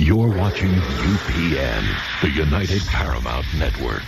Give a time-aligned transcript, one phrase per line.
[0.00, 4.04] You're watching UPN, the United Paramount Network.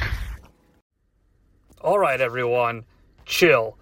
[1.80, 2.84] All right, everyone,
[3.26, 3.76] chill.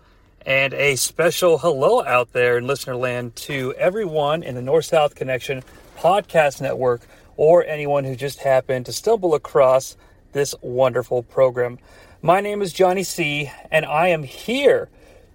[0.46, 5.16] And a special hello out there in listener land to everyone in the North South
[5.16, 5.62] Connection
[5.98, 7.02] podcast network
[7.36, 9.94] or anyone who just happened to stumble across
[10.32, 11.78] this wonderful program.
[12.22, 14.88] My name is Jonnie Sea, and I am here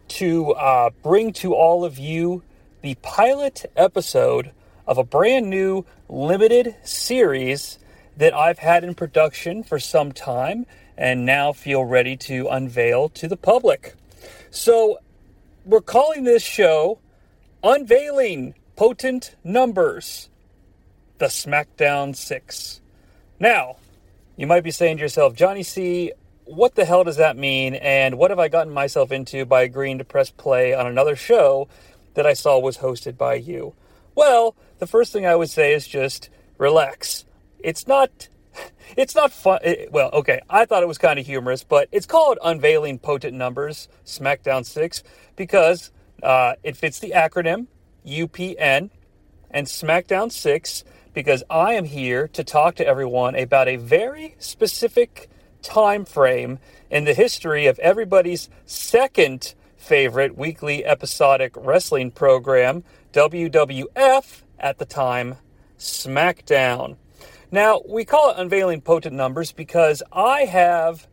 [0.08, 2.42] to uh, bring to all of you
[2.82, 4.50] the pilot episode
[4.88, 7.80] of a brand new limited series
[8.18, 10.66] that I've had in production for some time
[10.98, 13.96] and now feel ready to unveil to the public.
[14.52, 15.00] So,
[15.66, 17.00] we're calling this show
[17.64, 20.30] Unveiling Potent Numbers,
[21.18, 22.82] the SmackDown 6.
[23.40, 23.78] Now,
[24.36, 26.12] you might be saying to yourself, Jonnie Sea,
[26.46, 27.76] what the hell does that mean?
[27.76, 31.68] And what have I gotten myself into by agreeing to press play on another show
[32.16, 33.74] that I saw was hosted by you?
[34.16, 37.24] Well, the first thing I would say is just relax.
[37.60, 38.28] It's not
[38.98, 39.60] it's not fun.
[39.64, 43.34] It, well, okay, I thought it was kind of humorous, but it's called Unveiling Potent
[43.34, 45.04] Numbers SmackDown 6
[45.38, 47.68] because uh, it fits the acronym
[48.06, 48.90] UPN
[49.50, 55.30] and SmackDown 6 because I am here to talk to everyone about a very specific
[55.62, 56.60] time frame
[56.92, 65.36] in the history of everybody's second favorite weekly episodic wrestling program, WWF at the time,
[65.78, 66.96] SmackDown.
[67.52, 71.06] Now, we call it unveiling potent numbers because I have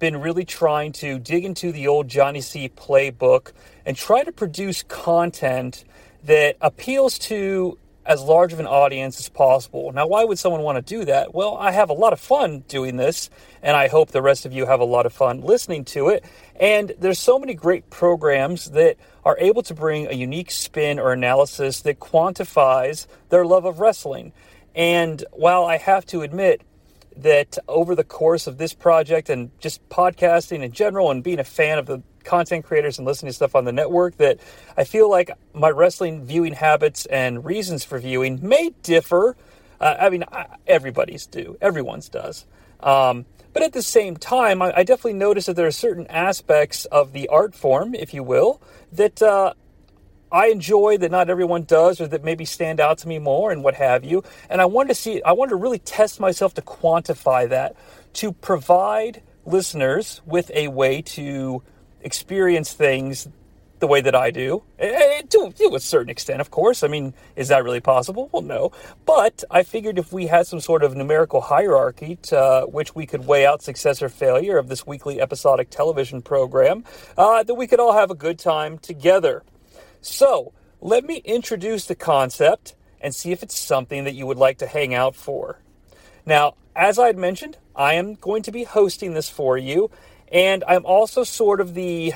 [0.00, 3.52] been really trying to dig into the old Jonnie Sea playbook
[3.86, 5.84] and try to produce content
[6.24, 9.92] that appeals to as large of an audience as possible.
[9.92, 11.34] Now, why would someone want to do that?
[11.34, 13.30] Well, I have a lot of fun doing this,
[13.62, 16.24] and I hope the rest of you have a lot of fun listening to it.
[16.56, 21.12] And there's so many great programs that are able to bring a unique spin or
[21.12, 24.32] analysis that quantifies their love of wrestling.
[24.74, 26.62] And while I have to admit
[27.16, 31.44] that over the course of this project and just podcasting in general and being a
[31.44, 34.40] fan of the content creators and listening to stuff on the network, that
[34.76, 39.36] I feel like my wrestling viewing habits and reasons for viewing may differ.
[39.80, 40.24] Uh, I mean,
[40.66, 42.46] everybody's do, everyone's does.
[42.80, 46.84] Um, but at the same time, I, I, definitely notice that there are certain aspects
[46.86, 48.60] of the art form, if you will,
[48.92, 49.54] that uh,
[50.30, 53.62] I enjoy that not everyone does or that maybe stand out to me more and
[53.62, 54.24] what have you.
[54.50, 57.76] And I wanted to see, I wanted to really test myself to quantify that,
[58.14, 61.62] to provide listeners with a way to
[62.00, 63.28] experience things
[63.84, 64.62] the way that I do.
[64.80, 66.82] To, to a certain extent, of course.
[66.82, 68.30] I mean, is that really possible?
[68.32, 68.72] Well, no.
[69.04, 73.04] But I figured if we had some sort of numerical hierarchy to uh, which we
[73.04, 76.84] could weigh out success or failure of this weekly episodic television program,
[77.18, 79.42] uh, that we could all have a good time together.
[80.00, 84.56] So, let me introduce the concept and see if it's something that you would like
[84.58, 85.58] to hang out for.
[86.24, 89.90] Now, as I had mentioned, I am going to be hosting this for you,
[90.32, 92.14] and I'm also sort of the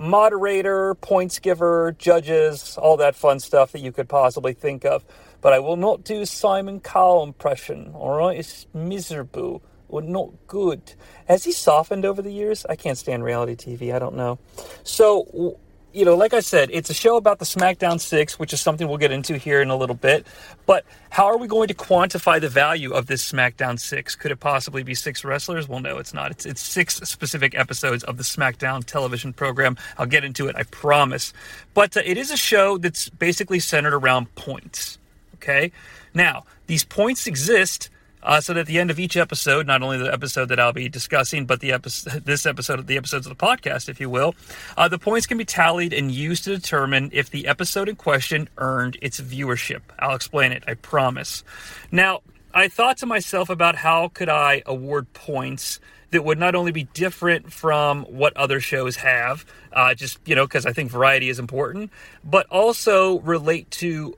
[0.00, 5.04] moderator, points giver, judges, all that fun stuff that you could possibly think of.
[5.42, 8.38] But I will not do Simon Cowell impression, alright?
[8.38, 10.94] It's miserable or not good.
[11.26, 12.64] Has he softened over the years?
[12.66, 14.38] I can't stand reality TV, I don't know.
[14.84, 15.58] So,
[15.92, 18.88] you know, like I said, it's a show about the SmackDown 6, which is something
[18.88, 20.26] we'll get into here in a little bit.
[20.66, 24.14] But how are we going to quantify the value of this SmackDown 6?
[24.16, 25.68] Could it possibly be six wrestlers?
[25.68, 26.30] Well, no, it's not.
[26.30, 29.76] It's, it's six specific episodes of the SmackDown television program.
[29.98, 31.32] I'll get into it, I promise.
[31.74, 34.98] But uh, it is a show that's basically centered around points.
[35.36, 35.72] Okay?
[36.14, 37.90] Now, these points exist
[38.22, 40.72] uh, so that at the end of each episode, not only the episode that I'll
[40.72, 44.34] be discussing, but the episode, this episode, the episodes of the podcast, if you will,
[44.76, 48.48] uh, the points can be tallied and used to determine if the episode in question
[48.58, 49.80] earned its viewership.
[49.98, 51.44] I'll explain it, I promise.
[51.90, 52.20] Now,
[52.52, 55.78] I thought to myself about how could I award points
[56.10, 60.46] that would not only be different from what other shows have, uh, just you know,
[60.46, 61.90] because I think variety is important,
[62.24, 64.16] but also relate to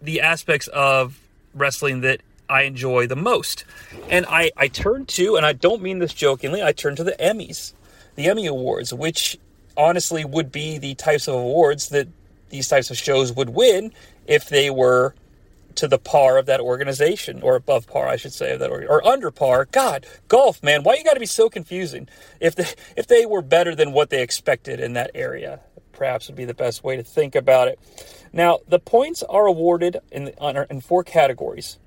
[0.00, 1.18] the aspects of
[1.54, 3.64] wrestling that I enjoy the most.
[4.08, 7.16] And I, I turn to, and I don't mean this jokingly, I turn to the
[7.20, 7.72] Emmys,
[8.14, 9.38] the Emmy Awards, which
[9.76, 12.08] honestly would be the types of awards that
[12.48, 13.92] these types of shows would win
[14.26, 15.14] if they were
[15.74, 18.86] to the par of that organization, or above par, I should say, of that or,
[18.88, 19.68] or under par.
[19.70, 22.08] God, golf, man, why you got to be so confusing?
[22.40, 22.66] If they
[22.96, 25.60] if they were better than what they expected in that area,
[25.92, 27.78] perhaps would be the best way to think about it.
[28.32, 31.78] Now, the points are awarded in the, in four categories.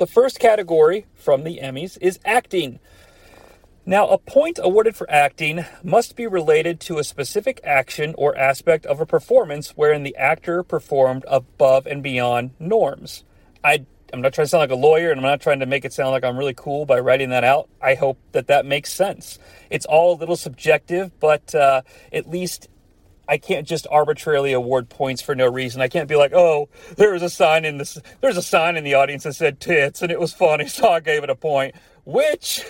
[0.00, 2.80] The first category from the Emmys is acting.
[3.84, 8.86] Now, a point awarded for acting must be related to a specific action or aspect
[8.86, 13.24] of a performance wherein the actor performed above and beyond norms.
[13.62, 15.84] I I'm not trying to sound like a lawyer, and I'm not trying to make
[15.84, 17.68] it sound like I'm really cool by writing that out.
[17.82, 19.38] I hope that that makes sense.
[19.68, 22.69] It's all a little subjective, but uh, at least
[23.30, 25.80] I can't just arbitrarily award points for no reason.
[25.80, 28.82] I can't be like, oh, there was a sign in this, there's a sign in
[28.82, 31.76] the audience that said tits, and it was funny, so I gave it a point.
[32.04, 32.64] Which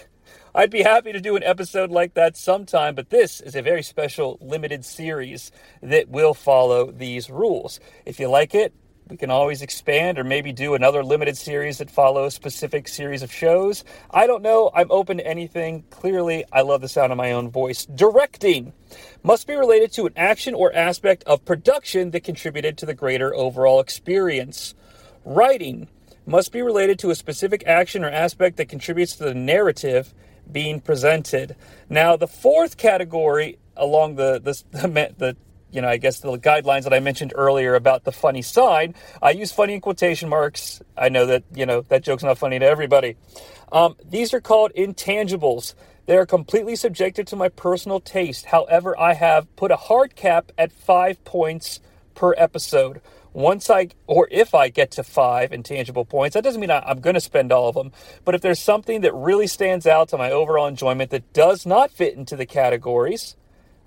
[0.54, 3.82] I'd be happy to do an episode like that sometime, but this is a very
[3.82, 5.50] special limited series
[5.82, 7.80] that will follow these rules.
[8.04, 8.74] If you like it,
[9.10, 13.32] we can always expand or maybe do another limited series that follows specific series of
[13.32, 13.84] shows.
[14.12, 14.70] I don't know.
[14.72, 15.82] I'm open to anything.
[15.90, 17.86] Clearly, I love the sound of my own voice.
[17.86, 18.72] Directing
[19.24, 23.34] must be related to an action or aspect of production that contributed to the greater
[23.34, 24.74] overall experience.
[25.24, 25.88] Writing
[26.24, 30.14] must be related to a specific action or aspect that contributes to the narrative
[30.52, 31.56] being presented.
[31.88, 35.36] Now, the fourth category along the the, the, the
[35.72, 39.30] you know, I guess the guidelines that I mentioned earlier about the funny side, I
[39.30, 40.82] use funny in quotation marks.
[40.96, 43.16] I know that, you know, that joke's not funny to everybody.
[43.72, 45.74] Um, these are called intangibles.
[46.06, 48.46] They are completely subjective to my personal taste.
[48.46, 51.80] However, I have put a hard cap at five points
[52.14, 53.00] per episode
[53.32, 57.00] once I or if I get to five intangible points, that doesn't mean I, am
[57.00, 57.92] going to spend all of them.
[58.24, 61.90] But if there's something that really stands out to my overall enjoyment that does not
[61.90, 63.36] fit into the categories,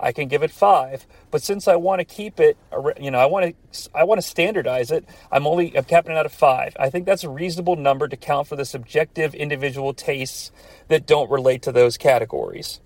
[0.04, 1.08] I can give it five.
[1.32, 2.58] But since I want to keep it,
[3.00, 5.06] you know, I want to I want to standardize it.
[5.32, 6.76] I'm only I'm capping it out of five.
[6.80, 10.52] I think that's a reasonable number to count for the subjective individual tastes
[10.90, 12.82] that don't relate to those categories.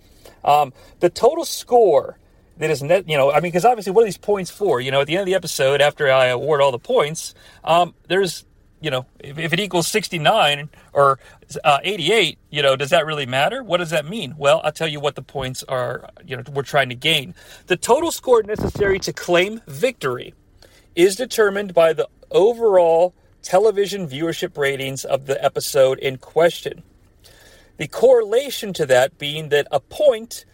[0.46, 2.20] Um, the total score
[2.58, 4.82] that is net, you know, I mean, because obviously, what are these points for?
[4.82, 7.34] You know, at the end of the episode, after I award all the points,
[7.64, 8.46] um, there's,
[8.80, 11.20] you know, if, if, it equals 69 or
[11.64, 13.64] uh, 88, you know, does that really matter?
[13.64, 14.36] What does that mean?
[14.38, 17.34] Well, I'll tell you what the points are, you know, we're trying to gain.
[17.68, 20.34] The total score necessary to claim victory
[20.96, 26.84] is determined by the overall television viewership ratings of the episode in question.
[27.78, 30.46] The correlation to that being that a point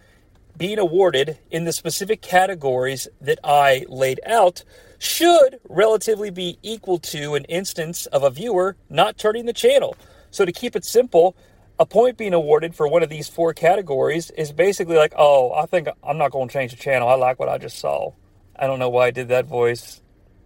[0.58, 4.64] being awarded in the specific categories that I laid out
[5.04, 9.96] should relatively be equal to an instance of a viewer not turning the channel.
[10.32, 11.36] So, to keep it simple,
[11.80, 15.66] a point being awarded for one of these four categories is basically like, oh, I
[15.66, 17.08] think I'm not going to change the channel.
[17.08, 18.14] I like what I just saw.
[18.56, 20.02] I don't know why I did that voice.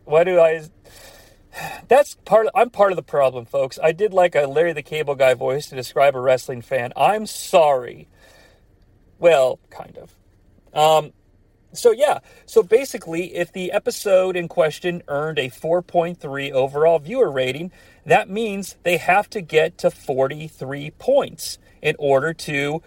[0.05, 0.63] Why do I?
[1.87, 2.47] That's part.
[2.47, 3.79] Of, I'm part of the problem, folks.
[3.81, 6.91] I did like a Larry the Cable Guy voice to describe a wrestling fan.
[6.95, 8.07] I'm sorry
[9.19, 10.13] well, kind of.
[10.73, 11.13] Um,
[11.77, 17.71] so yeah, so basically, if the episode in question earned a 4.3 overall viewer rating,
[18.05, 22.81] that means they have to get to 43 points in order to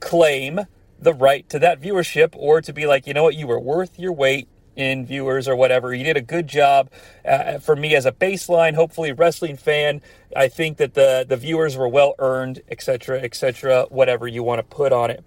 [0.00, 0.60] claim
[0.98, 3.98] the right to that viewership or to be like, you know what, you were worth
[3.98, 5.92] your weight in viewers or whatever.
[5.92, 6.90] You did a good job
[7.24, 10.00] uh, for me as a baseline, hopefully wrestling fan.
[10.34, 14.62] I think that the the viewers were well earned, etc., etc., whatever you want to
[14.62, 15.24] put on it.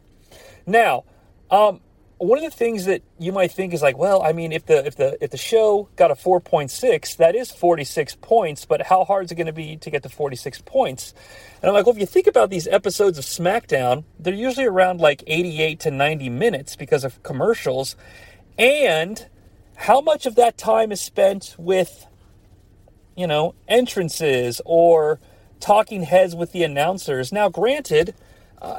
[0.66, 1.04] Now,
[1.52, 1.82] um,
[2.18, 4.86] one of the things that you might think is like, well, I mean, if the
[4.86, 9.26] if the if the show got a 4.6, that is 46 points, but how hard
[9.26, 11.14] is it going to be to get to 46 points?
[11.62, 15.02] And I'm like, well, if you think about these episodes of SmackDown, they're usually around
[15.02, 17.96] like 88 to 90 minutes because of commercials,
[18.58, 19.28] and
[19.76, 22.06] how much of that time is spent with,
[23.16, 25.20] you know, entrances or
[25.60, 27.34] talking heads with the announcers?
[27.34, 28.16] Now, granted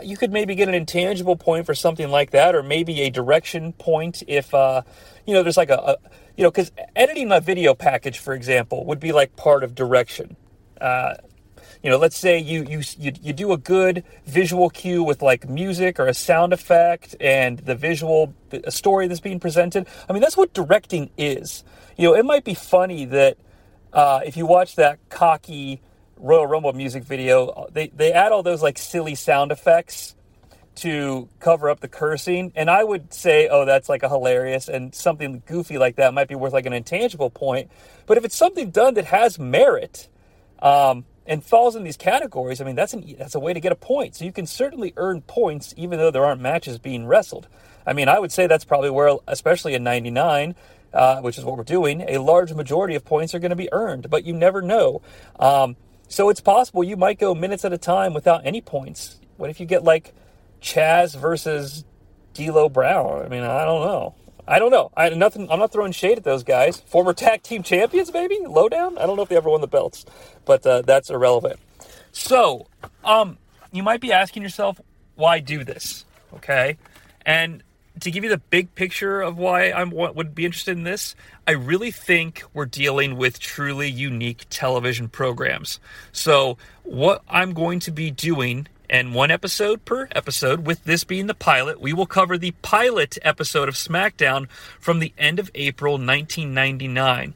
[0.03, 3.73] you could maybe get an intangible point for something like that, or maybe a direction
[3.73, 4.83] point if, uh,
[5.27, 5.97] you know, there's like a, a
[6.37, 10.37] you know, because editing a video package, for example, would be like part of direction.
[10.81, 11.15] Uh,
[11.83, 15.49] you know, let's say you, you you you do a good visual cue with like
[15.49, 19.87] music or a sound effect and the visual a story that's being presented.
[20.09, 21.65] I mean, that's what directing is.
[21.97, 23.39] You know, it might be funny that
[23.93, 25.81] uh, if you watch that cocky
[26.17, 30.15] Royal Rumble music video, they, they add all those like silly sound effects
[30.77, 32.53] to cover up the cursing.
[32.55, 36.29] And I would say, oh, that's like a hilarious and something goofy like that might
[36.29, 37.71] be worth like an intangible point.
[38.07, 40.09] But if it's something done that has merit
[40.61, 43.73] um, and falls in these categories, I mean, that's, an, that's a way to get
[43.73, 44.17] a point.
[44.17, 47.49] So you can certainly earn points even though there aren't matches being wrestled.
[47.87, 50.55] I mean, I would say that's probably where, especially in 99,
[50.93, 53.73] uh, which is what we're doing, a large majority of points are going to be
[53.73, 55.03] earned, but you never know.
[55.39, 55.77] Um,
[56.09, 59.19] so it's possible you might go minutes at a time without any points.
[59.37, 60.15] What if you get like
[60.61, 61.85] Chaz versus
[62.35, 63.25] D'Lo Brown?
[63.25, 64.15] I mean, I don't know.
[64.49, 64.91] I don't know.
[64.97, 65.51] I nothing.
[65.51, 66.81] I'm not throwing shade at those guys.
[66.81, 68.97] Former tag team champions, maybe Lo Down.
[68.97, 70.05] I don't know if they ever won the belts,
[70.45, 71.59] but uh, that's irrelevant.
[72.13, 72.69] So,
[73.05, 73.39] um,
[73.73, 74.81] you might be asking yourself,
[75.17, 76.05] why do this?
[76.35, 76.77] Okay,
[77.25, 77.63] and
[78.01, 81.15] to give you the big picture of why I would be interested in this,
[81.47, 85.81] I really think we're dealing with truly unique television programs.
[86.13, 91.27] So, what I'm going to be doing, and one episode per episode, with this being
[91.27, 94.49] the pilot, we will cover the pilot episode of SmackDown
[94.79, 97.35] from the end of April 1999.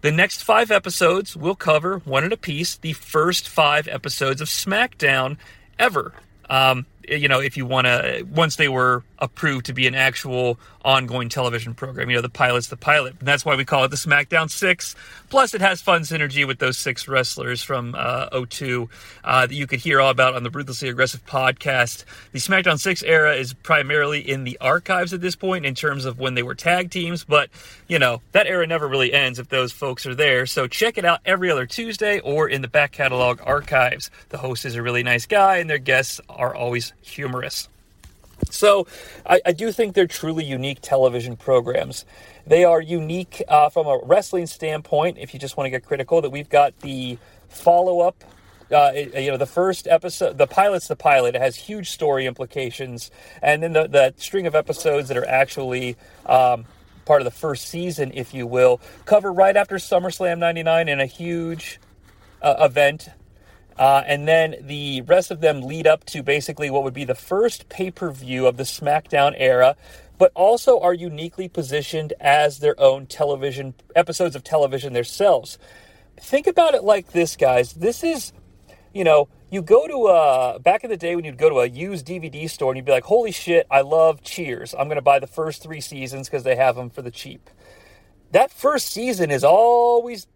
[0.00, 4.48] The next five episodes will cover one at a piece the first five episodes of
[4.48, 5.36] SmackDown
[5.78, 6.14] ever.
[6.48, 10.58] Um, you know, if you want to, once they were approved to be an actual
[10.84, 13.14] ongoing television program, you know, the pilot's the pilot.
[13.18, 14.94] And that's why we call it the SmackDown 6.
[15.28, 18.88] Plus, it has fun synergy with those six wrestlers from uh, 02
[19.24, 22.04] uh, that you could hear all about on the Ruthlessly Aggressive podcast.
[22.32, 26.18] The SmackDown 6 era is primarily in the archives at this point in terms of
[26.18, 27.50] when they were tag teams, but,
[27.88, 30.46] you know, that era never really ends if those folks are there.
[30.46, 34.10] So check it out every other Tuesday or in the back catalog archives.
[34.30, 37.68] The host is a really nice guy, and their guests are always humorous.
[38.50, 38.86] So
[39.26, 42.04] I, I, do think they're truly unique television programs.
[42.46, 45.18] They are unique uh, from a wrestling standpoint.
[45.18, 47.18] If you just want to get critical, that we've got the
[47.48, 48.24] follow up.
[48.72, 51.34] Uh, you know, the first episode, the pilot's the pilot.
[51.34, 53.10] It has huge story implications,
[53.42, 56.66] and then the, the string of episodes that are actually um,
[57.04, 61.06] part of the first season, if you will, cover right after SummerSlam '99 in a
[61.06, 61.80] huge
[62.42, 63.08] uh, event
[63.78, 67.14] uh, and then the rest of them lead up to basically what would be the
[67.14, 69.76] first pay per view of the SmackDown era,
[70.18, 75.58] but also are uniquely positioned as their own television episodes of television themselves.
[76.20, 77.72] Think about it like this, guys.
[77.72, 78.32] This is,
[78.92, 81.66] you know, you go to a back in the day when you'd go to a
[81.66, 84.74] used DVD store and you'd be like, "Holy shit, I love Cheers!
[84.78, 87.48] I'm going to buy the first three seasons because they have them for the cheap."
[88.32, 90.26] That first season is always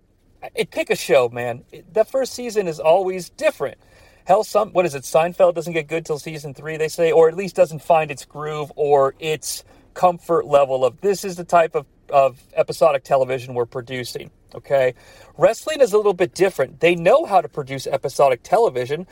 [0.55, 1.65] it pick a show, man.
[1.93, 3.79] That first season is always different.
[4.25, 5.03] Hell, some what is it?
[5.03, 8.25] Seinfeld doesn't get good till season three, they say, or at least doesn't find its
[8.25, 13.67] groove or its comfort level of this is the type of, of episodic television we're
[13.67, 14.31] producing.
[14.55, 14.95] Okay,
[15.37, 16.81] wrestling is a little bit different.
[16.81, 19.07] They know how to produce episodic television,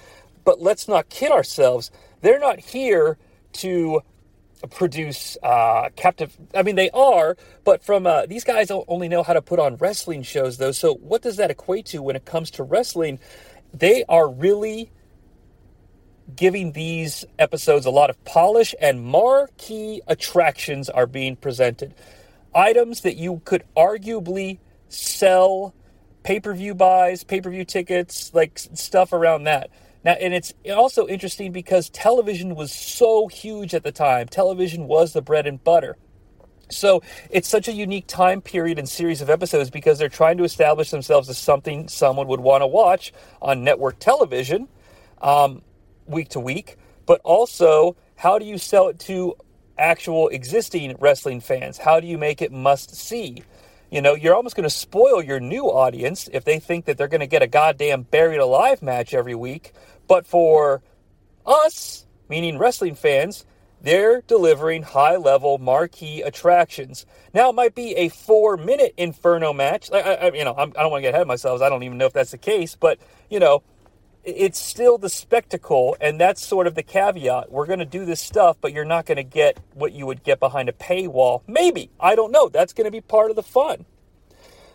[0.45, 1.91] but let's not kid ourselves.
[2.21, 3.19] They're not here
[3.55, 4.03] to
[4.71, 6.37] produce uh, captive.
[6.55, 9.77] I mean, they are, but from uh, these guys only know how to put on
[9.77, 10.73] wrestling shows, though.
[10.73, 13.19] So, what does that equate to when it comes to wrestling?
[13.73, 14.91] They are really
[16.37, 21.95] giving these episodes a lot of polish, and marquee attractions are being presented.
[22.55, 25.75] Items that you could arguably sell
[26.23, 29.71] pay per view buys, pay per view tickets, like stuff around that.
[30.05, 34.27] Now, and it's also interesting because television was so huge at the time.
[34.27, 35.97] Television was the bread and butter.
[36.71, 40.45] So it's such a unique time period and series of episodes because they're trying to
[40.45, 44.69] establish themselves as something someone would want to watch on network television
[45.21, 45.63] um,
[46.07, 46.77] week to week.
[47.07, 49.37] But also, how do you sell it to
[49.79, 51.79] actual existing wrestling fans?
[51.79, 53.43] How do you make it must see?
[53.93, 57.09] You know, you're almost going to spoil your new audience if they think that they're
[57.09, 59.73] going to get a goddamn buried alive match every week
[60.13, 60.83] but for
[61.47, 63.47] us, meaning wrestling fans,
[63.81, 67.07] they're delivering high level marquee attractions.
[67.35, 69.91] Now, it might be a four minute Inferno match.
[69.93, 71.63] I, I you know, I'm, I do not want to get ahead of myself.
[71.63, 73.63] I don't even know if that's the case, but, you know,
[74.25, 77.51] it's still the spectacle, and that's sort of the caveat.
[77.51, 80.23] We're going to do this stuff, but you're not going to get what you would
[80.23, 81.43] get behind a paywall.
[81.47, 81.91] Maybe.
[81.99, 82.49] I don't know.
[82.49, 83.85] That's going to be part of the fun.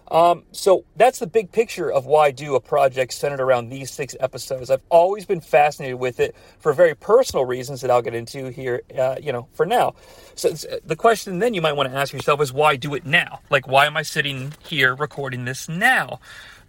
[0.10, 3.92] Um, so that's the big picture of why I do a project centered around these
[3.92, 4.70] six episodes.
[4.70, 8.84] I've always been fascinated with it for very personal reasons that I'll get into here,
[8.98, 9.96] uh, you know, for now.
[10.36, 10.52] So
[10.86, 13.42] the question then you might want to ask yourself is why do it now?
[13.50, 16.20] Like, why am I sitting here recording this now?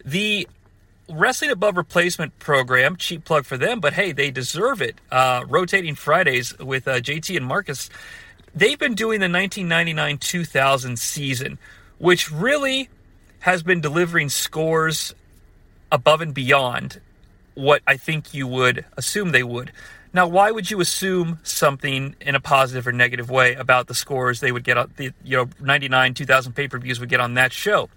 [0.05, 0.49] The
[1.09, 4.97] Wrestling Above Replacement program, cheap plug for them, but hey, they deserve it.
[5.11, 7.89] Uh, rotating Fridays with uh, JT and Marcus.
[8.55, 11.59] They've been doing the 1999 2000 season,
[11.99, 12.89] which really
[13.41, 15.15] has been delivering scores
[15.91, 17.01] above and beyond
[17.55, 19.73] what I think you would assume they would.
[20.13, 24.41] Now, why would you assume something in a positive or negative way about the scores
[24.41, 27.89] they would get on the you know 99 2000 pay-per-views would get on that show?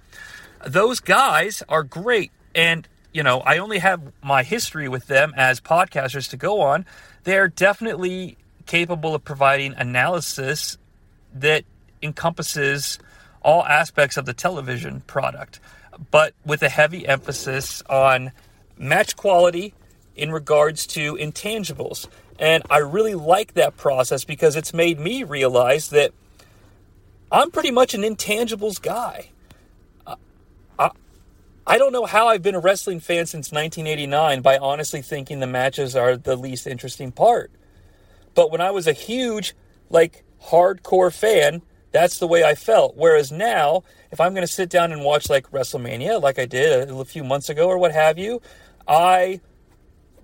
[0.66, 5.60] Those guys are great and you know, I only have my history with them as
[5.60, 6.86] podcasters to go on.
[7.24, 10.78] They're definitely capable of providing analysis
[11.34, 11.64] that
[12.02, 13.00] encompasses
[13.42, 15.60] all aspects of the television product,
[16.10, 18.32] but with a heavy emphasis on
[18.78, 19.74] match quality
[20.16, 22.08] in regards to intangibles.
[22.40, 26.12] And I really like that process because it's made me realize that
[27.32, 29.30] I'm pretty much an intangibles guy.
[31.66, 35.48] I, don't know how I've been a wrestling fan since 1989 by honestly thinking the
[35.48, 37.52] matches are the least interesting part.
[38.34, 39.54] But when I was a huge,
[39.90, 42.96] like, hardcore fan, that's the way I felt.
[42.96, 46.90] Whereas now, if I'm going to sit down and watch like WrestleMania, like I did
[46.90, 48.42] a few months ago or what have you,
[48.88, 49.42] I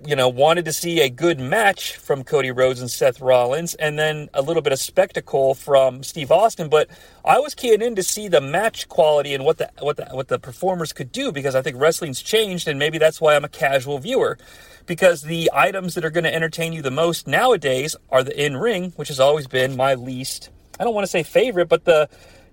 [0.06, 3.98] you know, wanted to see a good match from Cody Rhodes and Seth Rollins, and
[3.98, 6.70] then a little bit of spectacle from Steve Austin.
[6.70, 6.90] But
[7.26, 10.28] I was keying in to see the match quality and what the what the what
[10.28, 13.50] the performers could do because I think wrestling's changed, and maybe that's why I'm a
[13.50, 14.38] casual viewer.
[14.86, 18.56] Because the items that are going to entertain you the most nowadays are the in
[18.56, 20.50] ring, which has always been my least.
[20.80, 22.08] I don't want to say favorite, but the,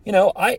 [0.04, 0.58] you know, I,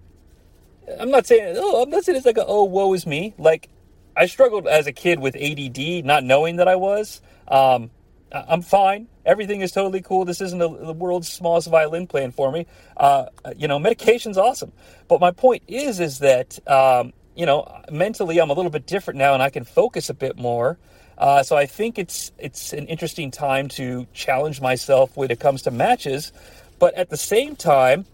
[1.00, 3.34] I'm not saying oh, I'm not saying it's like a oh woe is me.
[3.38, 3.70] Like
[4.16, 7.22] I struggled as a kid with ADD, not knowing that I was.
[7.48, 7.92] Um,
[8.32, 9.08] I'm fine.
[9.26, 10.26] Everything is totally cool.
[10.26, 12.66] This isn't a, the world's smallest violin playing for me.
[12.98, 14.72] Uh, you know, medication's awesome.
[15.08, 19.18] But my point is, is that um, you know, mentally I'm a little bit different
[19.18, 20.78] now, and I can focus a bit more.
[21.18, 25.62] Uh, so I think it's it's an interesting time to challenge myself when it comes
[25.64, 26.32] to matches.
[26.80, 28.06] But at the same time,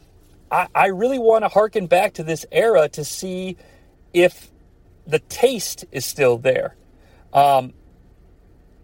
[0.51, 3.57] I, I really want to harken back to this era to see
[4.13, 4.51] if
[5.07, 6.75] the taste is still there.
[7.33, 7.73] Um,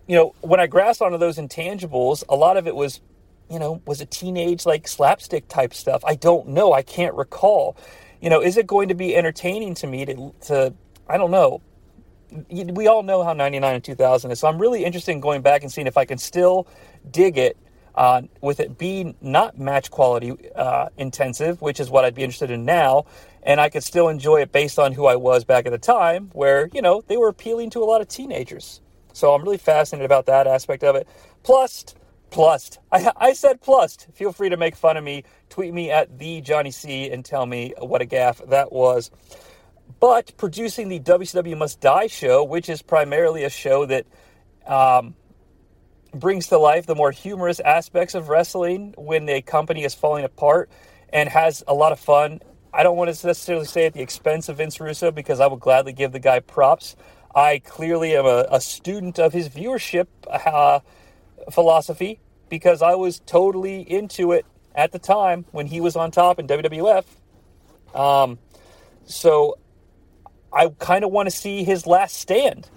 [0.08, 3.02] you know, when I grasped onto those intangibles, a lot of it was,
[3.50, 6.04] you know, was it teenage like slapstick type stuff?
[6.06, 6.74] I don't know.
[6.74, 7.78] I can't recall.
[8.22, 10.74] You know, is it going to be entertaining to me to, to
[11.08, 11.62] I don't know.
[12.50, 14.40] We all know how 99 and 2000 is.
[14.40, 16.68] So I'm really interested in going back and seeing if I can still
[17.10, 17.58] dig it
[17.98, 22.52] uh, with it being not match quality uh, intensive, which is what I'd be interested
[22.52, 23.06] in now,
[23.42, 26.30] and I could still enjoy it based on who I was back at the time,
[26.34, 28.82] where, you know, they were appealing to a lot of teenagers.
[29.14, 31.08] So I'm really fascinated about that aspect of it.
[31.42, 31.96] Plus,
[32.30, 33.98] plus, I, I said plus.
[34.14, 35.24] Feel free to make fun of me.
[35.50, 39.10] Tweet me at the Jonnie Sea and tell me what a gaff that was.
[40.00, 44.06] But producing the WCW Must Die show, which is primarily a show that
[44.68, 45.16] um,
[46.14, 50.70] brings to life the more humorous aspects of wrestling when a company is falling apart
[51.10, 52.40] and has a lot of fun
[52.78, 55.58] I don't want to necessarily say at the expense of Vince Russo because I will
[55.58, 56.96] gladly give the guy props.
[57.34, 60.82] I clearly am a, a student of his viewership uh,
[61.52, 66.38] philosophy because I was totally into it at the time when he was on top
[66.38, 67.06] in WWF.
[67.96, 68.38] Um,
[69.06, 69.58] so
[70.54, 72.70] I kind of want to see his last stand.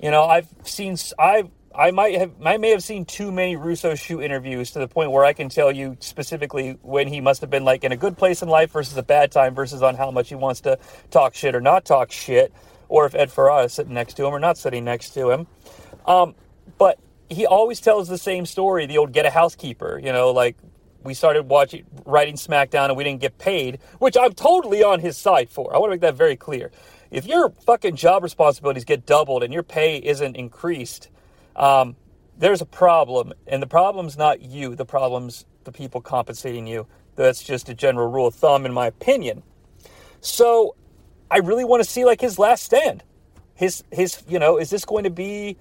[0.00, 3.94] You know, I've seen I've I might have I may have seen too many Russo
[3.94, 7.50] shoot interviews to the point where I can tell you specifically when he must have
[7.50, 10.10] been like in a good place in life versus a bad time versus on how
[10.10, 10.76] much he wants to
[11.12, 12.52] talk shit or not talk shit,
[12.88, 15.46] or if Ed Ferrara is sitting next to him or not sitting next to him.
[16.04, 16.34] Um,
[16.78, 16.98] but
[17.30, 20.56] he always tells the same story, the old get a housekeeper, you know, like
[21.04, 25.16] we started watching writing SmackDown and we didn't get paid, which I'm totally on his
[25.16, 25.72] side for.
[25.72, 26.72] I want to make that very clear.
[27.12, 31.08] If your fucking job responsibilities get doubled and your pay isn't increased,
[31.58, 31.96] um,
[32.38, 34.74] there's a problem, and the problem's not you.
[34.74, 36.86] The problem's the people compensating you.
[37.16, 39.42] That's just a general rule of thumb, in my opinion.
[40.20, 40.76] So,
[41.30, 43.02] I really want to see like his last stand.
[43.54, 45.56] His his, you know, is this going to be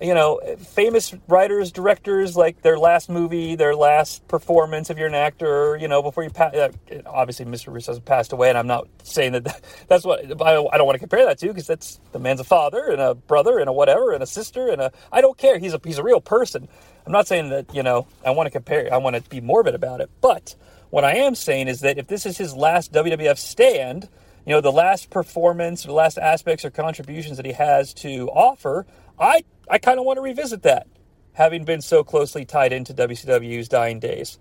[0.00, 5.14] you know, famous writers, directors, like their last movie, their last performance, if you're an
[5.14, 6.70] actor, you know, before you pass, uh,
[7.06, 7.72] obviously Mr.
[7.72, 10.86] Russo has passed away, and I'm not saying that that's what, I don't, I don't
[10.86, 13.68] want to compare that to, because that's, the man's a father, and a brother, and
[13.68, 16.20] a whatever, and a sister, and a, I don't care, he's a, he's a real
[16.20, 16.68] person.
[17.06, 19.74] I'm not saying that, you know, I want to compare, I want to be morbid
[19.74, 20.54] about it, but
[20.90, 24.08] what I am saying is that if this is his last WWF stand,
[24.44, 28.86] you know, the last performance, the last aspects or contributions that he has to offer,
[29.18, 30.86] I I kind of want to revisit that,
[31.32, 34.38] having been so closely tied into WCW's dying days.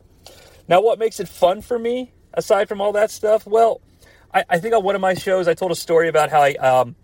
[0.67, 3.45] Now, what makes it fun for me, aside from all that stuff?
[3.45, 3.81] Well,
[4.33, 6.53] I, I think on one of my shows, I told a story about how I,
[6.53, 6.95] um,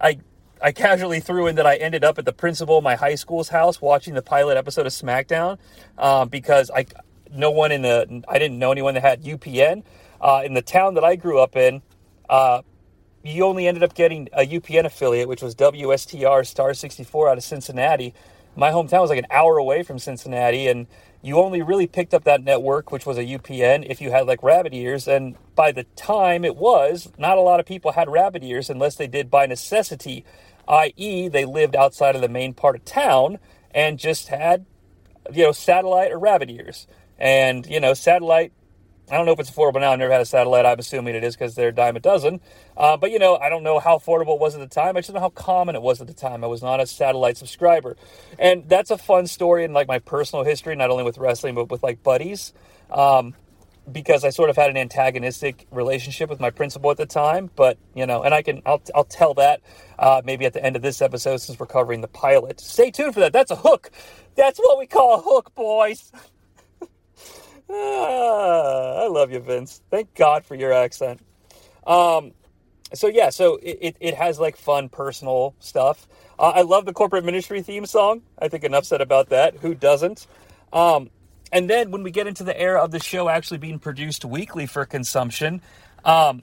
[0.00, 0.18] I,
[0.62, 3.48] I casually threw in that I ended up at the principal of my high school's
[3.48, 5.58] house watching the pilot episode of SmackDown
[5.98, 6.86] um, because I,
[7.32, 9.82] no one in the, I didn't know anyone that had UPN.
[10.18, 11.82] Uh, in the town that I grew up in,
[12.30, 12.62] uh,
[13.26, 17.44] you only ended up getting a UPN affiliate, which was WSTR Star 64 out of
[17.44, 18.14] Cincinnati.
[18.54, 20.86] My hometown was like an hour away from Cincinnati, and
[21.22, 24.42] you only really picked up that network, which was a UPN, if you had like
[24.42, 25.08] rabbit ears.
[25.08, 28.94] And by the time it was, not a lot of people had rabbit ears unless
[28.94, 30.24] they did by necessity,
[30.68, 33.38] i.e., they lived outside of the main part of town
[33.72, 34.66] and just had,
[35.32, 36.86] you know, satellite or rabbit ears.
[37.18, 38.52] And, you know, satellite
[39.10, 39.92] I don't know if it's affordable now.
[39.92, 40.66] I've never had a satellite.
[40.66, 42.40] I'm assuming it is because they're a dime a dozen.
[42.76, 44.96] Uh, but you know, I don't know how affordable it was at the time.
[44.96, 46.42] I just know how common it was at the time.
[46.42, 47.96] I was not a satellite subscriber,
[48.38, 51.70] and that's a fun story in like my personal history, not only with wrestling but
[51.70, 52.52] with like buddies.
[52.90, 53.34] Um,
[53.90, 57.78] because I sort of had an antagonistic relationship with my principal at the time, but
[57.94, 59.60] you know, and I can I'll I'll tell that
[59.98, 62.60] uh, maybe at the end of this episode since we're covering the pilot.
[62.60, 63.32] Stay tuned for that.
[63.32, 63.90] That's a hook.
[64.34, 66.10] That's what we call a hook, boys.
[67.70, 69.82] Ah, I love you, Vince.
[69.90, 71.20] Thank God for your accent.
[71.86, 72.32] Um,
[72.94, 76.06] so yeah, so it, it, it has like fun personal stuff.
[76.38, 78.22] Uh, I love the corporate ministry theme song.
[78.38, 79.56] I think enough said about that.
[79.58, 80.26] Who doesn't?
[80.72, 81.10] Um,
[81.52, 84.66] and then when we get into the era of the show actually being produced weekly
[84.66, 85.62] for consumption,
[86.04, 86.42] um,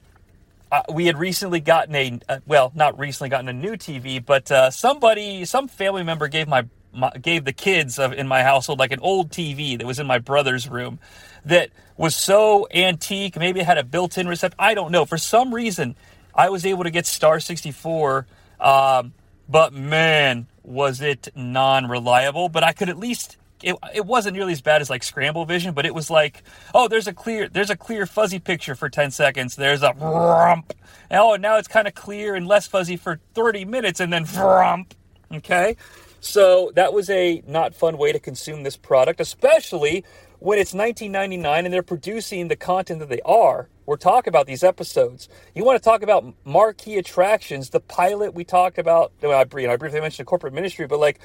[0.72, 4.50] uh, we had recently gotten a uh, well, not recently gotten a new TV, but
[4.50, 8.78] uh, somebody, some family member gave my, my gave the kids of in my household
[8.78, 10.98] like an old TV that was in my brother's room
[11.44, 13.36] that was so antique.
[13.36, 14.56] Maybe it had a built-in receptor.
[14.58, 15.04] I don't know.
[15.04, 15.94] For some reason,
[16.34, 18.26] I was able to get Star 64,
[18.60, 19.12] um,
[19.48, 22.48] but man, was it non-reliable.
[22.48, 25.74] But I could at least it, it wasn't nearly as bad as like scramble vision,
[25.74, 26.42] but it was like,
[26.74, 29.56] oh, there's a clear there's a clear fuzzy picture for 10 seconds.
[29.56, 30.72] There's a vrump.
[31.10, 34.92] Oh, now it's kind of clear and less fuzzy for 30 minutes and then vrump.
[35.32, 35.76] Okay?
[36.24, 40.04] So that was a not fun way to consume this product, especially
[40.38, 43.68] when it's 1999 and they're producing the content that they are.
[43.84, 45.28] We're talking about these episodes.
[45.54, 47.70] You want to talk about marquee attractions?
[47.70, 49.12] The pilot we talked about.
[49.22, 51.20] I, I briefly mentioned corporate ministry, but like,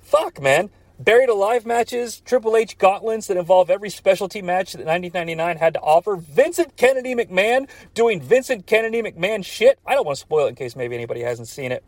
[0.00, 0.70] fuck, man.
[0.98, 5.80] Buried Alive matches, Triple H gauntlets that involve every specialty match that 1999 had to
[5.80, 6.14] offer.
[6.14, 9.80] Vincent Kennedy McMahon doing Vincent Kennedy McMahon shit.
[9.84, 11.84] I don't want to spoil it in case maybe anybody hasn't seen it.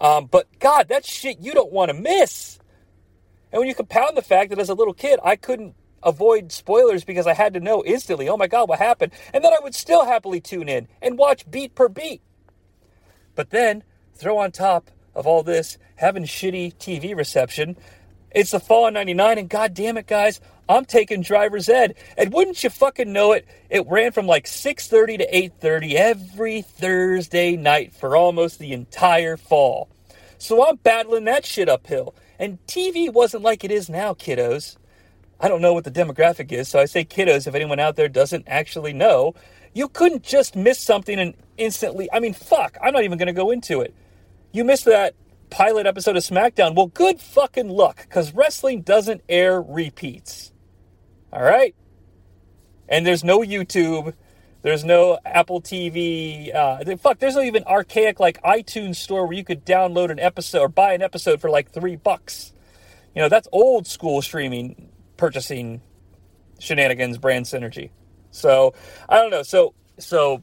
[0.00, 2.60] Um, but God, that shit you don't want to miss.
[3.50, 7.02] And when you compound the fact that as a little kid, I couldn't avoid spoilers
[7.02, 9.12] because I had to know instantly, oh my God, what happened?
[9.32, 12.22] And then I would still happily tune in and watch beat per beat.
[13.34, 13.82] But then
[14.14, 17.76] throw on top of all this having shitty TV reception
[18.34, 21.94] it's the fall of 99, and god damn it, guys, I'm taking driver's ed.
[22.16, 27.56] And wouldn't you fucking know it, it ran from like 6.30 to 8.30 every Thursday
[27.56, 29.88] night for almost the entire fall.
[30.38, 32.14] So I'm battling that shit uphill.
[32.38, 34.76] And TV wasn't like it is now, kiddos.
[35.40, 38.08] I don't know what the demographic is, so I say kiddos if anyone out there
[38.08, 39.34] doesn't actually know.
[39.74, 43.32] You couldn't just miss something and instantly, I mean, fuck, I'm not even going to
[43.32, 43.94] go into it.
[44.52, 45.14] You missed that
[45.54, 46.74] pilot episode of SmackDown.
[46.74, 50.52] Well, good fucking luck, because wrestling doesn't air repeats.
[51.32, 51.76] All right?
[52.88, 54.14] And there's no YouTube.
[54.62, 56.52] There's no Apple TV.
[56.52, 60.60] Uh, fuck, there's no even archaic like iTunes store where you could download an episode
[60.60, 62.52] or buy an episode for like three bucks.
[63.14, 65.82] You know, that's old school streaming purchasing
[66.58, 67.90] shenanigans, brand synergy.
[68.32, 68.74] So
[69.08, 69.44] I don't know.
[69.44, 70.42] So so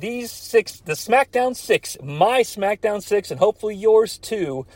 [0.00, 4.66] these six, the SmackDown six, my SmackDown six, and hopefully yours too,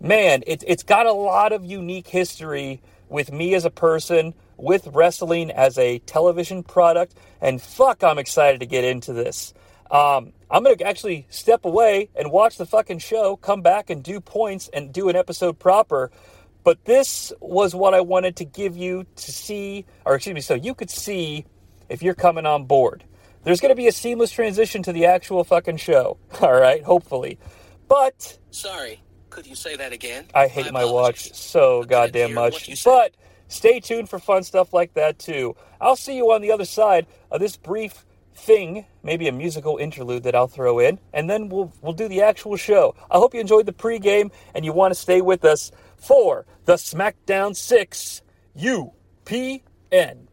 [0.00, 4.86] man, it, it's got a lot of unique history with me as a person, with
[4.92, 9.54] wrestling as a television product, and fuck, I'm excited to get into this.
[9.90, 14.02] Um, I'm going to actually step away and watch the fucking show, come back and
[14.02, 16.10] do points and do an episode proper.
[16.62, 20.54] But this was what I wanted to give you to see, or excuse me, so
[20.54, 21.46] you could see
[21.88, 23.02] if you're coming on board.
[23.42, 26.18] There's going to be a seamless transition to the actual fucking show.
[26.40, 27.38] All right, hopefully.
[27.88, 30.26] But sorry, could you say that again?
[30.34, 32.84] I hate my, my watch so goddamn much.
[32.84, 33.14] But
[33.48, 35.56] stay tuned for fun stuff like that too.
[35.80, 40.22] I'll see you on the other side of this brief thing, maybe a musical interlude
[40.24, 42.94] that I'll throw in, and then we'll we'll do the actual show.
[43.10, 46.74] I hope you enjoyed the pregame and you want to stay with us for the
[46.74, 48.22] SmackDown 6
[48.56, 50.26] UPN.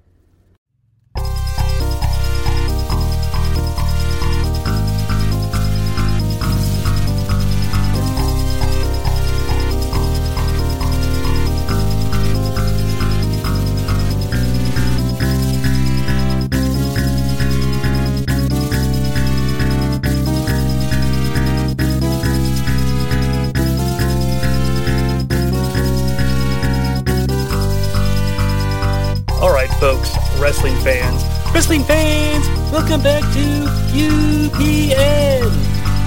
[31.57, 35.41] Wrestling fans, welcome back to UPN.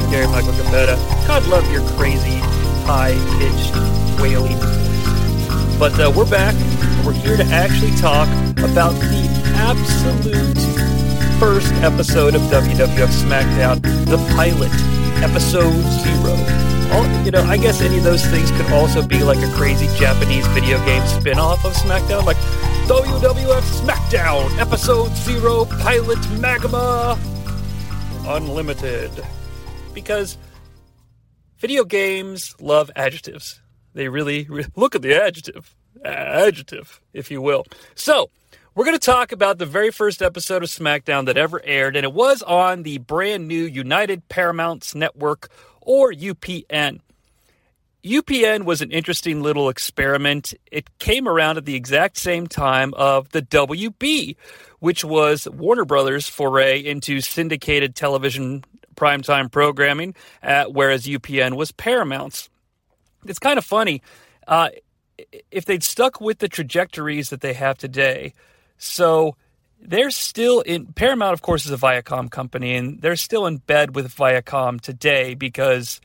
[0.08, 0.94] Gary Michael Cappetta.
[1.26, 2.36] God love your crazy,
[2.86, 3.74] high-pitched,
[4.22, 5.76] wailing voice.
[5.76, 6.54] But uh, we're back,
[7.04, 8.28] we're here to actually talk
[8.62, 10.56] about the absolute
[11.40, 14.70] first episode of WWF SmackDown, the pilot,
[15.20, 16.79] episode zero.
[16.92, 19.86] All, you know, I guess any of those things could also be like a crazy
[19.96, 22.36] Japanese video game spin-off of SmackDown, like
[22.88, 27.16] WWF SmackDown, Episode Zero Pilot Magma
[28.26, 29.10] Unlimited.
[29.94, 30.36] Because
[31.58, 33.60] video games love adjectives.
[33.94, 37.66] They really, really look at the adjective, adjective, if you will.
[37.94, 38.30] So,
[38.74, 42.04] we're going to talk about the very first episode of SmackDown that ever aired, and
[42.04, 45.50] it was on the brand new United Paramounts Network,
[45.80, 47.00] or UPN.
[48.04, 50.54] UPN was an interesting little experiment.
[50.72, 54.36] It came around at the exact same time of the WB,
[54.78, 58.64] which was Warner Brothers' foray into syndicated television
[58.96, 62.48] primetime programming, uh, whereas UPN was Paramount's.
[63.26, 64.02] It's kind of funny.
[64.48, 64.70] Uh,
[65.50, 68.32] if they'd stuck with the trajectories that they have today,
[68.78, 69.36] so
[69.80, 73.94] they're still in Paramount, of course, is a Viacom company, and they're still in bed
[73.94, 76.00] with Viacom today because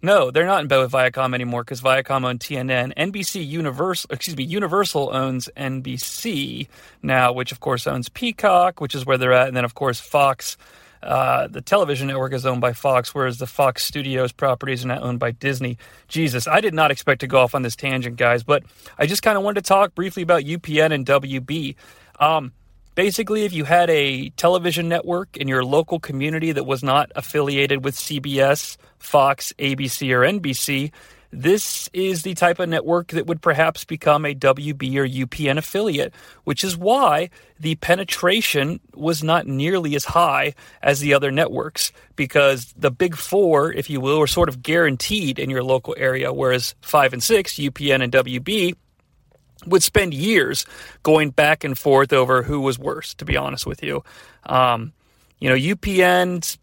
[0.00, 2.94] no, they're not in bed with Viacom anymore because Viacom owned TNN.
[2.94, 6.68] NBC Universal, excuse me, Universal owns NBC
[7.02, 10.00] now, which of course owns Peacock, which is where they're at, and then of course
[10.00, 10.56] Fox.
[11.00, 15.00] Uh, the television network is owned by Fox, whereas the Fox Studios properties are now
[15.00, 15.78] owned by Disney.
[16.08, 18.64] Jesus, I did not expect to go off on this tangent, guys, but
[18.98, 21.76] I just kind of wanted to talk briefly about UPN and WB.
[22.18, 22.52] Um,
[22.98, 27.84] Basically, if you had a television network in your local community that was not affiliated
[27.84, 30.90] with CBS, Fox, ABC, or NBC,
[31.30, 36.12] this is the type of network that would perhaps become a WB or UPN affiliate,
[36.42, 37.30] which is why
[37.60, 43.72] the penetration was not nearly as high as the other networks, because the big four,
[43.72, 47.60] if you will, were sort of guaranteed in your local area, whereas five and six,
[47.60, 48.74] UPN and WB,
[49.68, 50.64] would spend years
[51.02, 54.02] going back and forth over who was worse, to be honest with you.
[54.46, 54.92] Um,
[55.38, 56.58] you know, UPN,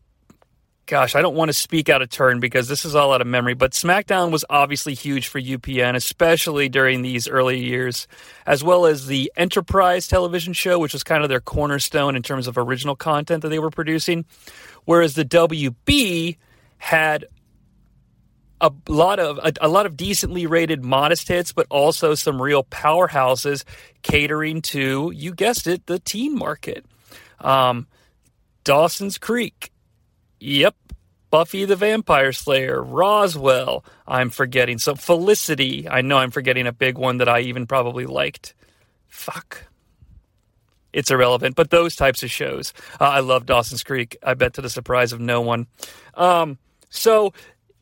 [0.86, 3.28] gosh, I don't want to speak out of turn because this is all out of
[3.28, 8.08] memory, but SmackDown was obviously huge for UPN, especially during these early years,
[8.46, 12.48] as well as the Enterprise television show, which was kind of their cornerstone in terms
[12.48, 14.26] of original content that they were producing.
[14.86, 16.38] Whereas the WB
[16.78, 17.26] had
[18.62, 22.64] a lot of a, a, lot of decently rated modest hits, but also some real
[22.64, 23.64] powerhouses
[24.02, 26.86] catering to you guessed it the teen market.
[27.40, 27.88] Um,
[28.64, 29.72] Dawson's Creek,
[30.40, 30.76] yep.
[31.32, 33.84] Buffy the Vampire Slayer, Roswell.
[34.08, 35.90] I'm forgetting so Felicity.
[35.90, 38.54] I know I'm forgetting a big one that I even probably liked.
[39.10, 39.66] Fuck.
[40.94, 42.74] It's irrelevant, but those types of shows.
[43.02, 44.16] Uh, I love Dawson's Creek.
[44.24, 45.68] I bet to the surprise of no one.
[46.14, 46.58] Um,
[46.90, 47.34] so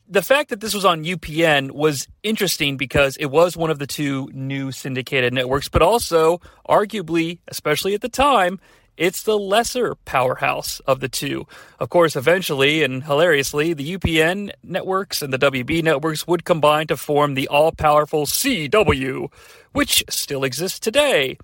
[0.08, 3.86] the fact that this was on UPN was interesting because it was one of the
[3.86, 8.60] two new syndicated networks, but also, arguably, especially at the time,
[8.96, 11.46] it's the lesser powerhouse of the two.
[11.80, 16.96] Of course, eventually and hilariously, the UPN networks and the WB networks would combine to
[16.96, 19.32] form the all powerful CW,
[19.72, 21.36] which still exists today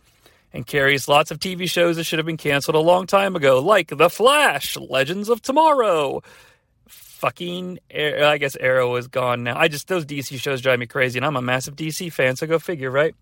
[0.52, 3.60] and carries lots of TV shows that should have been canceled a long time ago,
[3.60, 6.22] like The Flash, Legends of Tomorrow,
[7.20, 9.58] fucking I guess Arrow is gone now.
[9.58, 12.46] I just those DC shows drive me crazy, and I'm a massive DC fan, so
[12.46, 13.14] go figure, right?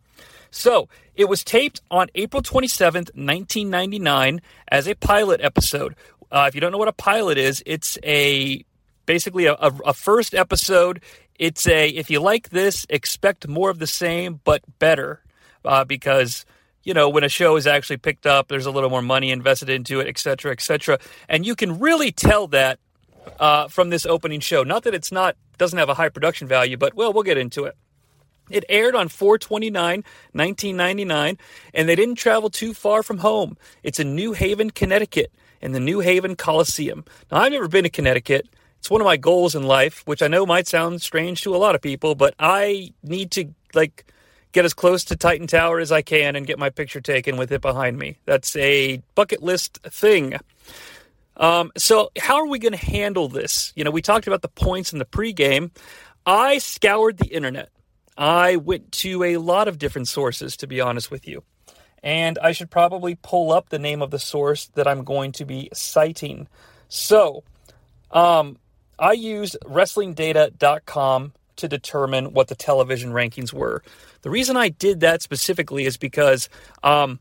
[0.51, 5.97] So it was taped on April 27th, 1999, as a pilot episode.
[6.31, 8.65] Uh, if you don't know what a pilot is, it's a
[9.05, 11.03] basically a, a, a first episode.
[11.35, 15.23] It's a if you like this, expect more of the same, but better,
[15.65, 16.47] uh, because
[16.85, 19.69] you know, when a show is actually picked up, there's a little more money invested
[19.69, 20.99] into it, et cetera, et cetera.
[21.29, 22.79] And you can really tell that
[23.39, 24.63] uh, from this opening show.
[24.63, 27.65] Not that it's not doesn't have a high production value, but well, we'll get into
[27.65, 27.77] it.
[28.51, 31.39] It aired on 429, 1999,
[31.75, 33.59] and they didn't travel too far from home.
[33.83, 37.05] It's in New Haven, Connecticut, in the New Haven Coliseum.
[37.31, 38.49] Now, I've never been to Connecticut.
[38.79, 41.59] It's one of my goals in life, which I know might sound strange to a
[41.59, 44.07] lot of people, but I need to, like,
[44.53, 47.53] get as close to Titan Tower as I can and get my picture taken with
[47.53, 48.17] it behind me.
[48.25, 50.35] That's a bucket list thing.
[51.39, 53.73] Um, so, how are we going to handle this?
[53.77, 55.71] You know, we talked about the points in the pregame.
[56.27, 57.71] I scoured the internet.
[58.17, 61.45] I went to a lot of different sources, to be honest with you.
[62.03, 65.45] And I should probably pull up the name of the source that I'm going to
[65.45, 66.49] be citing.
[66.89, 67.45] So,
[68.11, 68.59] um,
[68.99, 73.83] I used WrestlingData.com to determine what the television rankings were.
[74.23, 76.49] The reason I did that specifically is because
[76.83, 77.21] um,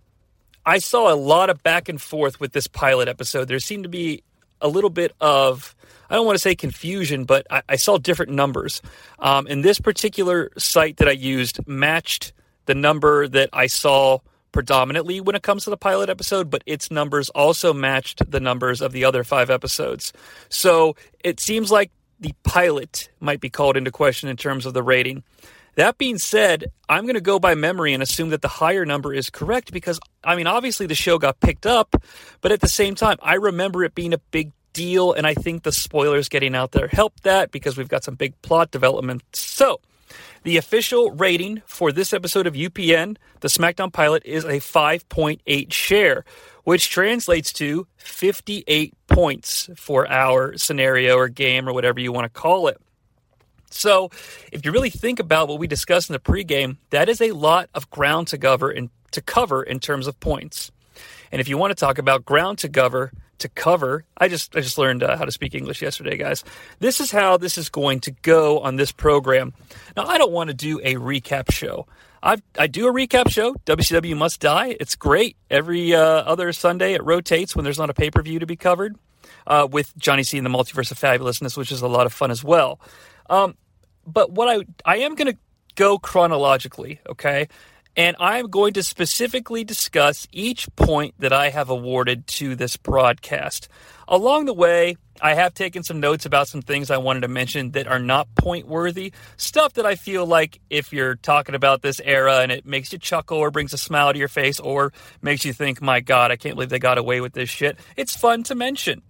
[0.67, 3.47] I saw a lot of back and forth with this pilot episode.
[3.47, 4.21] There seemed to be
[4.59, 5.73] a little bit of
[6.09, 8.81] I don't want to say confusion, but I, I saw different numbers.
[9.19, 12.33] Um, and this particular site that I used matched
[12.65, 14.19] the number that I saw
[14.51, 18.81] predominantly when it comes to the pilot episode, but its numbers also matched the numbers
[18.81, 20.11] of the other five episodes.
[20.49, 24.83] So it seems like the pilot might be called into question in terms of the
[24.83, 25.23] rating.
[25.77, 29.13] That being said, I'm going to go by memory and assume that the higher number
[29.13, 31.95] is correct because, I mean, obviously the show got picked up,
[32.41, 35.61] but at the same time, I remember it being a big deal, and I think
[35.61, 39.21] the spoilers getting out there helped that because we've got some big plot development.
[39.33, 39.79] So,
[40.41, 46.25] the official rating for this episode of UPN, the SmackDown pilot, is a 5.8 share,
[46.63, 52.29] which translates to 58 points for our scenario or game or whatever you want to
[52.29, 52.81] call it.
[53.69, 54.09] So,
[54.51, 57.69] if you really think about what we discussed in the pregame, that is a lot
[57.73, 60.71] of ground to cover in, to cover in terms of points.
[61.31, 64.61] And if you want to talk about ground to cover, to cover, I just I
[64.61, 66.43] just learned uh, how to speak English yesterday, guys.
[66.79, 69.53] This is how this is going to go on this program.
[69.95, 71.87] Now, I don't want to do a recap show.
[72.23, 73.53] I I do a recap show.
[73.65, 74.77] WCW Must Die.
[74.79, 75.37] It's great.
[75.49, 78.55] Every uh, other Sunday, it rotates when there's not a pay per view to be
[78.55, 78.95] covered.
[79.45, 82.31] Uh, with Jonnie Sea and the Multiverse of Fabulousness, which is a lot of fun
[82.31, 82.81] as well.
[83.29, 83.55] Um,
[84.05, 85.37] but what I I am going to
[85.75, 87.47] go chronologically, okay?
[87.95, 93.69] And I'm going to specifically discuss each point that I have awarded to this broadcast.
[94.07, 97.71] Along the way, I have taken some notes about some things I wanted to mention
[97.71, 99.13] that are not point worthy.
[99.35, 102.99] Stuff that I feel like if you're talking about this era and it makes you
[102.99, 106.35] chuckle or brings a smile to your face or makes you think, my God, I
[106.35, 109.01] can't believe they got away with this shit, it's fun to mention.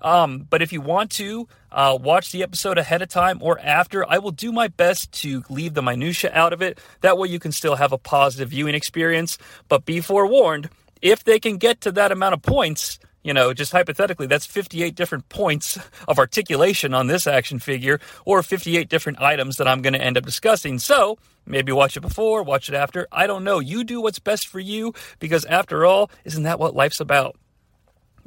[0.00, 4.08] Um, but if you want to uh, watch the episode ahead of time or after,
[4.08, 6.78] I will do my best to leave the minutia out of it.
[7.00, 9.38] That way, you can still have a positive viewing experience.
[9.68, 10.68] But be forewarned,
[11.00, 14.94] if they can get to that amount of points, you know, just hypothetically, that's 58
[14.94, 19.94] different points of articulation on this action figure, or 58 different items that I'm going
[19.94, 20.78] to end up discussing.
[20.78, 23.06] So maybe watch it before, watch it after.
[23.10, 23.58] I don't know.
[23.60, 27.36] You do what's best for you, because after all, isn't that what life's about?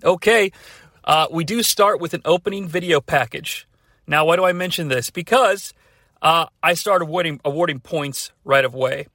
[0.03, 0.51] Okay,
[1.05, 3.67] uh, we do start with an opening video package.
[4.07, 5.09] Now, why do I mention this?
[5.09, 5.73] Because
[6.21, 9.07] uh, I start awarding, awarding points right away.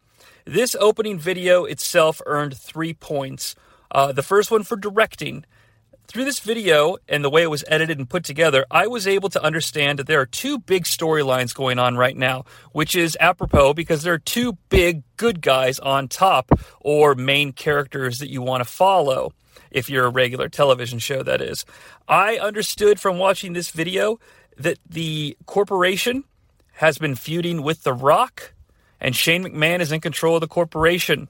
[0.44, 3.54] This opening video itself earned three points.
[3.90, 5.44] Uh, the first one for directing.
[6.06, 9.28] Through this video and the way it was edited and put together, I was able
[9.28, 13.74] to understand that there are two big storylines going on right now, which is apropos
[13.74, 16.50] because there are two big good guys on top
[16.80, 19.32] or main characters that you want to follow
[19.70, 21.64] if you're a regular television show, that is.
[22.08, 24.18] I understood from watching this video
[24.56, 26.24] that the corporation
[26.74, 28.54] has been feuding with The Rock,
[29.00, 31.28] and Shane McMahon is in control of the corporation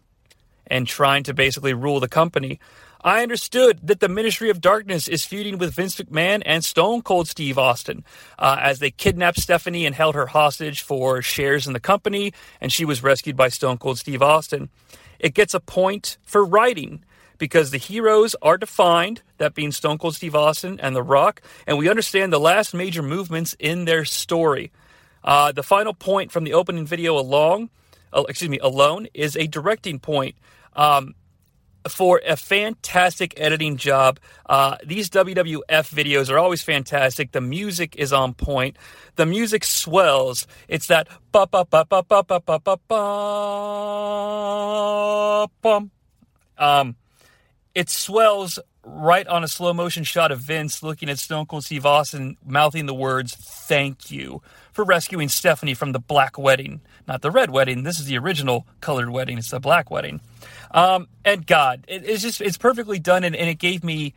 [0.66, 2.60] and trying to basically rule the company.
[3.02, 7.28] I understood that the Ministry of Darkness is feuding with Vince McMahon and Stone Cold
[7.28, 8.04] Steve Austin
[8.38, 12.72] uh, as they kidnapped Stephanie and held her hostage for shares in the company, and
[12.72, 14.68] she was rescued by Stone Cold Steve Austin.
[15.18, 17.04] It gets a point for writing
[17.40, 21.78] because the heroes are defined, that being Stone Cold Steve Austin and The Rock, and
[21.78, 24.70] we understand the last major movements in their story.
[25.24, 27.70] Uh, the final point from the opening video along,
[28.12, 30.36] uh, excuse me, alone is a directing point.
[30.76, 31.14] Um,
[31.88, 34.20] for a fantastic editing job.
[34.44, 35.62] Uh, these WWF
[35.94, 37.32] videos are always fantastic.
[37.32, 38.76] The music is on point.
[39.16, 40.46] The music swells.
[40.68, 43.10] It's that ba ba ba ba ba ba ba ba ba.
[46.58, 46.96] Um,
[47.74, 51.84] it swells right on a slow motion shot of Vince looking at Stone Cold Steve
[51.84, 57.30] Austin mouthing the words "Thank you" for rescuing Stephanie from the black wedding, not the
[57.30, 57.82] red wedding.
[57.82, 59.38] This is the original colored wedding.
[59.38, 60.20] It's the black wedding.
[60.70, 64.14] Um, and God, it, it's just it's perfectly done, and, and it gave me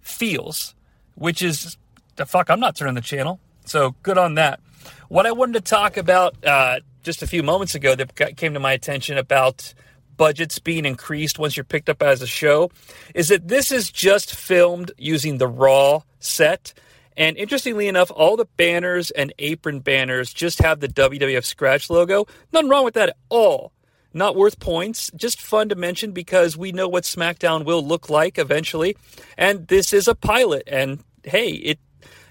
[0.00, 0.74] feels,
[1.14, 1.76] which is
[2.16, 2.50] the fuck.
[2.50, 4.60] I'm not turning the channel, so good on that.
[5.08, 8.60] What I wanted to talk about uh, just a few moments ago that came to
[8.60, 9.74] my attention about
[10.16, 12.70] budgets being increased once you're picked up as a show
[13.14, 16.72] is that this is just filmed using the raw set.
[17.16, 22.26] And interestingly enough, all the banners and apron banners just have the WWF scratch logo.
[22.52, 23.72] Nothing wrong with that at all.
[24.12, 28.38] Not worth points, just fun to mention because we know what SmackDown will look like
[28.38, 28.96] eventually.
[29.36, 30.62] And this is a pilot.
[30.66, 31.78] And hey, it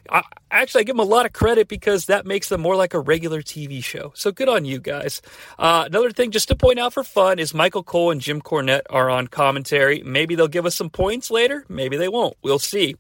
[0.10, 2.94] I, actually, I give them a lot of credit because that makes them more like
[2.94, 4.12] a regular TV show.
[4.16, 5.22] So good on you guys.
[5.58, 8.84] Uh, another thing, just to point out for fun, is Michael Cole and Jim Cornette
[8.90, 10.02] are on commentary.
[10.04, 11.66] Maybe they'll give us some points later.
[11.70, 12.38] Maybe they won't.
[12.42, 12.96] We'll see.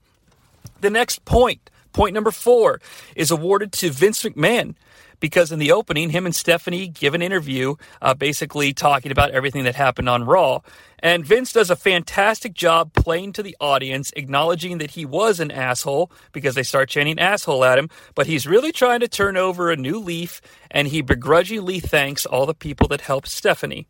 [0.82, 2.82] The next point, point number four,
[3.16, 4.76] is awarded to Vince McMahon
[5.20, 9.64] because in the opening, him and Stephanie give an interview uh, basically talking about everything
[9.64, 10.62] that happened on Raw.
[11.00, 15.52] And Vince does a fantastic job playing to the audience, acknowledging that he was an
[15.52, 19.70] asshole because they start chanting asshole at him, but he's really trying to turn over
[19.70, 23.88] a new leaf and he begrudgingly thanks all the people that helped Stephanie.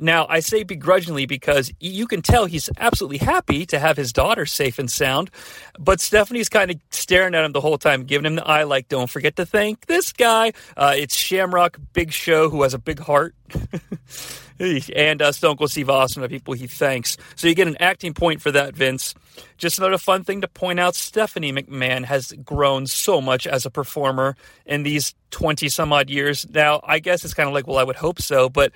[0.00, 4.46] Now, I say begrudgingly because you can tell he's absolutely happy to have his daughter
[4.46, 5.30] safe and sound,
[5.78, 8.88] but Stephanie's kind of staring at him the whole time, giving him the eye like,
[8.88, 10.52] don't forget to thank this guy.
[10.76, 13.34] Uh, it's Shamrock Big Show, who has a big heart.
[14.60, 17.16] and uh, Stone Cold Steve Austin, the people he thanks.
[17.36, 19.14] So you get an acting point for that, Vince.
[19.56, 23.70] Just another fun thing to point out Stephanie McMahon has grown so much as a
[23.70, 24.36] performer
[24.66, 26.48] in these 20 some odd years.
[26.48, 28.72] Now, I guess it's kind of like, well, I would hope so, but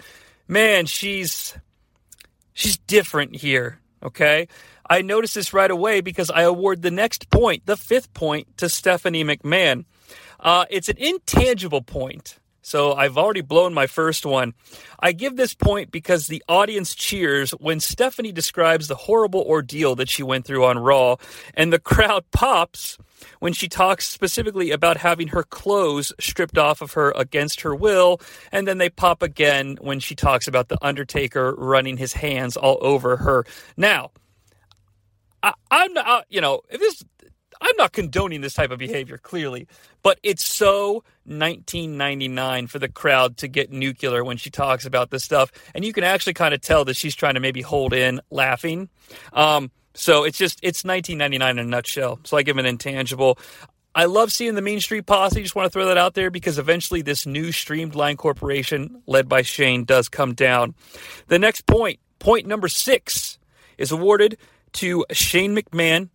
[0.53, 1.57] man, she's
[2.53, 3.81] she's different here.
[4.03, 4.49] Okay,
[4.89, 8.69] I noticed this right away because I award the next point, the fifth point, to
[8.69, 9.87] Stephanie McMahon.
[10.39, 12.39] Uh, it's an intangible point.
[12.63, 14.55] So I've already blown my first one.
[15.01, 20.09] I give this point because the audience cheers when Stephanie describes the horrible ordeal that
[20.09, 21.17] she went through on Raw,
[21.55, 22.99] and the crowd pops
[23.41, 28.21] when she talks specifically about having her clothes stripped off of her against her will,
[28.53, 32.79] and then they pop again when she talks about the Undertaker running his hands all
[32.81, 33.45] over her.
[33.77, 34.11] Now,
[35.43, 37.05] I, am not, you know, if this
[37.63, 39.69] I'm not condoning this type of behavior, clearly,
[40.03, 45.23] but it's so 1999 for the crowd to get nuclear when she talks about this
[45.23, 45.53] stuff.
[45.75, 48.89] And you can actually kind of tell that she's trying to maybe hold in laughing.
[49.33, 52.19] Um, so it's just, it's 1999 in a nutshell.
[52.25, 53.39] So I give an intangible.
[53.95, 55.41] I love seeing the Mean Street Posse.
[55.41, 59.43] Just want to throw that out there because eventually this new streamlined corporation led by
[59.43, 60.75] Shane does come down.
[61.29, 63.39] The next point, point number six,
[63.79, 64.39] is awarded
[64.75, 66.09] to Shane McMahon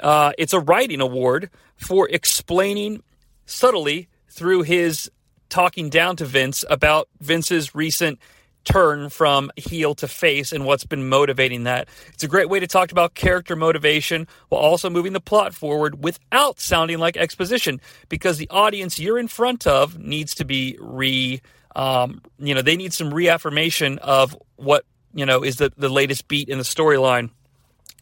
[0.00, 3.02] uh, it's a writing award for explaining
[3.46, 5.10] subtly through his
[5.48, 8.18] talking down to Vince about Vince's recent
[8.64, 11.88] turn from heel to face and what's been motivating that.
[12.12, 16.02] It's a great way to talk about character motivation while also moving the plot forward
[16.02, 21.42] without sounding like exposition because the audience you're in front of needs to be re
[21.74, 24.84] um, you know, they need some reaffirmation of what,
[25.14, 27.30] you know, is the, the latest beat in the storyline.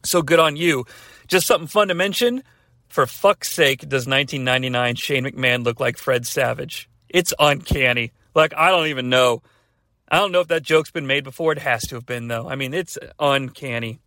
[0.05, 0.87] So good on you.
[1.31, 2.43] Just something fun to mention.
[2.89, 6.91] For fuck's sake, does 1999 Shane McMahon look like Fred Savage?
[7.09, 8.13] It's uncanny.
[8.35, 9.43] Like, I don't even know.
[10.11, 11.53] I don't know if that joke's been made before.
[11.53, 12.49] It has to have been, though.
[12.49, 14.01] I mean, it's uncanny.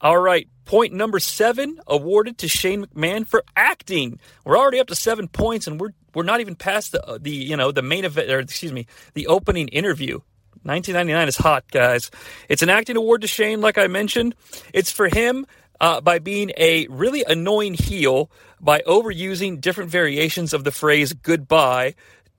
[0.00, 4.18] All right, point number seven awarded to Shane McMahon for acting.
[4.44, 7.56] We're already up to seven points, and we're we're not even past the the you
[7.56, 10.20] know the main event or excuse me the opening interview.
[10.64, 12.10] 1999 is hot, guys.
[12.48, 14.34] It's an acting award to Shane, like I mentioned.
[14.74, 15.46] It's for him
[15.80, 21.94] uh, by being a really annoying heel by overusing different variations of the phrase goodbye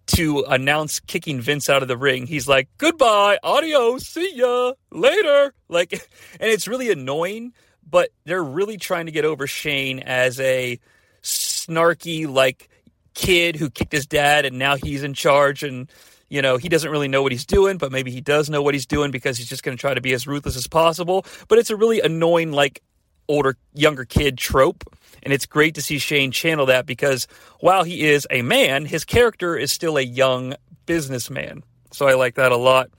[0.07, 2.27] to announce kicking Vince out of the ring.
[2.27, 5.53] He's like, goodbye, adios, see ya, later.
[5.69, 7.51] Like, and it's really annoying,
[7.85, 10.79] but they're really trying to get over Shane as a
[11.21, 12.69] snarky, like,
[13.13, 15.89] kid who kicked his dad and now he's in charge and
[16.29, 18.73] you know, he doesn't really know what he's doing, but maybe he does know what
[18.73, 21.25] he's doing because he's just going to try to be as ruthless as possible.
[21.47, 22.81] But it's a really annoying, like,
[23.27, 24.83] older, younger kid trope.
[25.23, 27.27] And it's great to see Shane channel that because
[27.59, 30.55] while he is a man, his character is still a young
[30.85, 31.63] businessman.
[31.91, 32.89] So I like that a lot.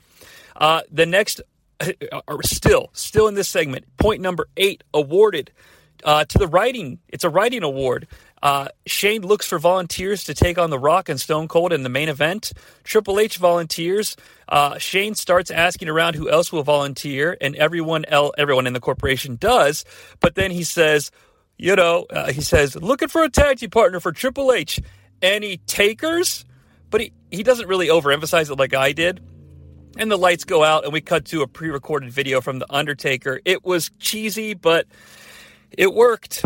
[0.56, 1.40] Uh, the next,
[2.28, 5.52] are still, still in this segment, point number eight awarded
[6.04, 6.98] uh, to the writing.
[7.08, 8.06] It's a writing award.
[8.42, 11.88] Uh, Shane looks for volunteers to take on The Rock and Stone Cold in the
[11.88, 12.52] main event.
[12.84, 14.16] Triple H volunteers.
[14.48, 18.80] Uh, Shane starts asking around who else will volunteer, and everyone el- everyone in the
[18.80, 19.84] corporation does.
[20.20, 21.10] But then he says,
[21.56, 24.80] you know, uh, he says, looking for a tag team partner for Triple H.
[25.20, 26.44] Any takers?
[26.90, 29.20] But he, he doesn't really overemphasize it like I did.
[29.96, 32.72] And the lights go out, and we cut to a pre recorded video from The
[32.72, 33.40] Undertaker.
[33.44, 34.86] It was cheesy, but
[35.72, 36.44] it worked.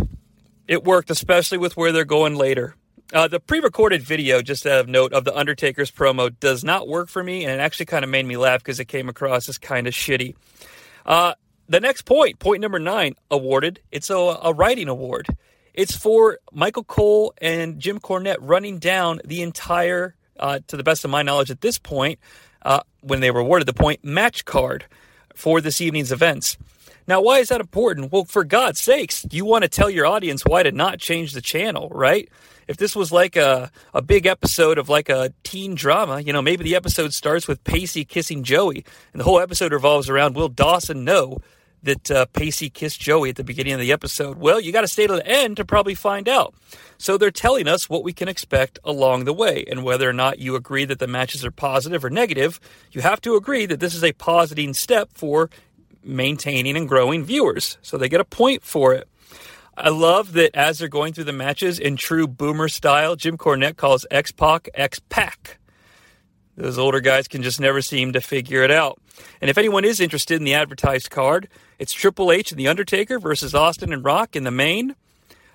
[0.73, 2.77] It worked, especially with where they're going later.
[3.13, 7.11] Uh, the pre-recorded video, just out of note, of the Undertaker's promo does not work
[7.11, 9.59] for me, and it actually kind of made me laugh because it came across as
[9.59, 10.35] kind of shitty.
[11.05, 11.35] Uh,
[11.69, 13.81] the next point, point number nine, awarded.
[13.91, 15.27] It's a, a writing award.
[15.75, 21.05] It's for Michael Cole and Jim Cornette running down the entire, uh, to the best
[21.05, 22.19] of my knowledge at this point,
[22.63, 24.87] uh, when they were awarded the point, match card
[25.35, 26.57] for this evening's events.
[27.07, 28.13] Now, why is that important?
[28.13, 31.41] Well, for God's sakes, you want to tell your audience why to not change the
[31.41, 32.29] channel, right?
[32.69, 36.43] If this was like a, a big episode of like a teen drama, you know,
[36.43, 40.49] maybe the episode starts with Pacey kissing Joey, and the whole episode revolves around will
[40.49, 41.39] Dawson know
[41.83, 44.39] that uh, Pacey kissed Joey at the beginning of the episode?
[44.39, 46.55] Well, you got to stay to the end to probably find out.
[46.97, 50.39] So they're telling us what we can expect along the way, and whether or not
[50.39, 52.61] you agree that the matches are positive or negative,
[52.93, 55.51] you have to agree that this is a positing step for
[56.05, 57.79] maintaining and growing viewers.
[57.83, 59.09] So they get a point for it.
[59.77, 63.77] I love that as they're going through the matches in true boomer style, Jim Cornette
[63.77, 65.59] calls X Pac X Pac.
[66.57, 69.01] Those older guys can just never seem to figure it out.
[69.41, 71.49] And if anyone is interested in the advertised card,
[71.79, 74.95] it's Triple H and The Undertaker versus Austin and Rock in the main.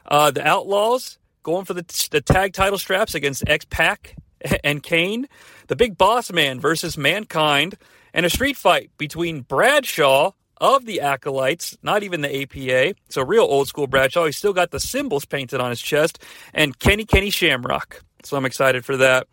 [0.05, 4.15] Uh, the Outlaws going for the, the tag title straps against X Pac
[4.63, 5.27] and Kane.
[5.67, 7.77] The Big Boss Man versus Mankind
[8.17, 12.95] and a street fight between Bradshaw of the Acolytes, not even the APA.
[13.05, 14.25] It's a real old school Bradshaw.
[14.25, 16.17] He's still got the symbols painted on his chest,
[16.51, 18.03] and Kenny Kenny Shamrock.
[18.23, 19.27] So I'm excited for that.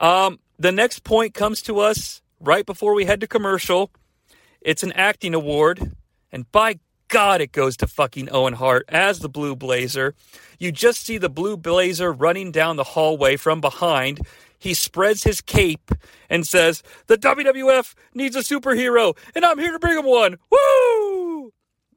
[0.00, 3.90] Um, the next point comes to us right before we head to commercial.
[4.62, 5.92] It's an acting award,
[6.32, 6.78] and by
[7.08, 10.14] God, it goes to fucking Owen Hart as the Blue Blazer.
[10.58, 14.20] You just see the Blue Blazer running down the hallway from behind.
[14.58, 15.92] He spreads his cape
[16.28, 20.36] and says, The WWF needs a superhero, and I'm here to bring him one.
[20.50, 21.52] Woo!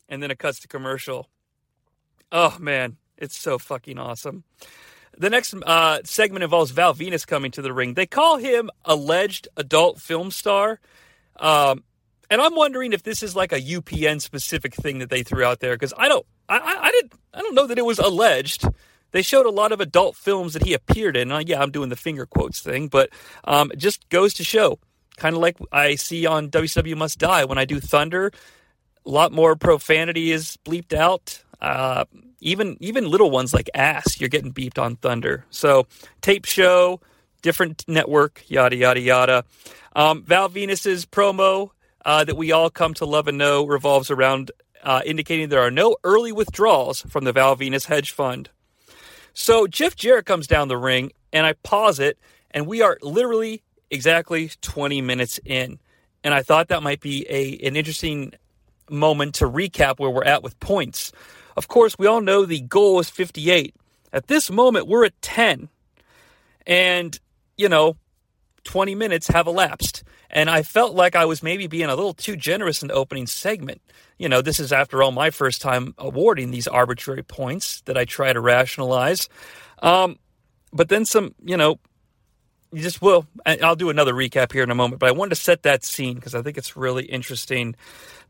[0.07, 1.29] And then it cuts to commercial.
[2.31, 4.43] Oh, man, it's so fucking awesome.
[5.17, 7.95] The next uh, segment involves Val Venis coming to the ring.
[7.95, 10.79] They call him alleged adult film star.
[11.37, 11.83] Um,
[12.29, 15.59] and I'm wondering if this is like a UPN specific thing that they threw out
[15.59, 18.65] there because I don't, I, I, I, didn't, I don't know that it was alleged.
[19.11, 21.31] They showed a lot of adult films that he appeared in.
[21.31, 23.09] Uh, yeah, I'm doing the finger quotes thing, but
[23.43, 24.79] um, it just goes to show,
[25.17, 28.31] kind of like I see on WCW Must Die when I do Thunder.
[29.05, 31.43] A lot more profanity is bleeped out.
[31.59, 32.05] Uh,
[32.39, 35.45] even even little ones like ass, you're getting beeped on Thunder.
[35.49, 35.87] So
[36.21, 36.99] tape show,
[37.41, 39.43] different network, yada yada yada.
[39.95, 41.71] Um, Val Venis's promo
[42.05, 44.51] uh, that we all come to love and know revolves around
[44.83, 48.49] uh, indicating there are no early withdrawals from the Val Venis hedge fund.
[49.33, 52.17] So Jeff Jarrett comes down the ring, and I pause it,
[52.51, 55.79] and we are literally exactly 20 minutes in.
[56.23, 58.33] And I thought that might be a an interesting
[58.89, 61.11] moment to recap where we're at with points.
[61.57, 63.75] Of course, we all know the goal is 58.
[64.13, 65.69] At this moment, we're at 10.
[66.67, 67.19] And,
[67.57, 67.97] you know,
[68.63, 70.03] 20 minutes have elapsed.
[70.31, 73.27] And I felt like I was maybe being a little too generous in the opening
[73.27, 73.81] segment.
[74.17, 78.05] You know, this is, after all, my first time awarding these arbitrary points that I
[78.05, 79.27] try to rationalize.
[79.81, 80.17] Um,
[80.71, 81.79] but then some, you know,
[82.71, 83.27] you just will.
[83.45, 86.15] I'll do another recap here in a moment, but I wanted to set that scene
[86.15, 87.75] because I think it's really interesting.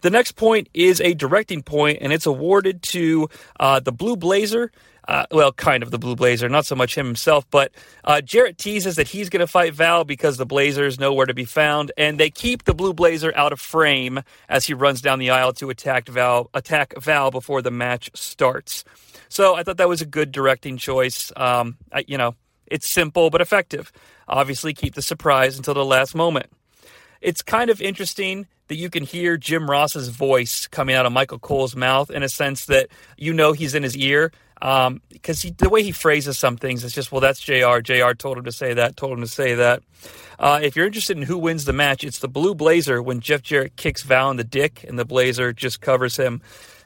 [0.02, 3.30] The next point is a directing point, and it's awarded to
[3.60, 4.72] uh, the Blue Blazer.
[5.08, 7.72] Uh, well, kind of the Blue Blazer, not so much him himself, but
[8.04, 11.34] uh, Jarrett teases that he's going to fight Val because the Blazer is nowhere to
[11.34, 15.18] be found, and they keep the Blue Blazer out of frame as he runs down
[15.18, 18.84] the aisle to attack Val, attack Val before the match starts.
[19.28, 21.32] So I thought that was a good directing choice.
[21.36, 22.36] Um, I, you know,
[22.68, 23.92] it's simple but effective.
[24.28, 26.48] Obviously, keep the surprise until the last moment.
[27.22, 31.40] It's kind of interesting that you can hear Jim Ross's voice coming out of Michael
[31.40, 32.88] Cole's mouth in a sense that
[33.18, 34.32] you know he's in his ear
[34.62, 37.80] because um, the way he phrases some things, it's just, well, that's JR.
[37.80, 39.82] JR told him to say that, told him to say that.
[40.38, 43.42] Uh, if you're interested in who wins the match, it's the Blue Blazer when Jeff
[43.42, 46.42] Jarrett kicks Val in the dick and the Blazer just covers him.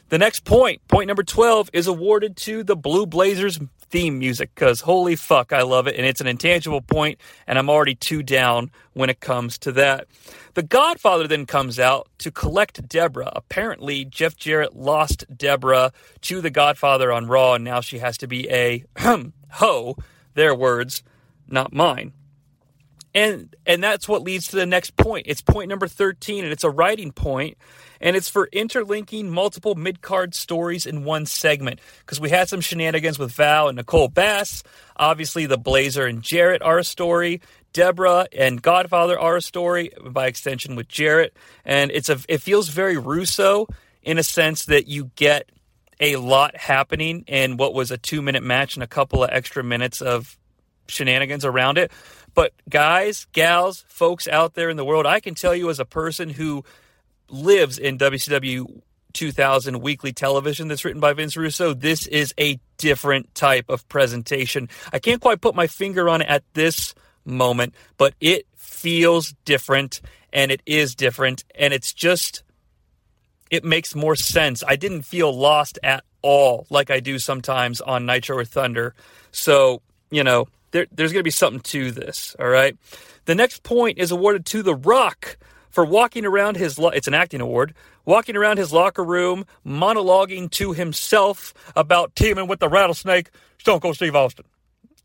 [0.09, 4.81] The next point, point number 12, is awarded to the Blue Blazers theme music because
[4.81, 5.95] holy fuck, I love it.
[5.95, 10.07] And it's an intangible point, and I'm already two down when it comes to that.
[10.53, 13.31] The Godfather then comes out to collect Debra.
[13.35, 15.91] Apparently, Jeff Jarrett lost Debra
[16.21, 18.83] to the Godfather on Raw, and now she has to be a
[19.53, 19.97] ho,
[20.35, 21.01] their words,
[21.47, 22.13] not mine.
[23.16, 25.26] And and that's what leads to the next point.
[25.28, 27.57] It's point number 13 and it's a writing point
[28.01, 33.18] and it's for interlinking multiple mid-card stories in one segment because we had some shenanigans
[33.18, 34.63] with Val and Nicole Bass.
[34.97, 37.41] Obviously, the Blazer and Jarrett are a story.
[37.72, 42.68] Debra and Godfather are a story by extension with Jarrett, and it's a it feels
[42.68, 43.68] very Russo
[44.03, 45.49] in a sense that you get
[45.99, 49.63] a lot happening in what was a two minute match and a couple of extra
[49.63, 50.38] minutes of
[50.88, 51.91] shenanigans around it.
[52.36, 55.86] But guys, gals, folks out there in the world, I can tell you as a
[55.86, 56.63] person who
[57.29, 58.81] lives in WCW
[59.13, 64.69] 2000 weekly television that's written by Vince Russo, this is a different type of presentation.
[64.91, 70.01] I can't quite put my finger on it at this moment, but it feels different
[70.33, 72.43] and it is different and it's just
[73.49, 74.63] it makes more sense.
[74.67, 78.95] I didn't feel lost at all like I do sometimes on Nitro or Thunder.
[79.31, 82.36] So, you know, there, there's going to be something to this.
[82.38, 82.78] All right.
[83.23, 85.38] The next point is awarded to The Rock
[85.69, 86.78] for walking around his.
[86.78, 87.73] Lo- it's an acting award.
[88.03, 93.95] Walking around his locker room, monologuing to himself about teaming with the rattlesnake, Stone Cold
[93.95, 94.45] Steve Austin.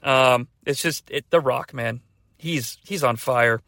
[0.02, 2.00] Um, it's just it, The Rock, man.
[2.36, 3.62] He's he's on fire.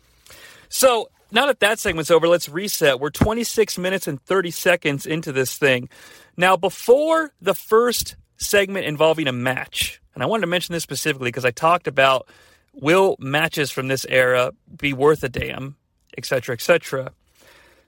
[0.69, 2.99] So now that that segment's over, let's reset.
[2.99, 5.89] We're 26 minutes and 30 seconds into this thing.
[6.37, 11.29] Now, before the first segment involving a match, and I wanted to mention this specifically
[11.29, 12.27] because I talked about
[12.75, 15.77] will matches from this era be worth a damn,
[16.17, 17.13] etc., etc.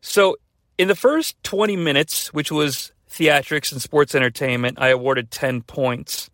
[0.00, 0.36] So,
[0.76, 6.30] in the first 20 minutes, which was theatrics and sports entertainment, I awarded 10 points.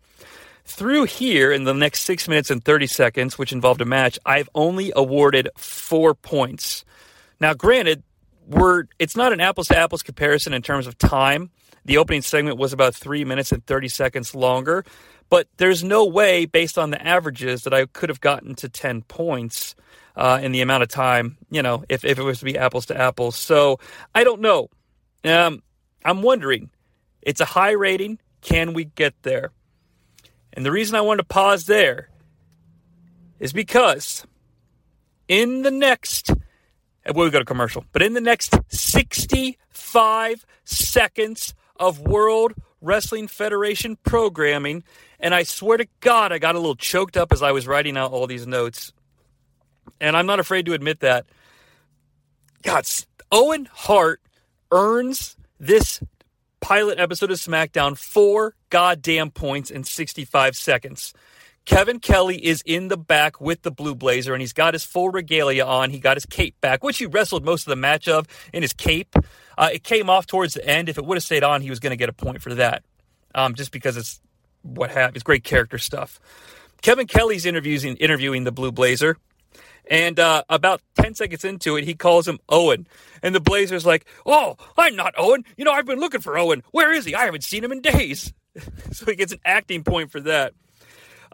[0.65, 4.49] Through here, in the next 6 minutes and 30 seconds, which involved a match, I've
[4.55, 6.85] only awarded 4 points.
[7.39, 8.03] Now, granted,
[8.47, 11.51] we're, it's not an apples to apples comparison in terms of time.
[11.85, 14.85] The opening segment was about 3 minutes and 30 seconds longer,
[15.31, 19.03] but there's no way, based on the averages, that I could have gotten to 10
[19.03, 19.75] points
[20.17, 22.87] uh, in the amount of time, you know, if, if it was to be apples
[22.87, 23.37] to apples.
[23.37, 23.79] So
[24.15, 24.69] I don't know.
[25.25, 25.63] Um,
[26.05, 26.71] I'm wondering
[27.23, 28.19] It's a high rating.
[28.41, 29.51] Can we get there?
[30.53, 32.09] And the reason I wanted to pause there
[33.39, 34.25] is because
[35.27, 36.31] in the next,
[37.13, 43.97] well, we go to commercial, but in the next 65 seconds of World Wrestling Federation
[44.03, 44.83] programming,
[45.21, 47.95] and I swear to God, I got a little choked up as I was writing
[47.95, 48.91] out all these notes.
[49.99, 51.25] And I'm not afraid to admit that.
[52.63, 52.85] God,
[53.31, 54.21] Owen Hart
[54.71, 56.01] earns this
[56.59, 61.13] pilot episode of SmackDown four goddamn points in 65 seconds.
[61.65, 65.09] Kevin Kelly is in the back with the Blue Blazer, and he's got his full
[65.09, 65.91] regalia on.
[65.91, 68.73] He got his cape back, which he wrestled most of the match of in his
[68.73, 69.15] cape.
[69.57, 70.89] Uh, it came off towards the end.
[70.89, 72.83] If it would have stayed on, he was going to get a point for that,
[73.35, 74.19] um, just because it's
[74.63, 75.17] what happened.
[75.17, 76.19] It's great character stuff.
[76.81, 79.17] Kevin Kelly's interviewing interviewing the Blue Blazer.
[79.89, 82.87] And uh, about 10 seconds into it, he calls him Owen.
[83.23, 85.43] And the Blazer's like, Oh, I'm not Owen.
[85.57, 86.63] You know, I've been looking for Owen.
[86.71, 87.15] Where is he?
[87.15, 88.33] I haven't seen him in days.
[88.91, 90.53] so he gets an acting point for that.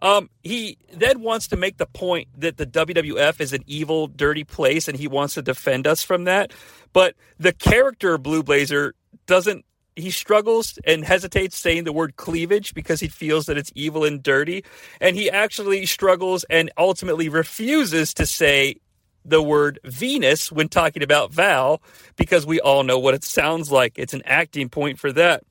[0.01, 4.43] Um, he then wants to make the point that the WWF is an evil, dirty
[4.43, 6.53] place, and he wants to defend us from that.
[6.93, 8.93] But the character Blue Blazer
[9.25, 9.65] doesn't
[9.97, 14.21] he struggles and hesitates saying the word cleavage because he feels that it's evil and
[14.21, 14.63] dirty.
[15.01, 18.77] And he actually struggles and ultimately refuses to say
[19.25, 21.81] the word Venis when talking about Val
[22.15, 23.93] because we all know what it sounds like.
[23.97, 25.43] It's an acting point for that.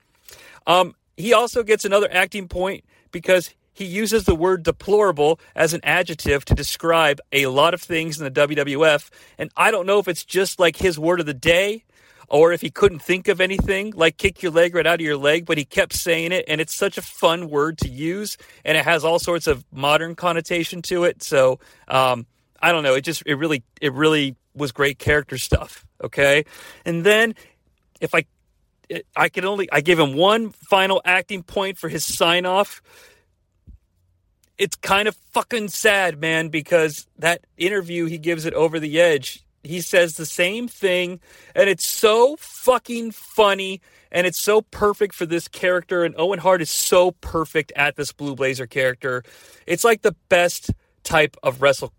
[0.67, 5.81] Um, he also gets another acting point because he uses the word deplorable as an
[5.83, 9.11] adjective to describe a lot of things in the WWF.
[9.39, 11.85] And I don't know if it's just like his word of the day
[12.29, 15.17] or if he couldn't think of anything like kick your leg right out of your
[15.17, 16.45] leg, but he kept saying it.
[16.49, 20.15] And it's such a fun word to use and it has all sorts of modern
[20.15, 21.23] connotation to it.
[21.23, 22.27] So, um,
[22.61, 22.95] I don't know.
[22.95, 25.87] It just, it really, it really was great character stuff.
[26.03, 26.45] Okay.
[26.85, 27.35] And then
[28.01, 28.25] if I,
[29.15, 32.83] I can only, I give him one final acting point for his sign off.
[34.59, 39.46] It's kind of fucking sad, man, because that interview he gives it over the edge
[39.67, 41.21] he says the same thing,
[41.55, 46.05] and it's so fucking funny, and it's so perfect for this character.
[46.05, 49.23] And Owen Hart is so perfect at this Blue Blazer character.
[49.67, 50.71] It's like the best
[51.05, 51.93] type of wrestle.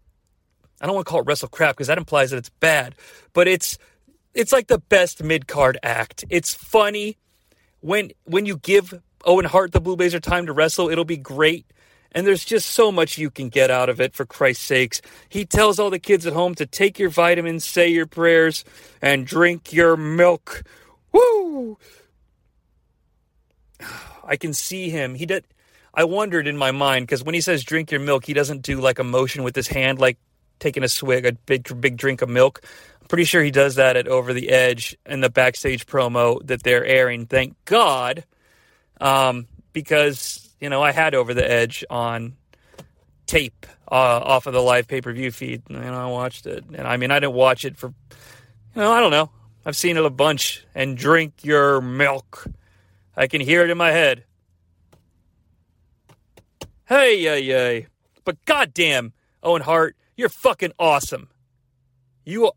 [0.82, 2.96] I don't want to call it wrestle crap because that implies that it's bad,
[3.34, 3.78] but it's
[4.34, 6.24] it's like the best mid card act.
[6.30, 7.18] It's funny
[7.80, 8.94] when when you give
[9.26, 11.66] Owen Hart the Blue Blazer time to wrestle, it'll be great.
[12.14, 15.02] And there's just so much you can get out of it, for Christ's sakes.
[15.30, 18.64] He tells all the kids at home to take your vitamins, say your prayers,
[19.02, 20.64] and drink your milk.
[21.12, 21.78] Woo!
[24.24, 25.16] I can see him.
[25.16, 25.46] He did.
[25.94, 28.80] I wondered in my mind because when he says drink your milk, he doesn't do
[28.80, 30.18] like a motion with his hand, like
[30.60, 32.62] taking a swig, a big big drink of milk.
[33.02, 36.62] I'm pretty sure he does that at Over the Edge in the backstage promo that
[36.62, 37.26] they're airing.
[37.26, 38.26] Thank God,
[39.02, 42.36] um, because you know, I had Over the Edge on
[43.26, 43.94] tape uh,
[44.24, 46.64] off of the live pay per view feed, and I watched it.
[46.74, 49.30] And I mean, I didn't watch it for, you know, I don't know.
[49.66, 50.66] I've seen it a bunch.
[50.74, 52.46] And drink your milk.
[53.16, 54.24] I can hear it in my head.
[56.86, 57.88] Hey, yay, yay.
[58.24, 59.12] But goddamn,
[59.44, 61.28] Owen Hart, you're fucking awesome.
[62.24, 62.52] You.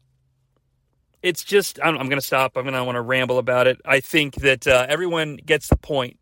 [1.20, 2.56] It's just, I'm, I'm going to stop.
[2.56, 3.80] I'm going to want to ramble about it.
[3.84, 6.19] I think that uh, everyone gets the point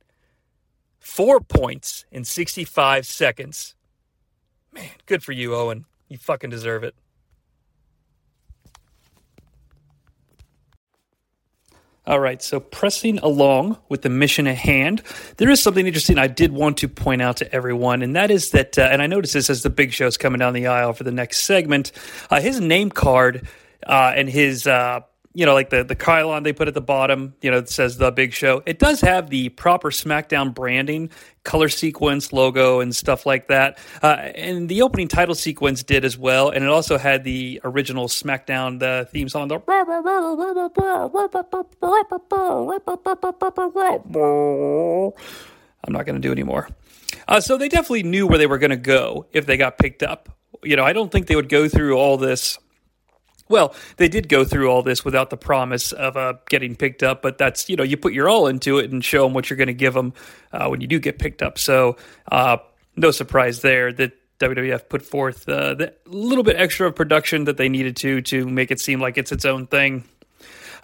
[1.08, 3.74] Four points in 65 seconds.
[4.72, 5.86] Man, good for you, Owen.
[6.06, 6.94] You fucking deserve it.
[12.06, 15.02] All right, so pressing along with the mission at hand,
[15.38, 18.50] there is something interesting I did want to point out to everyone, and that is
[18.50, 21.04] that, uh, and I noticed this as the big show's coming down the aisle for
[21.04, 21.90] the next segment,
[22.30, 23.48] uh, his name card
[23.86, 25.00] uh, and his uh,
[25.34, 27.98] you know, like the the chyron they put at the bottom, you know, it says
[27.98, 28.62] the Big Show.
[28.66, 31.10] It does have the proper SmackDown branding,
[31.44, 33.78] color sequence, logo, and stuff like that.
[34.02, 38.08] Uh, and the opening title sequence did as well, and it also had the original
[38.08, 39.48] SmackDown the theme song.
[39.48, 39.58] The
[45.84, 46.68] I'm not going to do anymore.
[47.26, 50.02] Uh, so they definitely knew where they were going to go if they got picked
[50.02, 50.30] up.
[50.64, 52.58] You know, I don't think they would go through all this
[53.48, 57.22] well, they did go through all this without the promise of uh, getting picked up,
[57.22, 59.56] but that's you know you put your all into it and show them what you're
[59.56, 60.12] going to give them
[60.52, 61.58] uh, when you do get picked up.
[61.58, 61.96] So
[62.30, 62.58] uh,
[62.96, 67.56] no surprise there that WWF put forth uh, the little bit extra of production that
[67.56, 70.04] they needed to to make it seem like it's its own thing.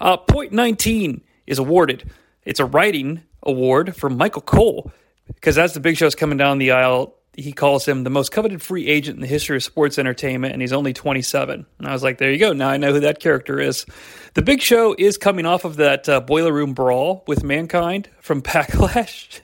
[0.00, 2.10] Uh, point 19 is awarded.
[2.44, 4.90] It's a writing award for Michael Cole
[5.26, 8.62] because as the Big Show's coming down the aisle, he calls him the most coveted
[8.62, 11.66] free agent in the history of sports entertainment, and he's only 27.
[11.78, 12.52] And I was like, there you go.
[12.52, 13.86] Now I know who that character is.
[14.34, 18.42] The Big Show is coming off of that uh, boiler room brawl with Mankind from
[18.42, 19.40] Backlash.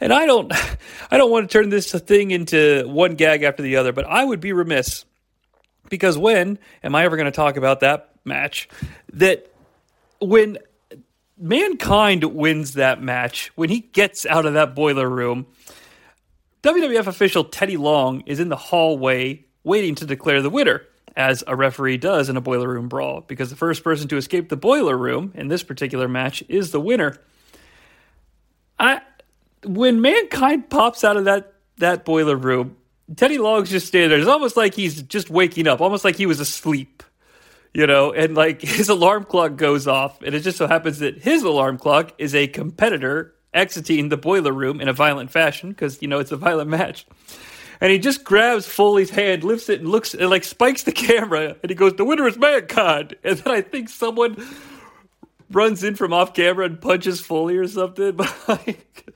[0.00, 0.52] And I don't,
[1.10, 4.24] I don't want to turn this thing into one gag after the other, but I
[4.24, 5.04] would be remiss
[5.88, 8.68] because when am I ever going to talk about that match?
[9.12, 9.52] That
[10.20, 10.58] when
[11.36, 15.46] Mankind wins that match, when he gets out of that boiler room,
[16.62, 20.82] WWF official Teddy Long is in the hallway waiting to declare the winner,
[21.16, 24.48] as a referee does in a boiler room brawl, because the first person to escape
[24.48, 27.18] the boiler room in this particular match is the winner.
[28.78, 29.02] I
[29.64, 32.76] when mankind pops out of that that boiler room,
[33.16, 34.18] Teddy Long's just standing there.
[34.18, 37.02] It's almost like he's just waking up, almost like he was asleep.
[37.72, 41.18] You know, and like his alarm clock goes off, and it just so happens that
[41.22, 46.00] his alarm clock is a competitor exiting the boiler room in a violent fashion because
[46.02, 47.06] you know it's a violent match.
[47.80, 51.56] And he just grabs Foley's hand, lifts it, and looks and like spikes the camera,
[51.62, 54.36] and he goes, "The winner is Mankind." And then I think someone
[55.50, 58.12] runs in from off camera and punches Foley or something.
[58.12, 59.06] But like,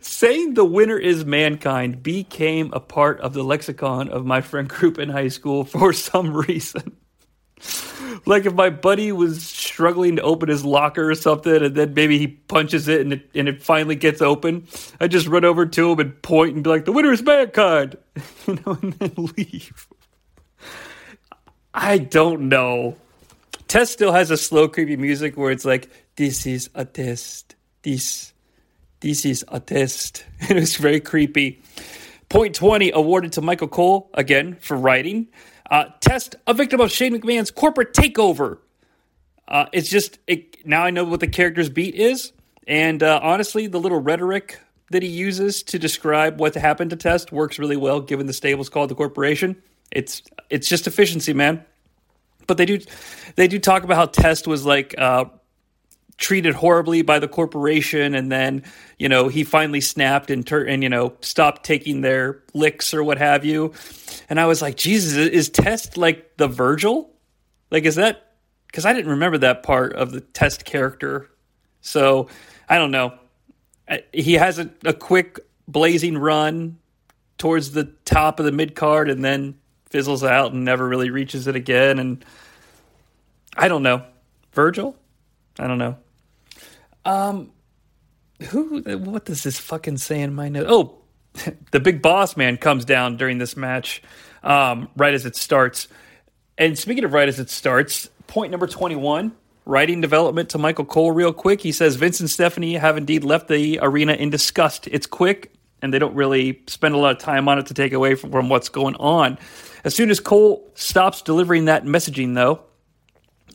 [0.00, 4.98] saying the winner is Mankind became a part of the lexicon of my friend group
[4.98, 6.96] in high school for some reason
[8.26, 12.18] like if my buddy was struggling to open his locker or something, and then maybe
[12.18, 14.66] he punches it and it, and it finally gets open,
[15.00, 17.96] I just run over to him and point and be like, "The winner is mankind,"
[18.46, 19.88] you know, and then leave.
[21.72, 22.96] I don't know.
[23.68, 27.54] Test still has a slow, creepy music where it's like, "This is a test.
[27.82, 28.32] This,
[29.00, 31.62] this is a test," and it's very creepy.
[32.28, 35.28] Point twenty awarded to Michael Cole again for writing.
[35.70, 38.58] Uh, test a victim of Shane McMahon's corporate takeover.
[39.48, 42.32] Uh, it's just it, now I know what the character's beat is,
[42.66, 44.60] and uh, honestly, the little rhetoric
[44.90, 48.68] that he uses to describe what happened to Test works really well, given the stable's
[48.68, 49.60] called the corporation.
[49.90, 51.64] It's it's just efficiency, man.
[52.46, 52.80] But they do
[53.34, 55.26] they do talk about how Test was like uh,
[56.18, 58.62] treated horribly by the corporation and then
[58.98, 63.18] you know he finally snapped and and you know stopped taking their licks or what
[63.18, 63.72] have you.
[64.28, 67.10] And i was like jesus is test like the virgil?
[67.70, 68.34] Like is that
[68.66, 71.30] because i didn't remember that part of the test character.
[71.82, 72.28] So
[72.68, 73.18] i don't know.
[74.12, 75.38] He has a, a quick
[75.68, 76.78] blazing run
[77.38, 79.58] towards the top of the mid card and then
[79.90, 81.98] fizzles out and never really reaches it again.
[81.98, 82.24] And
[83.54, 84.02] i don't know.
[84.52, 84.96] Virgil?
[85.58, 85.98] I don't know
[87.06, 87.52] um,
[88.48, 88.82] who?
[88.82, 90.66] What does this fucking say in my note?
[90.68, 90.98] Oh,
[91.70, 94.02] the big boss man comes down during this match,
[94.42, 95.88] um, right as it starts.
[96.58, 99.32] And speaking of right as it starts, point number twenty-one.
[99.68, 101.60] Writing development to Michael Cole, real quick.
[101.60, 104.86] He says Vince and Stephanie have indeed left the arena in disgust.
[104.86, 105.52] It's quick,
[105.82, 108.30] and they don't really spend a lot of time on it to take away from,
[108.30, 109.38] from what's going on.
[109.82, 112.60] As soon as Cole stops delivering that messaging, though,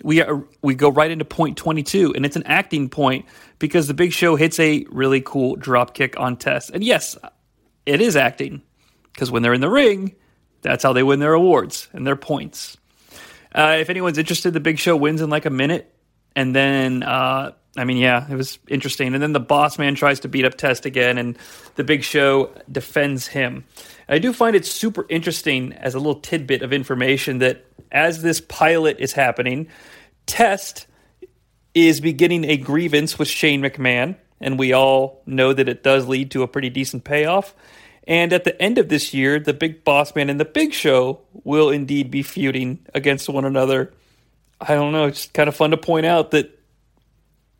[0.03, 3.25] we are, we go right into point 22 and it's an acting point
[3.59, 7.17] because the big show hits a really cool drop kick on test and yes
[7.85, 8.61] it is acting
[9.13, 10.15] because when they're in the ring
[10.61, 12.77] that's how they win their awards and their points.
[13.53, 15.93] Uh, if anyone's interested the big show wins in like a minute
[16.35, 19.13] and then uh, i mean yeah it was interesting.
[19.13, 21.37] And then the boss man tries to beat up test again and
[21.75, 23.65] the big show defends him.
[24.07, 28.41] I do find it super interesting as a little tidbit of information that as this
[28.41, 29.67] pilot is happening,
[30.25, 30.87] Test
[31.73, 36.31] is beginning a grievance with Shane McMahon, and we all know that it does lead
[36.31, 37.53] to a pretty decent payoff.
[38.07, 41.21] And at the end of this year, the Big Boss Man and the Big Show
[41.43, 43.93] will indeed be feuding against one another.
[44.59, 45.05] I don't know.
[45.05, 46.57] It's kind of fun to point out that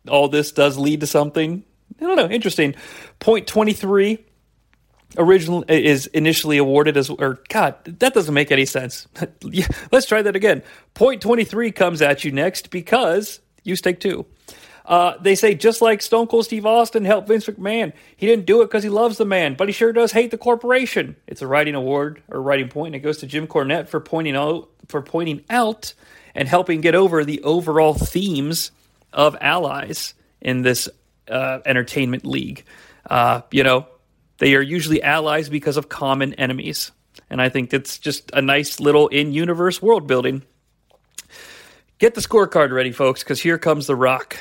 [0.08, 1.64] all this does lead to something.
[2.00, 2.28] I don't know.
[2.28, 2.74] Interesting.
[3.20, 4.24] Point 23
[5.18, 9.06] original is initially awarded as or god that doesn't make any sense
[9.92, 10.62] let's try that again
[10.94, 14.26] point 23 comes at you next because you take two
[14.84, 18.62] uh, they say just like Stone Cold Steve Austin helped Vince McMahon, he didn't do
[18.62, 21.16] it because he loves the man, but he sure does hate the corporation.
[21.26, 22.88] It's a writing award or writing point.
[22.88, 25.94] And it goes to Jim Cornette for pointing out for pointing out
[26.34, 28.70] and helping get over the overall themes
[29.12, 30.88] of allies in this
[31.28, 32.64] uh, entertainment league.
[33.08, 33.86] Uh, you know,
[34.38, 36.92] they are usually allies because of common enemies.
[37.30, 40.42] And I think it's just a nice little in universe world building.
[41.98, 44.36] Get the scorecard ready, folks, because here comes The Rock.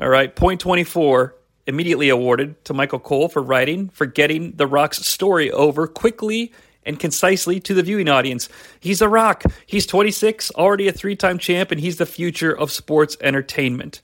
[0.00, 1.36] All right, point 24
[1.66, 6.52] immediately awarded to Michael Cole for writing, for getting The Rock's story over quickly
[6.84, 8.48] and concisely to the viewing audience.
[8.80, 9.44] He's The Rock.
[9.66, 14.02] He's 26, already a three time champ, and he's the future of sports entertainment.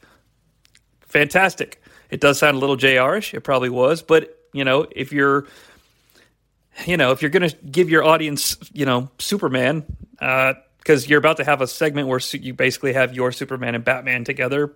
[1.00, 1.82] Fantastic.
[2.10, 3.34] It does sound a little JR ish.
[3.34, 5.46] It probably was, but you know, if you're
[6.86, 10.54] you know, if you're going to give your audience, you know, Superman, because
[11.04, 14.24] uh, you're about to have a segment where you basically have your Superman and Batman
[14.24, 14.74] together,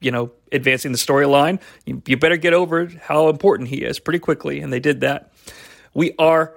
[0.00, 4.18] you know, advancing the storyline, you, you better get over how important he is pretty
[4.18, 4.60] quickly.
[4.60, 5.32] And they did that.
[5.94, 6.54] We are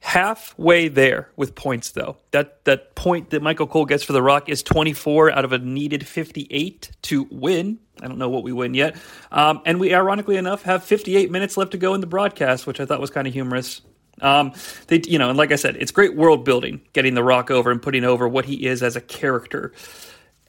[0.00, 2.16] halfway there with points though.
[2.30, 5.58] That that point that Michael Cole gets for the Rock is 24 out of a
[5.58, 7.78] needed 58 to win.
[8.02, 8.96] I don't know what we win yet.
[9.30, 12.80] Um, and we ironically enough have 58 minutes left to go in the broadcast, which
[12.80, 13.80] I thought was kind of humorous.
[14.20, 14.52] Um,
[14.88, 17.70] they, you know, and like I said, it's great world building, getting the Rock over
[17.70, 19.72] and putting over what he is as a character.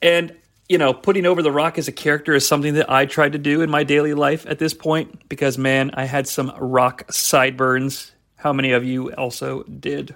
[0.02, 0.36] And
[0.68, 3.39] you know, putting over The Rock as a character is something that I tried to
[3.39, 8.12] do in my daily life at this point because, man, I had some rock sideburns
[8.39, 10.16] how many of you also did?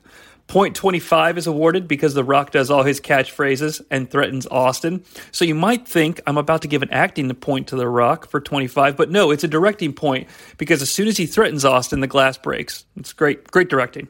[0.53, 5.03] Point 25 is awarded because The Rock does all his catchphrases and threatens Austin.
[5.31, 8.39] So you might think I'm about to give an acting point to The Rock for
[8.39, 10.29] 25, but no, it's a directing point
[10.59, 12.85] because as soon as he threatens Austin, the glass breaks.
[12.97, 14.07] It's great, great directing.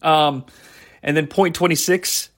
[0.00, 0.46] Um,
[1.02, 2.30] and then point 26,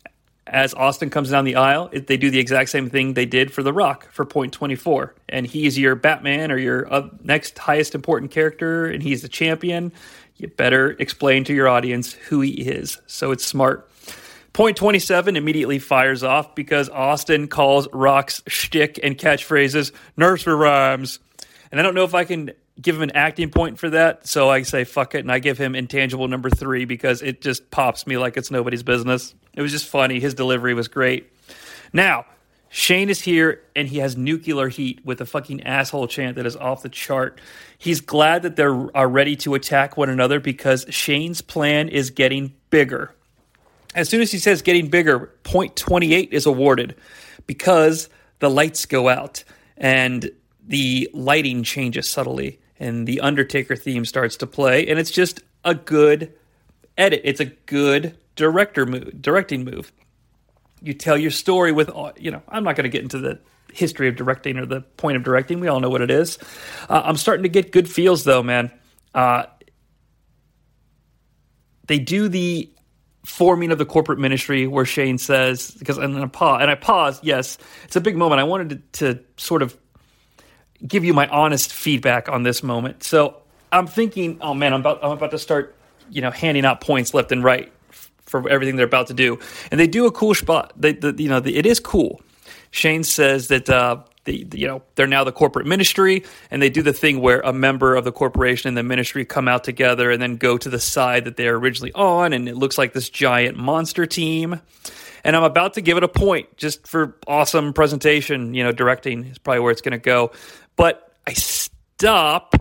[0.48, 3.52] as Austin comes down the aisle, it, they do the exact same thing they did
[3.52, 5.14] for The Rock for point 24.
[5.28, 9.92] And he's your Batman or your uh, next highest important character, and he's the champion
[10.38, 13.00] you better explain to your audience who he is.
[13.06, 13.90] So it's smart.
[14.52, 21.18] Point 27 immediately fires off because Austin calls Rock's shtick and catchphrases nursery rhymes.
[21.70, 24.26] And I don't know if I can give him an acting point for that.
[24.26, 27.70] So I say fuck it and I give him intangible number three because it just
[27.70, 29.34] pops me like it's nobody's business.
[29.54, 30.20] It was just funny.
[30.20, 31.32] His delivery was great.
[31.92, 32.26] Now,
[32.76, 36.56] Shane is here and he has nuclear heat with a fucking asshole chant that is
[36.56, 37.40] off the chart.
[37.78, 42.52] He's glad that they are ready to attack one another because Shane's plan is getting
[42.68, 43.14] bigger.
[43.94, 46.94] As soon as he says getting bigger, point 28 is awarded
[47.46, 48.10] because
[48.40, 49.42] the lights go out
[49.78, 50.30] and
[50.68, 55.74] the lighting changes subtly and the Undertaker theme starts to play and it's just a
[55.74, 56.30] good
[56.98, 57.22] edit.
[57.24, 59.92] It's a good director move, directing move
[60.86, 63.38] you tell your story with you know i'm not going to get into the
[63.72, 65.60] history of directing or the point of directing.
[65.60, 66.38] We all know what it is.
[66.88, 68.70] Uh, i'm starting to get good feels though man.
[69.14, 69.44] Uh,
[71.86, 72.70] they do the
[73.24, 77.18] forming of the corporate ministry where shane says because and i pause and i pause
[77.22, 77.58] yes.
[77.84, 78.40] It's a big moment.
[78.40, 79.76] I wanted to, to sort of
[80.86, 83.02] give you my honest feedback on this moment.
[83.02, 85.74] So i'm thinking oh man i'm about i'm about to start
[86.10, 87.72] you know handing out points left and right
[88.26, 89.38] for everything they're about to do.
[89.70, 90.72] And they do a cool spot.
[90.76, 92.20] They, the, you know, the, it is cool.
[92.70, 96.82] Shane says that uh, the, you know they're now the corporate ministry, and they do
[96.82, 100.20] the thing where a member of the corporation and the ministry come out together and
[100.20, 103.56] then go to the side that they're originally on, and it looks like this giant
[103.56, 104.60] monster team.
[105.24, 108.52] And I'm about to give it a point just for awesome presentation.
[108.54, 110.32] You know, directing is probably where it's going to go,
[110.76, 112.55] but I stop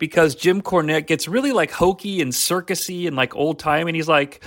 [0.00, 4.08] because Jim Cornette gets really like hokey and circusy and like old time, and he's
[4.08, 4.42] like,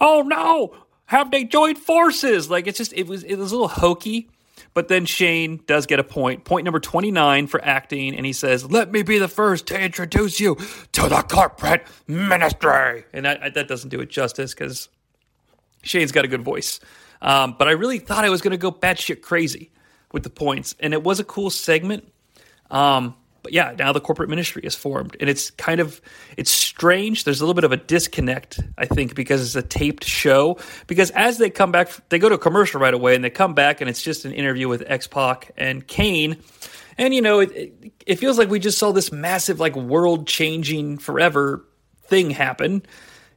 [0.00, 3.66] "Oh no, have they joined forces?" Like it's just it was it was a little
[3.66, 4.30] hokey.
[4.72, 8.70] But then Shane does get a point, point number 29 for acting, and he says,
[8.70, 10.56] Let me be the first to introduce you
[10.92, 13.04] to the corporate ministry.
[13.14, 14.90] And I, that doesn't do it justice because
[15.82, 16.78] Shane's got a good voice.
[17.22, 19.70] Um, but I really thought I was going to go batshit crazy
[20.12, 22.12] with the points, and it was a cool segment.
[22.70, 23.14] Um,
[23.46, 26.00] but yeah, now the corporate ministry is formed, and it's kind of
[26.36, 27.22] it's strange.
[27.22, 30.58] There's a little bit of a disconnect, I think, because it's a taped show.
[30.88, 33.54] Because as they come back, they go to a commercial right away, and they come
[33.54, 36.38] back, and it's just an interview with X Pac and Kane.
[36.98, 37.72] And you know, it,
[38.04, 41.64] it feels like we just saw this massive, like world changing, forever
[42.06, 42.82] thing happen.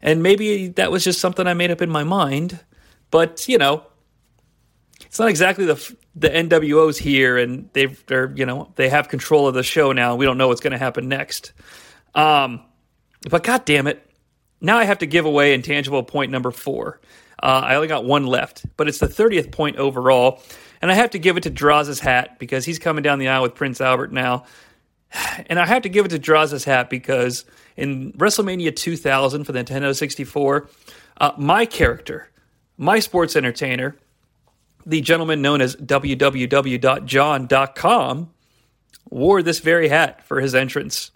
[0.02, 2.60] And maybe that was just something I made up in my mind.
[3.12, 3.84] But you know,
[5.10, 9.48] it's not exactly the the NWO's here and they've they're you know they have control
[9.48, 10.16] of the show now.
[10.16, 11.52] We don't know what's going to happen next.
[12.14, 12.62] Um,
[13.28, 14.08] but god damn it,
[14.62, 17.02] now I have to give away intangible point number four.
[17.42, 20.44] Uh, I only got one left, but it's the thirtieth point overall,
[20.80, 23.42] and I have to give it to Droz's hat because he's coming down the aisle
[23.42, 24.46] with Prince Albert now.
[25.48, 27.44] And I have to give it to Droz's hat because
[27.76, 30.70] in WrestleMania 2000 for the Nintendo 64,
[31.20, 32.30] uh, my character,
[32.78, 33.98] my sports entertainer,
[34.90, 36.30] the gentleman known as www.john.com
[39.10, 41.12] wore this very hat for his entrance.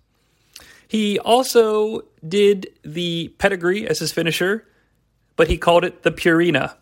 [0.87, 4.67] He also did the pedigree as his finisher,
[5.35, 6.75] but he called it the Purina.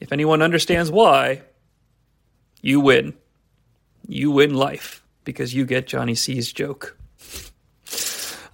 [0.00, 1.42] If anyone understands why,
[2.62, 3.12] you win.
[4.06, 6.96] You win life because you get Jonnie Sea's joke.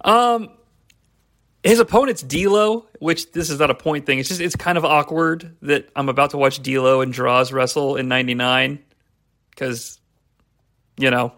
[0.03, 0.49] Um,
[1.65, 4.19] his opponent's D'Lo, which this is not a point thing.
[4.19, 7.97] It's just it's kind of awkward that I'm about to watch D'Lo and Droz wrestle
[7.97, 8.79] in '99
[9.51, 9.99] because
[10.97, 11.33] you know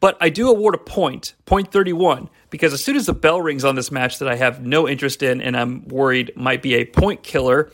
[0.00, 3.64] But I do award a point, point 31, because as soon as the bell rings
[3.64, 6.84] on this match that I have no interest in and I'm worried might be a
[6.84, 7.70] point killer,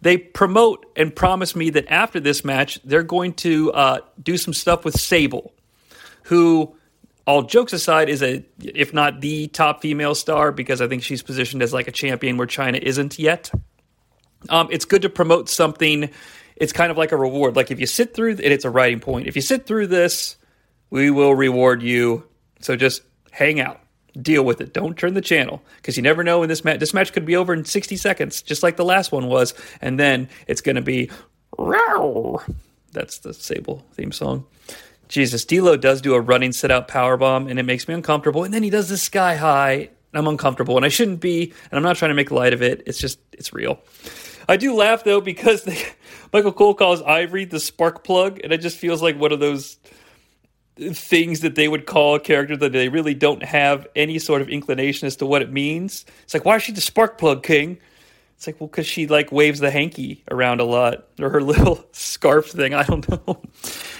[0.00, 4.54] they promote and promise me that after this match, they're going to uh, do some
[4.54, 5.52] stuff with Sable,
[6.24, 6.76] who,
[7.26, 11.22] all jokes aside, is a, if not the top female star, because I think she's
[11.22, 13.50] positioned as like a champion where Chyna isn't yet.
[14.48, 16.10] Um, it's good to promote something.
[16.56, 17.56] It's kind of like a reward.
[17.56, 19.28] Like if you sit through, and it's a writing point.
[19.28, 20.36] If you sit through this,
[20.90, 22.24] we will reward you.
[22.60, 23.80] So just hang out,
[24.20, 24.72] deal with it.
[24.72, 26.80] Don't turn the channel because you never know when this match.
[26.80, 29.98] This match could be over in 60 seconds, just like the last one was, and
[29.98, 31.10] then it's going to be.
[31.58, 32.40] Row.
[32.92, 34.44] That's the Sable theme song.
[35.12, 38.44] Jesus, D'Lo does do a running sit out power bomb, and it makes me uncomfortable.
[38.44, 39.72] And then he does this sky high.
[39.74, 41.52] and I'm uncomfortable, and I shouldn't be.
[41.70, 42.82] And I'm not trying to make light of it.
[42.86, 43.78] It's just, it's real.
[44.48, 45.76] I do laugh though because they,
[46.32, 49.76] Michael Cole calls Ivory the spark plug, and it just feels like one of those
[50.76, 54.48] things that they would call a character that they really don't have any sort of
[54.48, 56.06] inclination as to what it means.
[56.22, 57.78] It's like, why is she the spark plug king?
[58.42, 61.86] It's like, well, because she like waves the hanky around a lot or her little
[61.92, 62.74] scarf thing.
[62.74, 63.40] I don't know.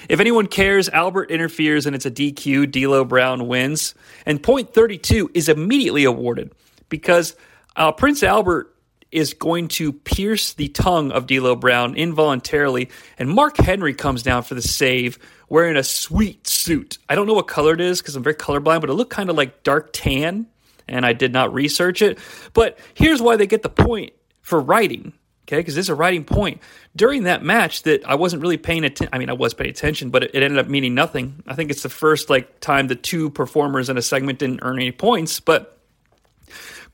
[0.08, 2.72] If anyone cares, Albert interferes and it's a DQ.
[2.72, 3.94] D'Lo Brown wins,
[4.26, 6.52] and point thirty two is immediately awarded
[6.88, 7.36] because
[7.76, 8.74] uh, Prince Albert
[9.12, 12.90] is going to pierce the tongue of D'Lo Brown involuntarily,
[13.20, 16.98] and Mark Henry comes down for the save wearing a sweet suit.
[17.08, 19.30] I don't know what color it is because I'm very colorblind, but it looked kind
[19.30, 20.48] of like dark tan,
[20.88, 22.18] and I did not research it.
[22.54, 25.12] But here's why they get the point for writing.
[25.48, 26.60] Okay, because this is a writing point
[26.94, 29.08] during that match that I wasn't really paying attention.
[29.12, 31.42] I mean, I was paying attention, but it, it ended up meaning nothing.
[31.48, 34.76] I think it's the first like time the two performers in a segment didn't earn
[34.76, 35.78] any points, but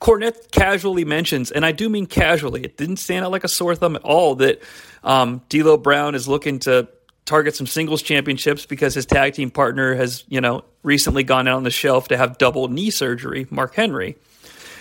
[0.01, 3.75] Cornette casually mentions, and I do mean casually, it didn't stand out like a sore
[3.75, 4.61] thumb at all that
[5.03, 6.87] um, D'Lo Brown is looking to
[7.25, 11.57] target some singles championships because his tag team partner has, you know, recently gone out
[11.57, 14.17] on the shelf to have double knee surgery, Mark Henry.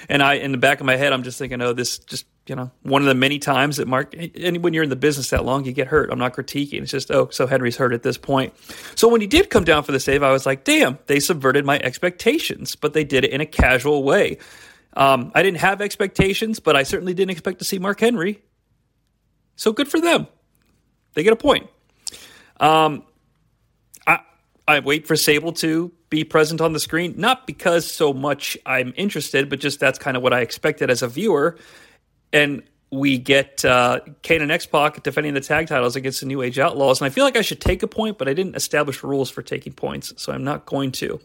[0.09, 2.57] And I, in the back of my head, I'm just thinking, oh, this just, you
[2.57, 5.45] know, one of the many times that Mark, and when you're in the business that
[5.45, 6.11] long, you get hurt.
[6.11, 6.83] I'm not critiquing.
[6.83, 8.55] It's just, oh, so Henry's hurt at this point.
[8.95, 11.65] So when he did come down for the save, I was like, damn, they subverted
[11.65, 14.39] my expectations, but they did it in a casual way.
[14.95, 18.43] Um, I didn't have expectations, but I certainly didn't expect to see Mark Henry.
[19.57, 20.27] So good for them.
[21.15, 21.69] They get a point.
[22.61, 23.05] Um,
[24.07, 24.21] I
[24.67, 28.95] I wait for Sable to be present on the screen, not because so much I'm
[28.97, 31.59] interested, but just that's kind of what I expected as a viewer.
[32.33, 36.43] And we get uh, Kane and X Pac defending the tag titles against the New
[36.43, 39.03] Age Outlaws, and I feel like I should take a point, but I didn't establish
[39.03, 41.21] rules for taking points, so I'm not going to.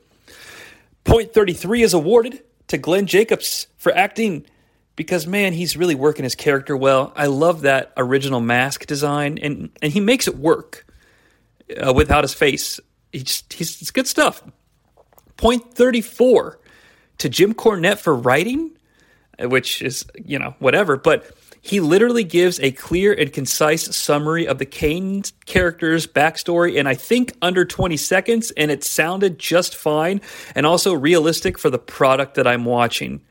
[1.04, 4.46] Point 33 is awarded to Glenn Jacobs for acting
[4.96, 7.14] because man, he's really working his character well.
[7.16, 10.86] I love that original mask design, and and he makes it work
[11.76, 12.80] uh, without his face.
[13.12, 14.44] He just, he's it's good stuff.
[15.38, 16.60] Point thirty four
[17.20, 18.72] to Jim Cornette for writing,
[19.40, 21.32] which is you know whatever, but
[21.62, 26.96] he literally gives a clear and concise summary of the Kane character's backstory in I
[26.96, 30.20] think under 20 seconds, and it sounded just fine
[30.56, 33.22] and also realistic for the product that I'm watching.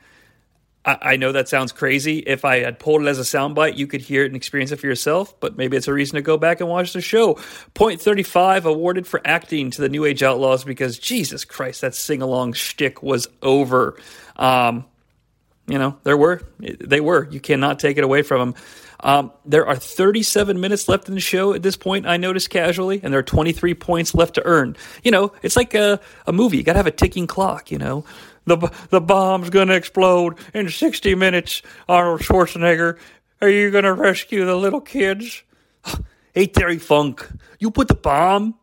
[0.85, 2.19] I, know that sounds crazy.
[2.19, 4.81] If I had pulled it as a soundbite, you could hear it and experience it
[4.81, 7.39] for yourself, but maybe it's a reason to go back and watch the show.
[7.75, 12.21] Point 35 awarded for acting to the New Age Outlaws because Jesus Christ, that sing
[12.21, 13.97] along shtick was over.
[14.35, 14.85] Um,
[15.67, 17.29] you know, there were, they were.
[17.31, 18.63] You cannot take it away from them.
[19.01, 23.01] Um, there are 37 minutes left in the show at this point, I noticed casually,
[23.03, 24.77] and there are 23 points left to earn.
[25.03, 26.59] You know, it's like a, a movie.
[26.59, 28.05] You got to have a ticking clock, you know
[28.47, 28.57] the
[28.91, 31.63] the bomb's gonna explode in 60 minutes.
[31.89, 32.99] Arnold Schwarzenegger,
[33.41, 35.43] are you gonna rescue the little kids?
[36.35, 38.55] Hey Terry Funk, you put the bomb,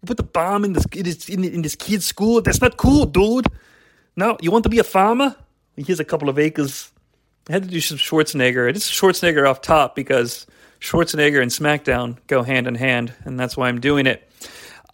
[0.00, 2.40] you put the bomb in this in, in this kid's school.
[2.40, 3.48] That's not cool, dude.
[4.14, 5.34] No, you want to be a farmer?
[5.76, 6.90] Here's a couple of acres.
[7.48, 8.68] I had to do some Schwarzenegger.
[8.68, 10.46] It's Schwarzenegger off top because
[10.80, 14.28] Schwarzenegger and SmackDown go hand in hand, and that's why I'm doing it.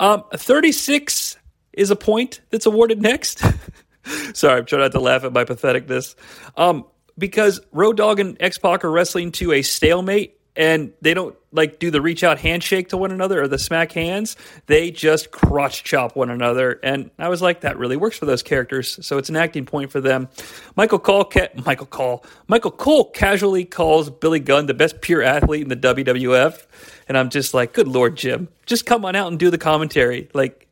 [0.01, 1.37] Um, 36
[1.72, 3.43] is a point that's awarded next.
[4.35, 6.14] Sorry, I'm trying not to laugh at my patheticness.
[6.57, 6.85] Um,
[7.16, 11.78] because Road Dogg and X Pac are wrestling to a stalemate and they don't like
[11.78, 14.36] do the reach out handshake to one another or the smack hands.
[14.66, 16.80] They just crotch chop one another.
[16.82, 18.98] And I was like, that really works for those characters.
[19.07, 20.28] So it's an acting point for them.
[20.76, 25.62] Michael Cole, ca- Michael Cole, Michael Cole casually calls Billy Gunn the best pure athlete
[25.62, 26.66] in the WWF.
[27.09, 30.28] And I'm just like, good Lord, Jim, just come on out and do the commentary.
[30.32, 30.68] Like,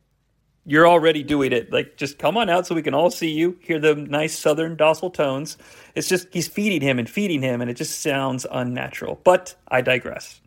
[0.65, 1.71] you're already doing it.
[1.71, 4.75] Like, just come on out so we can all see you, hear the nice southern
[4.75, 5.57] docile tones.
[5.95, 9.19] It's just he's feeding him and feeding him, and it just sounds unnatural.
[9.23, 10.39] But I digress.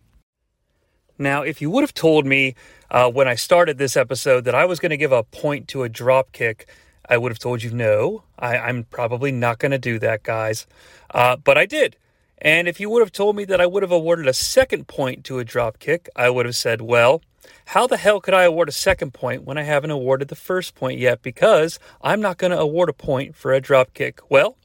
[1.18, 2.54] Now, if you would have told me
[2.90, 5.82] uh, when I started this episode that I was going to give a point to
[5.84, 6.68] a drop kick,
[7.08, 8.24] I would have told you no.
[8.38, 10.66] I, am probably not going to do that, guys.
[11.10, 11.96] Uh, but I did.
[12.38, 15.24] And if you would have told me that I would have awarded a second point
[15.24, 17.22] to a drop kick, I would have said, well,
[17.66, 20.74] how the hell could I award a second point when I haven't awarded the first
[20.74, 21.22] point yet?
[21.22, 24.20] Because I'm not going to award a point for a drop kick.
[24.28, 24.56] Well,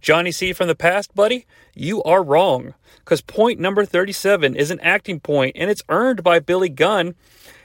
[0.00, 2.74] Jonnie Sea from the past, buddy, you are wrong.
[2.98, 7.14] Because point number 37 is an acting point, and it's earned by Billy Gunn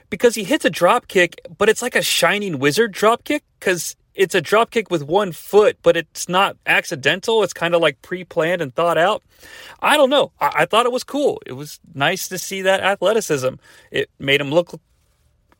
[0.09, 3.95] because he hits a drop kick, but it's like a shining wizard drop kick because
[4.15, 7.43] it's a drop kick with one foot, but it's not accidental.
[7.43, 9.23] It's kind of like pre planned and thought out.
[9.81, 10.31] I don't know.
[10.39, 11.41] I-, I, thought it was cool.
[11.45, 13.55] It was nice to see that athleticism.
[13.91, 14.79] It made him look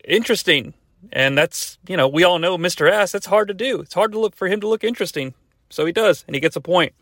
[0.06, 0.74] interesting.
[1.12, 2.90] And that's, you know, we all know Mr.
[2.90, 3.82] Ass, that's hard to do.
[3.82, 5.34] It's hard to look for him to look interesting.
[5.74, 6.94] So he does, and he gets a point.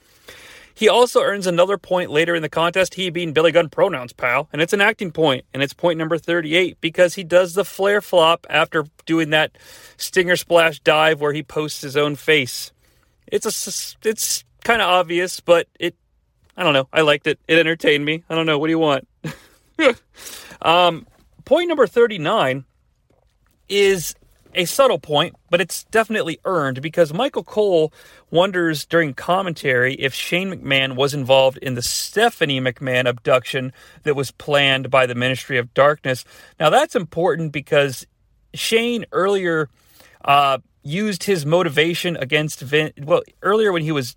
[0.74, 4.48] He also earns another point later in the contest, he being Billy Gunn pronouns, pal.
[4.54, 8.02] And it's an acting point, and it's point number 38 because he does the Flair
[8.02, 9.58] flop after doing that
[9.98, 12.72] stinger splash dive where he posts his own face.
[13.28, 15.96] It's a, it's kind of obvious, but it,
[16.56, 16.88] I don't know.
[16.92, 17.40] I liked it.
[17.48, 18.24] It entertained me.
[18.30, 18.58] I don't know.
[18.58, 19.08] What do you want?
[20.62, 21.06] um,
[21.46, 22.66] point number 39
[23.70, 24.16] is
[24.56, 27.93] a subtle point, but it's definitely earned because Michael Cole
[28.30, 33.74] wonders during commentary if Shane McMahon was involved in the Stephanie McMahon abduction
[34.04, 36.26] that was planned by the Ministry of Darkness.
[36.60, 38.06] Now, that's important because
[38.54, 39.70] Shane earlier
[40.26, 42.93] uh, used his motivation against Vince.
[43.02, 44.16] Well, earlier when he was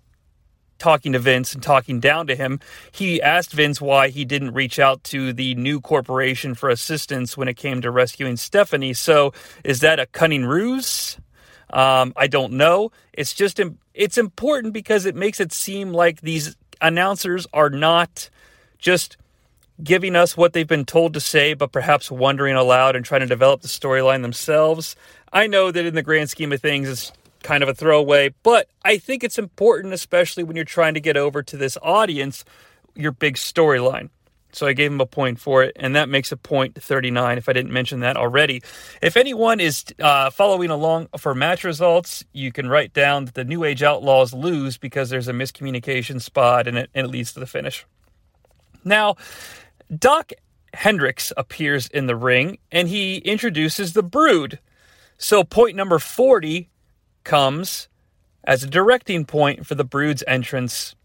[0.85, 2.59] talking to Vince and talking down to him,
[2.91, 7.47] he asked Vince why he didn't reach out to the new corporation for assistance when
[7.47, 8.93] it came to rescuing Stephanie.
[8.93, 9.33] So,
[9.63, 11.17] is that a cunning ruse?
[11.71, 12.91] Um, I don't know.
[13.13, 13.59] It's just
[13.95, 18.29] it's important because it makes it seem like these announcers are not
[18.77, 19.17] just
[19.83, 23.27] giving us what they've been told to say, but perhaps wondering aloud and trying to
[23.27, 24.95] develop the storyline themselves.
[25.33, 27.11] I know that in the grand scheme of things, it's
[27.45, 31.15] kind of a throwaway, but I think it's important, especially when you're trying to get
[31.15, 32.43] over to this audience,
[32.95, 34.09] your big storyline.
[34.51, 37.47] So I gave him a point for it, and that makes a point 39 if
[37.47, 38.63] I didn't mention that already.
[39.01, 43.43] If anyone is uh, following along for match results, you can write down that the
[43.43, 47.39] New Age Outlaws lose because there's a miscommunication spot and it, and it leads to
[47.39, 47.85] the finish.
[48.83, 49.17] Now,
[49.95, 50.31] Doc
[50.73, 54.57] Hendrix appears in the ring and he introduces the brood.
[55.17, 56.69] So, point number 40
[57.25, 57.89] comes
[58.45, 60.95] as a directing point for the Brood's entrance.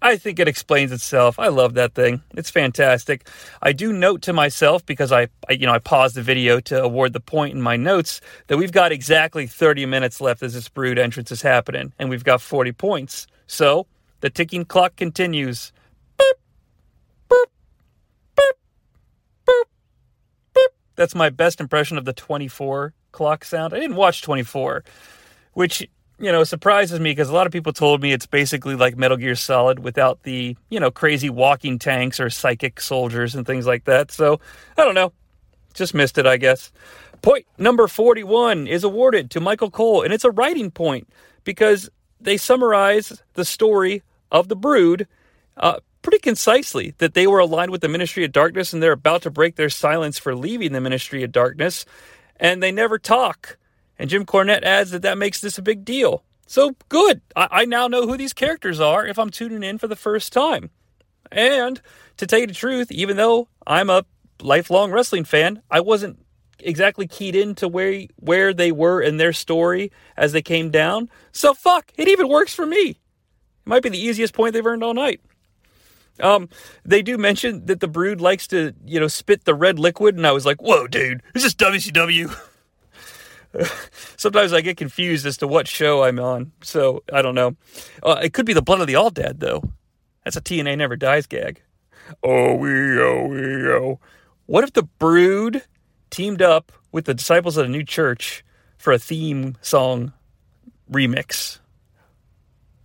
[0.00, 1.38] I think it explains itself.
[1.38, 2.22] I love that thing.
[2.36, 3.26] It's fantastic.
[3.62, 6.82] I do note to myself because I, I, you know I paused the video to
[6.82, 10.68] award the point in my notes that we've got exactly 30 minutes left as this
[10.68, 13.26] Brood entrance is happening and we've got 40 points.
[13.46, 13.86] So,
[14.20, 15.72] the ticking clock continues.
[16.18, 16.34] Boop,
[17.28, 17.44] boop,
[19.46, 20.64] boop.
[20.96, 23.72] That's my best impression of the 24 clock sound.
[23.72, 24.84] I didn't watch 24
[25.58, 25.80] which
[26.20, 29.16] you know surprises me because a lot of people told me it's basically like Metal
[29.16, 33.82] Gear Solid without the you know crazy walking tanks or psychic soldiers and things like
[33.86, 34.12] that.
[34.12, 34.38] So
[34.76, 35.12] I don't know,
[35.74, 36.70] just missed it, I guess.
[37.22, 41.08] Point number 41 is awarded to Michael Cole, and it's a writing point
[41.42, 41.90] because
[42.20, 45.08] they summarize the story of the Brood
[45.56, 49.22] uh, pretty concisely that they were aligned with the Ministry of Darkness and they're about
[49.22, 51.84] to break their silence for leaving the Ministry of Darkness,
[52.36, 53.57] and they never talk.
[53.98, 56.24] And Jim Cornette adds that that makes this a big deal.
[56.46, 57.20] So good.
[57.36, 60.32] I, I now know who these characters are if I'm tuning in for the first
[60.32, 60.70] time.
[61.30, 61.80] And
[62.16, 64.04] to tell you the truth, even though I'm a
[64.40, 66.24] lifelong wrestling fan, I wasn't
[66.60, 71.10] exactly keyed into where where they were in their story as they came down.
[71.32, 72.90] So fuck, it even works for me.
[72.90, 72.96] It
[73.66, 75.20] might be the easiest point they've earned all night.
[76.20, 76.48] Um,
[76.84, 80.26] they do mention that the Brood likes to, you know, spit the red liquid, and
[80.26, 82.36] I was like, "Whoa, dude, is this WCW?"
[84.16, 87.56] Sometimes I get confused as to what show I'm on, so I don't know.
[88.02, 89.62] Uh, it could be the Blood of the All Dead, though.
[90.24, 91.62] That's a TNA Never Dies gag.
[92.22, 92.70] Oh, we,
[93.00, 94.00] oh, we, oh.
[94.46, 95.62] What if the Brood
[96.10, 98.44] teamed up with the Disciples of the New Church
[98.76, 100.12] for a theme song
[100.90, 101.58] remix?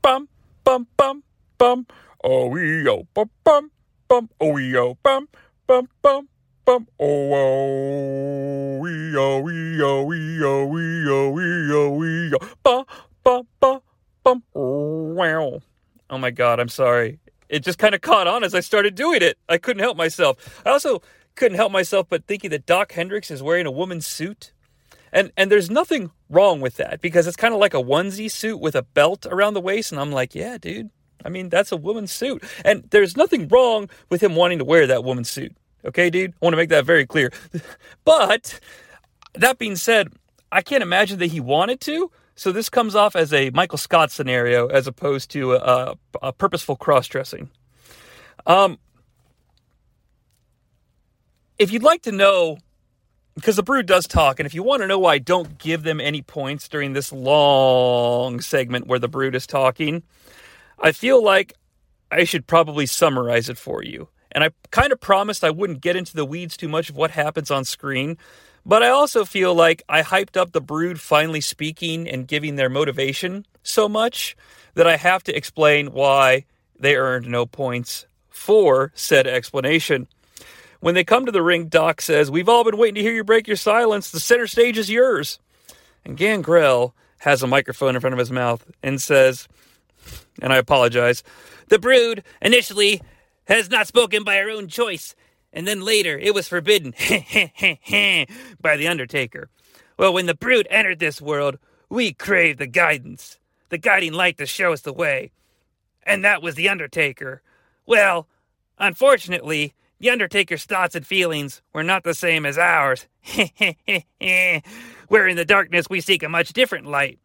[0.02, 0.28] Bum,
[0.64, 1.24] bum, bum,
[1.58, 1.88] bum.
[2.24, 3.72] Oh, we, oh, bum, bum,
[4.08, 4.30] bum.
[4.40, 5.28] Oh, we, oh, bum,
[5.68, 6.28] bum, bum
[6.66, 8.80] bum oh oh
[9.18, 12.50] oh wee oh wee oh wee oh wee oh wee oh.
[12.64, 12.86] Ba
[13.24, 13.82] ba ba
[14.24, 15.62] bum oh, wow.
[16.10, 17.20] Oh my god i'm sorry.
[17.50, 19.38] It just kind of caught on as i started doing it.
[19.50, 20.62] I couldn't help myself.
[20.66, 21.02] I also
[21.36, 24.54] couldn't help myself but thinking that doc hendrix is wearing a woman's suit.
[25.12, 28.60] And and there's nothing wrong with that because it's kind of like a onesie suit
[28.60, 30.90] with a belt around the waist and i'm like yeah dude.
[31.26, 32.44] I mean, that's a woman's suit.
[32.66, 35.56] And there's nothing wrong with him wanting to wear that woman's suit.
[35.86, 36.32] Okay, dude?
[36.32, 37.32] I want to make that very clear.
[38.06, 38.60] but
[39.34, 40.10] that being said,
[40.52, 42.12] I can't imagine that he wanted to.
[42.36, 46.76] So this comes off as a Michael Scott scenario as opposed to a, a purposeful
[46.76, 47.50] cross dressing.
[48.46, 48.80] Um,
[51.60, 52.58] if you'd like to know,
[53.36, 55.84] because the Brood does talk, and if you want to know why I don't give
[55.84, 60.04] them any points during this long segment where the Brood is talking,
[60.80, 61.54] I feel like
[62.12, 64.10] I should probably summarize it for you.
[64.34, 67.12] And I kind of promised I wouldn't get into the weeds too much of what
[67.12, 68.18] happens on screen.
[68.66, 72.70] But I also feel like I hyped up the brood finally speaking and giving their
[72.70, 74.36] motivation so much
[74.76, 76.46] that I have to explain why
[76.80, 80.08] they earned no points for said explanation.
[80.80, 83.24] When they come to the ring, Doc says, We've all been waiting to hear you
[83.24, 84.12] break your silence.
[84.12, 85.40] The center stage is yours.
[86.04, 89.48] And Gangrel has a microphone in front of his mouth and says,
[90.42, 91.24] and I apologize,
[91.70, 93.02] the brood initially
[93.46, 95.16] has not spoken by our own choice
[95.54, 96.92] and then later it was forbidden
[98.60, 99.50] by the Undertaker.
[99.98, 101.60] Well, when the Brood entered this world,
[101.90, 103.40] we craved the guidance,
[103.70, 105.32] the guiding light to show us the way.
[106.06, 107.42] And that was the Undertaker.
[107.86, 108.28] Well,
[108.80, 113.06] unfortunately, the Undertaker's thoughts and feelings were not the same as ours.
[115.08, 117.20] Where in the darkness we seek a much different light.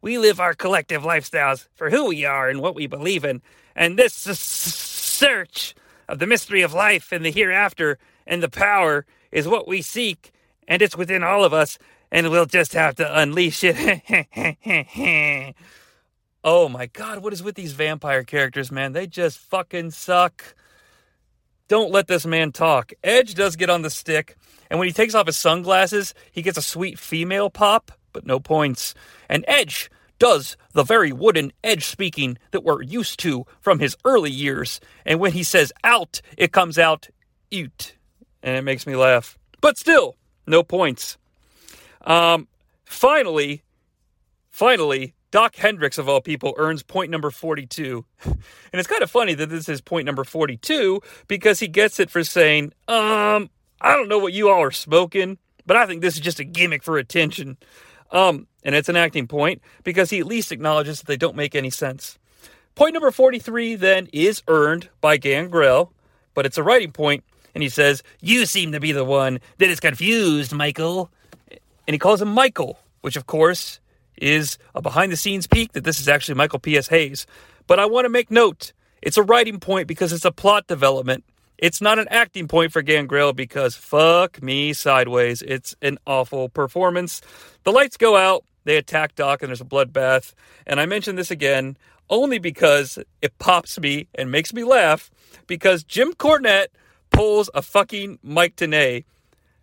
[0.00, 3.42] We live our collective lifestyles for who we are and what we believe in.
[3.74, 4.26] And this
[5.12, 5.74] search
[6.08, 10.32] of the mystery of life and the hereafter and the power is what we seek,
[10.68, 11.78] and it's within all of us,
[12.10, 15.54] and we'll just have to unleash it.
[16.44, 18.92] oh my god, what is with these vampire characters, man?
[18.92, 20.54] They just fucking suck.
[21.68, 22.92] Don't let this man talk.
[23.02, 24.36] Edge does get on the stick,
[24.70, 28.38] and when he takes off his sunglasses, he gets a sweet female pop, but no
[28.38, 28.94] points.
[29.28, 29.90] And Edge
[30.22, 34.80] does the very wooden edge speaking that we're used to from his early years.
[35.04, 37.08] And when he says out, it comes out
[37.52, 37.96] oot.
[38.40, 39.36] And it makes me laugh.
[39.60, 40.14] But still,
[40.46, 41.18] no points.
[42.02, 42.46] Um,
[42.84, 43.64] finally,
[44.48, 48.04] finally, Doc Hendrix, of all people, earns point number 42.
[48.24, 52.10] And it's kind of funny that this is point number 42 because he gets it
[52.10, 53.50] for saying, um,
[53.80, 55.36] I don't know what you all are smoking,
[55.66, 57.58] but I think this is just a gimmick for attention.
[58.12, 61.54] Um, and it's an acting point because he at least acknowledges that they don't make
[61.54, 62.18] any sense.
[62.74, 65.92] Point number 43 then is earned by Gangrel,
[66.34, 67.24] but it's a writing point,
[67.54, 71.10] and he says, You seem to be the one that is confused, Michael.
[71.50, 73.80] And he calls him Michael, which of course
[74.16, 76.88] is a behind the scenes peek that this is actually Michael P.S.
[76.88, 77.26] Hayes.
[77.66, 78.72] But I want to make note
[79.02, 81.24] it's a writing point because it's a plot development.
[81.62, 85.42] It's not an acting point for Gangrel because fuck me sideways.
[85.42, 87.20] It's an awful performance.
[87.62, 88.44] The lights go out.
[88.64, 90.34] They attack Doc and there's a bloodbath.
[90.66, 91.76] And I mention this again
[92.10, 95.08] only because it pops me and makes me laugh
[95.46, 96.66] because Jim Cornette
[97.10, 99.04] pulls a fucking Mike Tenay.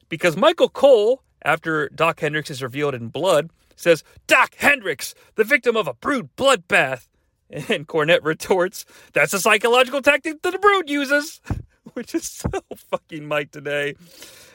[0.07, 5.75] Because Michael Cole, after Doc Hendrix is revealed in blood, says, Doc Hendrix, the victim
[5.75, 7.07] of a brood bloodbath.
[7.51, 11.41] And Cornette retorts, That's a psychological tactic that the brood uses,
[11.93, 12.49] which is so
[12.89, 13.95] fucking Mike Tenay.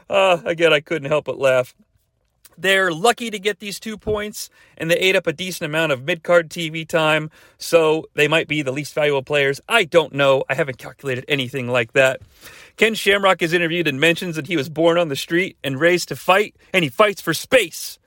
[0.08, 1.74] Uh, again, I couldn't help but laugh.
[2.56, 4.48] They're lucky to get these two points,
[4.78, 8.46] and they ate up a decent amount of mid card TV time, so they might
[8.46, 9.60] be the least valuable players.
[9.68, 10.44] I don't know.
[10.48, 12.20] I haven't calculated anything like that.
[12.76, 16.08] Ken Shamrock is interviewed and mentions that he was born on the street and raised
[16.08, 17.98] to fight, and he fights for space.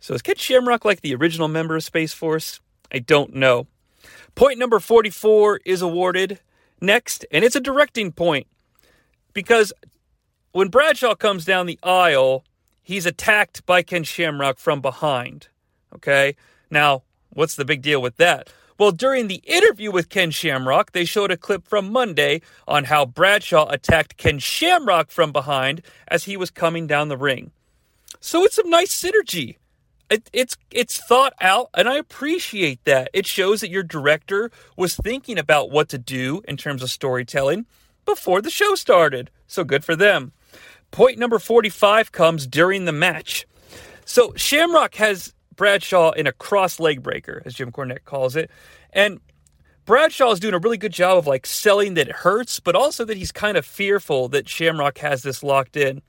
[0.00, 2.60] So is Ken Shamrock like the original member of Space Force?
[2.92, 3.68] I don't know.
[4.34, 6.40] Point number 44 is awarded
[6.82, 8.46] next, and it's a directing point
[9.32, 9.72] because
[10.52, 12.44] when Bradshaw comes down the aisle,
[12.82, 15.48] he's attacked by Ken Shamrock from behind.
[15.94, 16.36] Okay?
[16.70, 18.50] Now, what's the big deal with that?
[18.78, 23.06] Well, during the interview with Ken Shamrock, they showed a clip from Monday on how
[23.06, 27.52] Bradshaw attacked Ken Shamrock from behind as he was coming down the ring.
[28.20, 29.56] So it's some nice synergy.
[30.12, 33.08] It, it's it's thought out, and I appreciate that.
[33.14, 37.64] It shows that your director was thinking about what to do in terms of storytelling
[38.04, 39.30] before the show started.
[39.46, 40.32] So good for them.
[40.90, 43.46] Point number 45 comes during the match.
[44.04, 48.50] So Shamrock has Bradshaw in a cross leg breaker, as Jim Cornette calls it.
[48.92, 49.18] And
[49.86, 53.06] Bradshaw is doing a really good job of like selling that it hurts, but also
[53.06, 56.02] that he's kind of fearful that Shamrock has this locked in.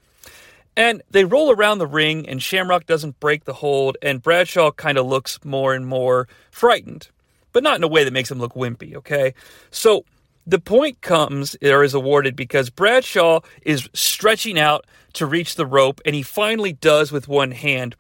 [0.76, 4.98] And they roll around the ring, and Shamrock doesn't break the hold, and Bradshaw kind
[4.98, 7.10] of looks more and more frightened,
[7.52, 9.36] but not in a way that makes him look wimpy, okay?
[9.70, 10.04] So
[10.48, 16.02] the point comes or is awarded because Bradshaw is stretching out to reach the rope,
[16.06, 17.96] and he finally does with one hand.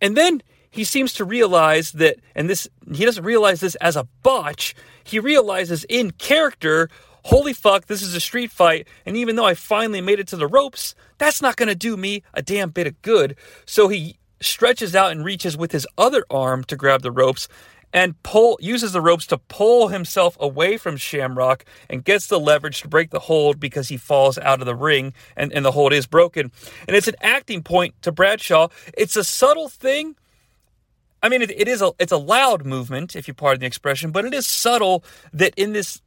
[0.00, 4.08] And then he seems to realize that, and this he doesn't realize this as a
[4.22, 4.74] botch.
[5.04, 6.88] He realizes in character,
[7.24, 8.86] holy fuck, this is a street fight.
[9.06, 11.96] And even though I finally made it to the ropes, that's not going to do
[11.96, 13.36] me a damn bit of good.
[13.64, 17.48] So he stretches out and reaches with his other arm to grab the ropes
[17.92, 22.80] and pull uses the ropes to pull himself away from Shamrock and gets the leverage
[22.82, 25.92] to break the hold because he falls out of the ring and, and the hold
[25.92, 26.50] is broken.
[26.88, 28.68] And it's an acting point to Bradshaw.
[28.96, 30.16] It's a subtle thing.
[31.22, 34.10] I mean, it, it is a it's a loud movement, if you pardon the expression,
[34.10, 36.00] but it is subtle that in this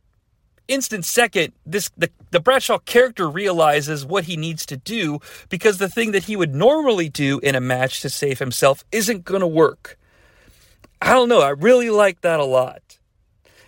[0.67, 5.19] instant second, this the, the Bradshaw character realizes what he needs to do
[5.49, 9.25] because the thing that he would normally do in a match to save himself isn't
[9.25, 9.97] going to work.
[11.01, 11.41] I don't know.
[11.41, 12.97] I really like that a lot.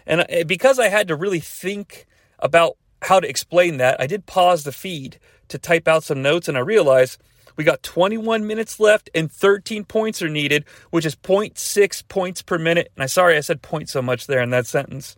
[0.05, 2.05] And uh, because I had to really think
[2.39, 5.19] about how to explain that, I did pause the feed
[5.49, 7.21] to type out some notes and I realized
[7.57, 12.57] we got 21 minutes left and 13 points are needed, which is 0.6 points per
[12.57, 12.91] minute.
[12.95, 15.15] And I'm sorry I said point so much there in that sentence.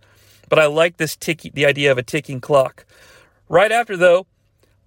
[0.49, 2.85] But I like this tick the idea of a ticking clock.
[3.47, 4.27] Right after though,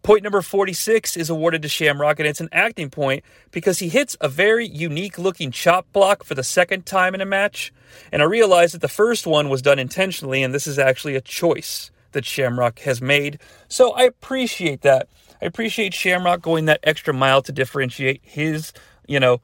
[0.03, 3.23] Point number 46 is awarded to Shamrock, and it's an acting point
[3.53, 7.25] because he hits a very unique looking chop block for the second time in a
[7.25, 7.73] match.
[8.11, 11.21] And I realize that the first one was done intentionally, and this is actually a
[11.21, 13.39] choice that Shamrock has made.
[13.69, 15.09] So I appreciate that.
[15.41, 18.73] I appreciate Shamrock going that extra mile to differentiate his,
[19.07, 19.41] you know,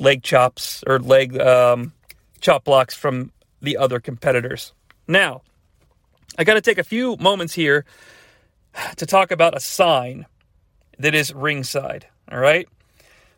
[0.00, 1.92] leg chops or leg um,
[2.40, 3.30] chop blocks from
[3.62, 4.72] the other competitors.
[5.08, 5.42] Now,
[6.38, 7.84] I got to take a few moments here
[8.96, 10.26] to talk about a sign
[10.98, 12.06] that is ringside.
[12.30, 12.68] All right.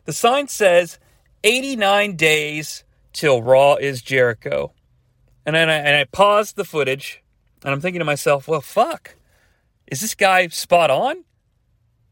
[0.05, 0.99] The sign says
[1.43, 2.83] 89 days
[3.13, 4.73] till Raw is Jericho.
[5.45, 7.23] And then I, and I paused the footage
[7.63, 9.15] and I'm thinking to myself, well, fuck,
[9.87, 11.23] is this guy spot on?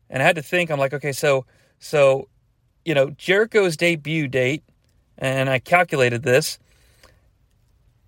[0.09, 1.45] And I had to think, I'm like, okay, so,
[1.79, 2.27] so,
[2.85, 4.63] you know, Jericho's debut date,
[5.17, 6.59] and I calculated this,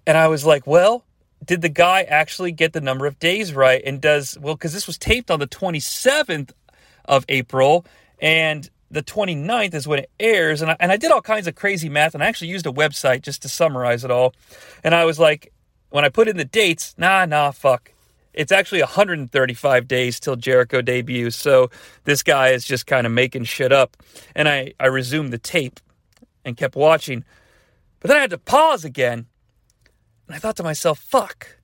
[0.07, 1.05] and I was like, well,
[1.43, 3.81] did the guy actually get the number of days right?
[3.85, 6.51] And does, well, because this was taped on the 27th
[7.05, 7.85] of April
[8.21, 10.61] and the 29th is when it airs.
[10.61, 12.71] And I, and I did all kinds of crazy math and I actually used a
[12.71, 14.33] website just to summarize it all.
[14.83, 15.53] And I was like,
[15.89, 17.91] when I put in the dates, nah, nah, fuck.
[18.33, 21.35] It's actually 135 days till Jericho debuts.
[21.35, 21.71] So
[22.03, 23.97] this guy is just kind of making shit up.
[24.35, 25.79] And I, I resumed the tape
[26.45, 27.23] and kept watching.
[27.99, 29.25] But then I had to pause again
[30.29, 31.57] and I thought to myself, fuck.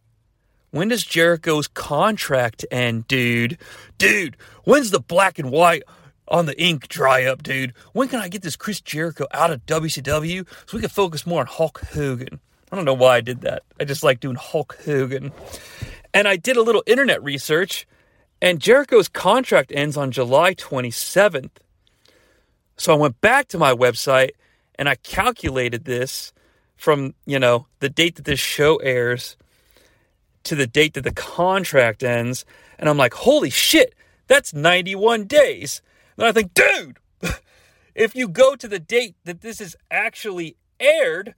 [0.72, 3.60] When does Jericho's contract end, dude?
[4.00, 5.84] Dude, when's the black and white
[6.28, 7.74] on the ink dry up, dude?
[7.94, 11.42] When can I get this Chris Jericho out of WCW so we can focus more
[11.42, 12.40] on Hulk Hogan?
[12.72, 13.62] I don't know why I did that.
[13.80, 15.32] I just like doing Hulk Hogan.
[16.12, 17.88] And I did a little internet research,
[18.42, 21.52] and Jericho's contract ends on July 27th.
[22.78, 24.32] So I went back to my website
[24.74, 26.34] and I calculated this
[26.76, 29.38] from, you know, the date that this show airs
[30.43, 32.45] to the date that the contract ends.
[32.77, 33.93] And I'm like, holy shit,
[34.27, 35.81] that's 91 days.
[36.18, 36.97] And I think, dude,
[37.95, 41.35] if you go to the date that this is actually aired,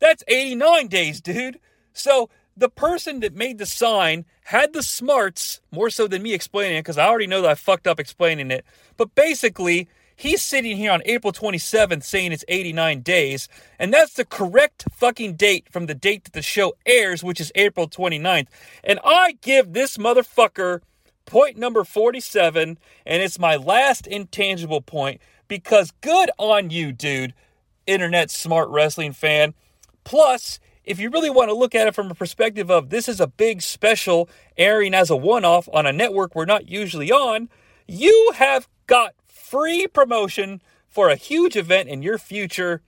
[0.00, 1.60] that's 89 days, dude.
[1.92, 6.78] So the person that made the sign had the smarts, more so than me explaining
[6.78, 8.64] it, because I already know that I fucked up explaining it.
[8.96, 9.88] But basically,
[10.20, 15.36] He's sitting here on April 27th saying it's 89 days, and that's the correct fucking
[15.36, 18.48] date from the date that the show airs, which is April 29th.
[18.82, 20.80] And I give this motherfucker
[21.24, 27.32] point number 47, and it's my last intangible point because good on you, dude,
[27.86, 29.54] internet smart wrestling fan.
[30.02, 33.20] Plus, if you really want to look at it from a perspective of this is
[33.20, 37.48] a big special airing as a one off on a network we're not usually on,
[37.86, 39.14] you have got
[39.48, 42.82] free promotion for a huge event in your future.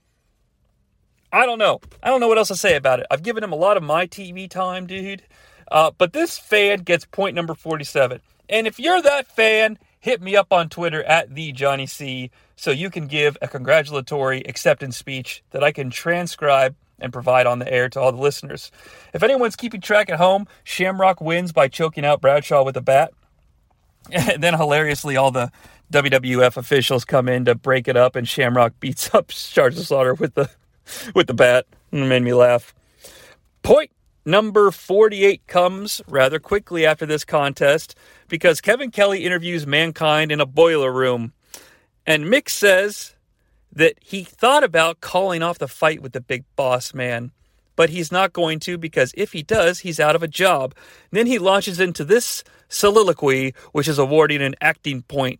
[1.31, 1.79] I don't know.
[2.03, 3.07] I don't know what else to say about it.
[3.09, 5.23] I've given him a lot of my TV time, dude.
[5.71, 8.19] Uh, but this fan gets point number 47.
[8.49, 12.71] And if you're that fan, hit me up on Twitter at the Jonnie Sea so
[12.71, 17.71] you can give a congratulatory acceptance speech that I can transcribe and provide on the
[17.71, 18.71] air to all the listeners.
[19.13, 23.13] If anyone's keeping track at home, Shamrock wins by choking out Bradshaw with a bat.
[24.11, 25.51] And then hilariously, all the
[25.91, 30.35] WWF officials come in to break it up, and Shamrock beats up Sergeant Slaughter with
[30.35, 30.49] the
[31.13, 31.65] with the bat.
[31.91, 32.73] And it made me laugh.
[33.63, 33.91] Point
[34.25, 37.95] number 48 comes rather quickly after this contest
[38.27, 41.33] because Kevin Kelly interviews Mankind in a boiler room.
[42.05, 43.15] And Mick says
[43.73, 47.31] that he thought about calling off the fight with the big boss man,
[47.75, 50.73] but he's not going to because if he does, he's out of a job.
[51.11, 55.39] then he launches into this soliloquy, which is awarding an acting point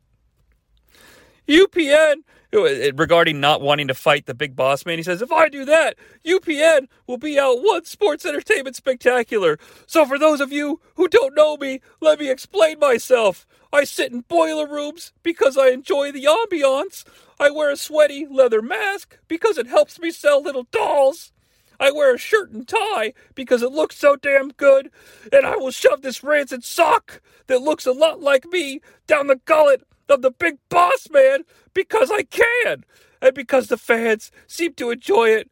[1.47, 4.97] UPN regarding not wanting to fight the big boss man.
[4.97, 9.57] He says, if I do that, UPN will be out one sports entertainment spectacular.
[9.87, 13.45] So for those of you who don't know me, let me explain myself.
[13.73, 17.05] I sit in boiler rooms because I enjoy the ambiance.
[17.39, 21.31] I wear a sweaty leather mask because it helps me sell little dolls.
[21.79, 24.91] I wear a shirt and tie because it looks so damn good.
[25.31, 29.37] And I will shove this rancid sock that looks a lot like me down the
[29.45, 32.85] gullet of the big boss man because I can.
[33.21, 35.49] And because the fans seem to enjoy it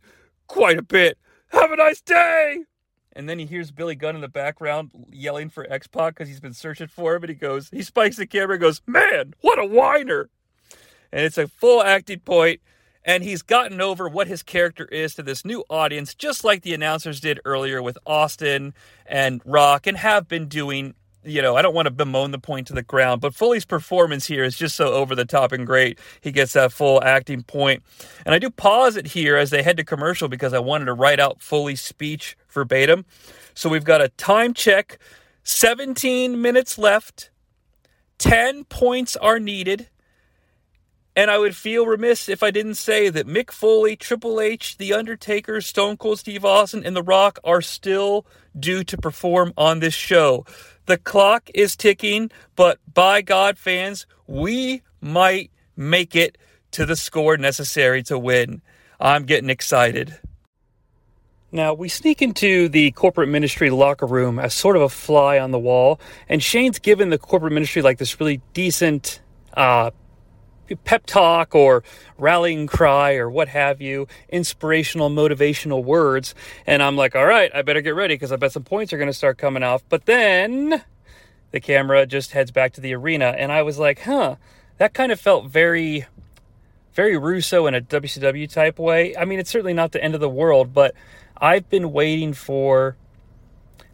[0.47, 1.17] quite a bit.
[1.49, 2.63] Have a nice day!
[3.13, 6.39] And then he hears Billy Gunn in the background yelling for X Pac because he's
[6.39, 7.23] been searching for him.
[7.23, 10.29] And he goes, he spikes the camera and goes, Man, what a whiner.
[11.11, 12.61] And it's a full acting point,
[13.03, 16.73] And he's gotten over what his character is to this new audience, just like the
[16.73, 18.73] announcers did earlier with Austin
[19.05, 20.93] and Rock, and have been doing
[21.23, 24.25] you know, I don't want to bemoan the point to the ground, but Foley's performance
[24.25, 25.99] here is just so over the top and great.
[26.21, 27.83] He gets that full acting point.
[28.25, 30.93] And I do pause it here as they head to commercial because I wanted to
[30.93, 33.05] write out Foley's speech verbatim.
[33.53, 34.99] So we've got a time check
[35.43, 37.31] 17 minutes left,
[38.19, 39.89] 10 points are needed.
[41.15, 44.93] And I would feel remiss if I didn't say that Mick Foley, Triple H, The
[44.93, 48.25] Undertaker, Stone Cold Steve Austin, and The Rock are still
[48.57, 50.45] due to perform on this show.
[50.89, 56.35] The clock is ticking, but by God, fans, we might make it
[56.71, 58.63] to the score necessary to win.
[58.99, 60.17] I'm getting excited.
[61.51, 65.51] Now, we sneak into the corporate ministry locker room as sort of a fly on
[65.51, 69.21] the wall, and Shane's given the corporate ministry like this really decent
[69.53, 69.91] uh,
[70.75, 71.83] pep talk or
[72.17, 76.35] rallying cry or what have you, inspirational, motivational words.
[76.65, 78.97] And I'm like, all right, I better get ready because I bet some points are
[78.97, 79.83] going to start coming off.
[79.89, 80.83] But then
[81.51, 83.35] the camera just heads back to the arena.
[83.37, 84.35] And I was like, huh,
[84.77, 86.05] that kind of felt very,
[86.93, 89.15] very Russo in a WCW type way.
[89.15, 90.95] I mean, it's certainly not the end of the world, but
[91.37, 92.95] I've been waiting for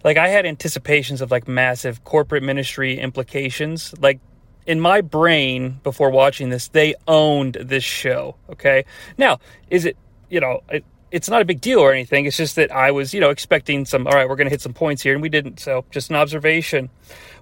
[0.03, 3.93] like I had anticipations of like massive corporate ministry implications.
[3.99, 4.19] Like
[4.65, 8.35] in my brain before watching this, they owned this show.
[8.49, 8.85] Okay.
[9.17, 9.39] Now,
[9.69, 9.97] is it,
[10.29, 12.25] you know, it, it's not a big deal or anything.
[12.25, 14.61] It's just that I was, you know, expecting some, all right, we're going to hit
[14.61, 15.59] some points here, and we didn't.
[15.59, 16.89] So just an observation.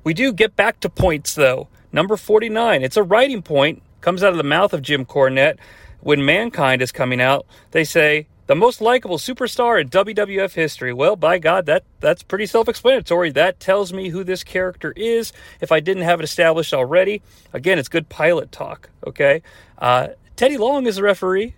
[0.04, 1.70] We do get back to points, though.
[1.91, 5.58] Number 49, it's a writing point, comes out of the mouth of Jim Cornette.
[6.02, 10.94] When Mankind is coming out, they say, the most likable superstar in WWF history.
[10.94, 13.32] Well, by God, that that's pretty self-explanatory.
[13.32, 15.32] That tells me who this character is.
[15.61, 17.22] If I didn't have it established already,
[17.53, 18.90] again, it's good pilot talk.
[19.06, 19.41] Okay,
[19.78, 21.56] uh, Teddy Long is the referee,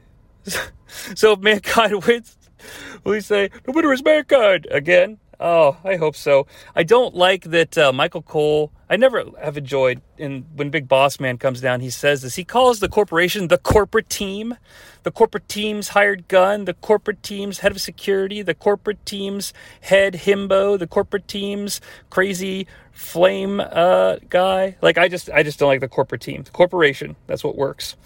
[1.15, 2.37] so if Mankind wins,
[3.03, 5.17] we say the winner is Mankind again.
[5.39, 6.47] Oh, I hope so.
[6.75, 8.71] I don't like that uh, Michael Cole.
[8.89, 11.81] I never have enjoyed in when Big Boss Man comes down.
[11.81, 12.35] He says this.
[12.35, 14.55] He calls the corporation the corporate team,
[15.03, 20.13] the corporate team's hired gun, the corporate team's head of security, the corporate team's head
[20.13, 24.77] himbo, the corporate team's crazy flame uh, guy.
[24.81, 26.43] Like I just, I just don't like the corporate team.
[26.43, 27.15] The corporation.
[27.27, 27.97] That's what works.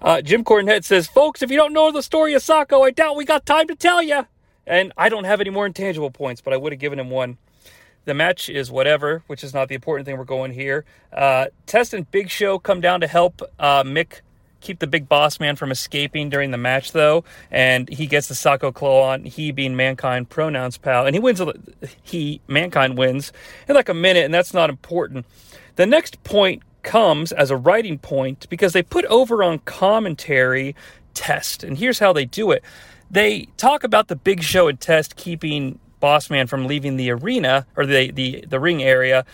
[0.00, 3.16] Uh, Jim Cornette says, folks, if you don't know the story of Socko, I doubt
[3.16, 4.26] we got time to tell you.
[4.66, 7.38] And I don't have any more intangible points, but I would have given him one.
[8.04, 10.84] The match is whatever, which is not the important thing we're going here.
[11.12, 14.20] Uh, Test and Big Show come down to help uh, Mick
[14.62, 18.34] keep the big boss man from escaping during the match, though, and he gets the
[18.34, 19.24] Socko claw on.
[19.24, 21.42] He being Mankind pronouns pal, and he wins.
[22.02, 23.32] He Mankind wins
[23.68, 25.26] in like a minute, and that's not important.
[25.76, 30.74] The next point comes as a writing point because they put over on commentary
[31.14, 32.64] test, and here's how they do it.
[33.12, 37.86] They talk about the big show and test keeping Bossman from leaving the arena or
[37.86, 39.24] the, the, the ring area.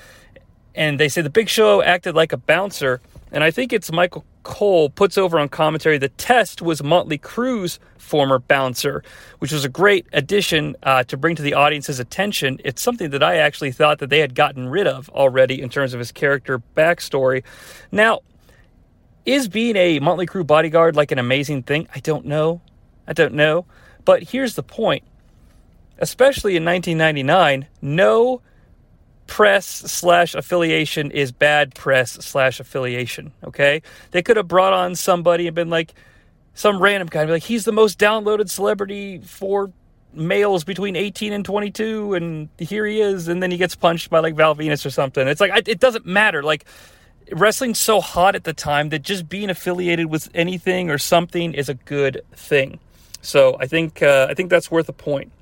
[0.74, 3.00] And they say the big show acted like a bouncer.
[3.32, 7.78] And I think it's Michael Cole puts over on commentary the test was Motley Crue's
[7.98, 9.04] former bouncer,
[9.38, 12.58] which was a great addition uh, to bring to the audience's attention.
[12.64, 15.92] It's something that I actually thought that they had gotten rid of already in terms
[15.94, 17.44] of his character backstory.
[17.92, 18.20] Now,
[19.24, 21.86] is being a Motley Crue bodyguard like an amazing thing?
[21.94, 22.62] I don't know.
[23.08, 23.64] I don't know.
[24.04, 25.02] But here's the point.
[25.98, 28.40] Especially in 1999, no
[29.26, 33.32] press slash affiliation is bad press slash affiliation.
[33.42, 33.82] Okay,
[34.12, 35.92] they could have brought on somebody and been like
[36.54, 39.72] some random guy, be like he's the most downloaded celebrity for
[40.12, 44.20] males between 18 and 22, and here he is, and then he gets punched by
[44.20, 45.26] like Val Venis or something.
[45.26, 46.42] It's like it doesn't matter.
[46.42, 46.64] Like
[47.32, 51.68] wrestling's so hot at the time that just being affiliated with anything or something is
[51.68, 52.78] a good thing.
[53.22, 55.32] So I think uh, I think that's worth a point.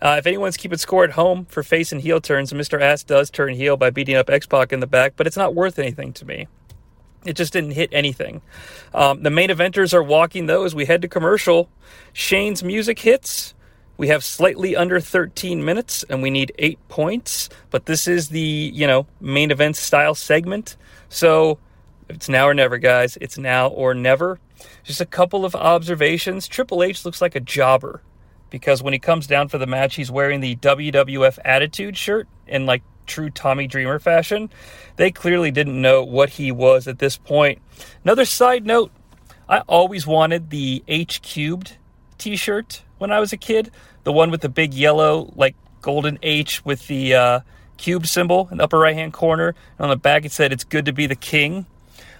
[0.00, 2.80] Uh, if anyone's keeping score at home for face and heel turns, Mr.
[2.80, 5.54] Ass does turn heel by beating up X Pac in the back, but it's not
[5.54, 6.48] worth anything to me.
[7.24, 8.42] It just didn't hit anything.
[8.92, 11.68] Um, the main eventers are walking though as we head to commercial.
[12.12, 13.54] Shane's music hits.
[13.96, 18.40] We have slightly under 13 minutes and we need eight points, but this is the,
[18.40, 20.76] you know, main event style segment.
[21.08, 21.58] So
[22.14, 23.18] it's now or never, guys.
[23.20, 24.38] It's now or never.
[24.84, 26.48] Just a couple of observations.
[26.48, 28.02] Triple H looks like a jobber
[28.50, 32.66] because when he comes down for the match, he's wearing the WWF Attitude shirt in
[32.66, 34.50] like true Tommy Dreamer fashion.
[34.96, 37.60] They clearly didn't know what he was at this point.
[38.04, 38.92] Another side note
[39.48, 41.76] I always wanted the H cubed
[42.18, 43.70] t shirt when I was a kid,
[44.04, 47.40] the one with the big yellow, like golden H with the uh,
[47.76, 49.48] cube symbol in the upper right hand corner.
[49.78, 51.66] And on the back, it said, It's good to be the king.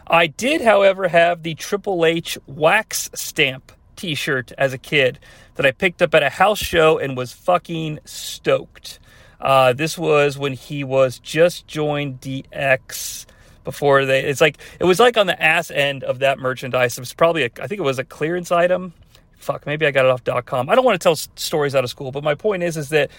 [0.06, 5.18] I did, however, have the Triple H wax stamp t shirt as a kid
[5.54, 8.98] that I picked up at a house show and was fucking stoked.
[9.40, 13.26] Uh, this was when he was just joined DX
[13.64, 14.24] before they.
[14.24, 16.96] It's like it was like on the ass end of that merchandise.
[16.96, 18.94] It was probably a, I think it was a clearance item.
[19.42, 20.70] Fuck, maybe I got it off .com.
[20.70, 23.10] I don't want to tell stories out of school, but my point is, is that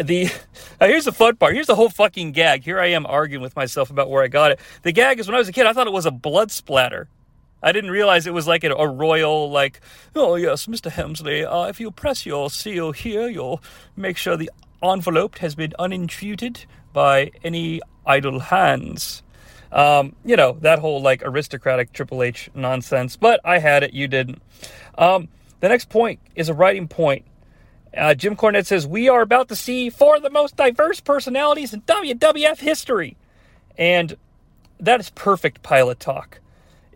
[0.00, 0.30] the
[0.80, 1.54] here's the fun part.
[1.54, 2.64] Here's the whole fucking gag.
[2.64, 4.60] Here I am arguing with myself about where I got it.
[4.82, 7.08] The gag is when I was a kid, I thought it was a blood splatter.
[7.62, 9.80] I didn't realize it was like a, a royal, like,
[10.14, 10.90] oh yes, Mr.
[10.90, 13.62] Helmsley, uh, if you press your seal here, you'll
[13.96, 14.50] make sure the
[14.82, 19.22] envelope has been unintruded by any idle hands.
[19.72, 24.08] Um, you know, that whole like aristocratic Triple H nonsense, but I had it, you
[24.08, 24.42] didn't.
[24.98, 25.28] Um,
[25.60, 27.24] the next point is a writing point.
[27.96, 31.72] Uh, Jim Cornette says, We are about to see four of the most diverse personalities
[31.72, 33.16] in WWF history.
[33.78, 34.16] And
[34.80, 36.40] that is perfect pilot talk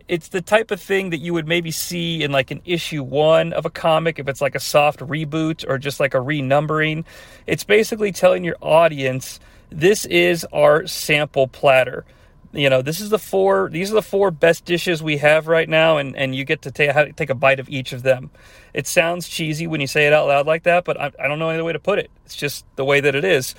[0.09, 3.53] it's the type of thing that you would maybe see in like an issue one
[3.53, 7.05] of a comic if it's like a soft reboot or just like a renumbering.
[7.45, 12.05] It's basically telling your audience this is our sample platter.
[12.51, 13.69] You know, this is the four.
[13.71, 16.71] These are the four best dishes we have right now, and, and you get to
[16.71, 18.31] take take a bite of each of them.
[18.73, 21.37] It sounds cheesy when you say it out loud like that, but I, I don't
[21.37, 22.09] know any other way to put it.
[22.25, 23.53] It's just the way that it is.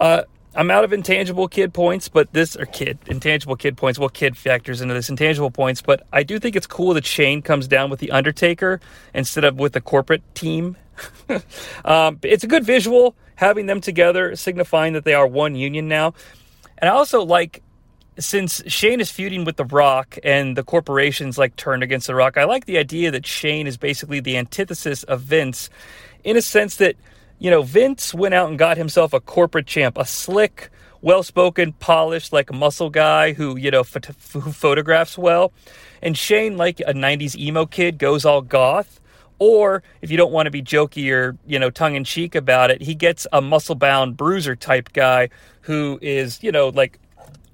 [0.00, 0.22] Uh,
[0.56, 4.00] I'm out of intangible kid points, but this or kid intangible kid points.
[4.00, 7.40] Well, kid factors into this intangible points, but I do think it's cool that Shane
[7.40, 8.80] comes down with the Undertaker
[9.12, 10.76] instead of with the corporate team.
[11.84, 16.14] um, it's a good visual having them together, signifying that they are one union now.
[16.78, 17.62] And I also like
[18.18, 22.36] since Shane is feuding with The Rock and the corporations like turned against The Rock.
[22.36, 25.70] I like the idea that Shane is basically the antithesis of Vince,
[26.22, 26.96] in a sense that
[27.38, 30.70] you know, Vince went out and got himself a corporate champ, a slick,
[31.02, 35.52] well spoken, polished, like muscle guy who, you know, who photographs well.
[36.00, 39.00] And Shane, like a 90s emo kid, goes all goth.
[39.38, 42.70] Or if you don't want to be jokey or, you know, tongue in cheek about
[42.70, 45.28] it, he gets a muscle bound bruiser type guy
[45.62, 46.98] who is, you know, like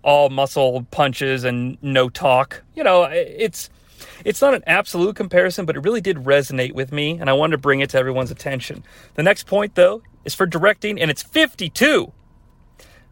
[0.03, 2.63] all muscle punches and no talk.
[2.75, 3.71] You know, it's
[4.25, 7.53] it's not an absolute comparison, but it really did resonate with me, and I wanted
[7.53, 8.85] to bring it to everyone's attention.
[9.15, 12.13] The next point, though, is for directing, and it's 52,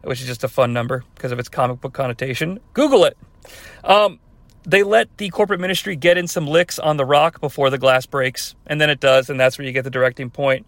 [0.03, 2.59] which is just a fun number because of its comic book connotation.
[2.73, 3.17] Google it.
[3.83, 4.19] Um,
[4.63, 8.05] they let the corporate ministry get in some licks on the rock before the glass
[8.05, 10.65] breaks, and then it does, and that's where you get the directing point.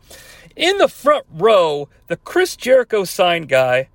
[0.55, 3.89] In the front row, the Chris Jericho sign guy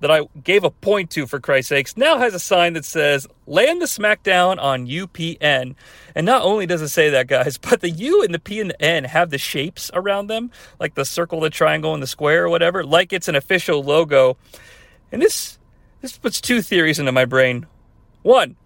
[0.00, 3.26] that I gave a point to, for Christ's sakes, now has a sign that says,
[3.46, 5.74] Land the SmackDown on UPN.
[6.14, 8.70] And not only does it say that, guys, but the U and the P and
[8.70, 12.44] the N have the shapes around them, like the circle, the triangle, and the square
[12.44, 14.36] or whatever, like it's an official logo.
[15.12, 15.58] And this
[16.00, 17.66] this puts two theories into my brain.
[18.22, 18.56] One,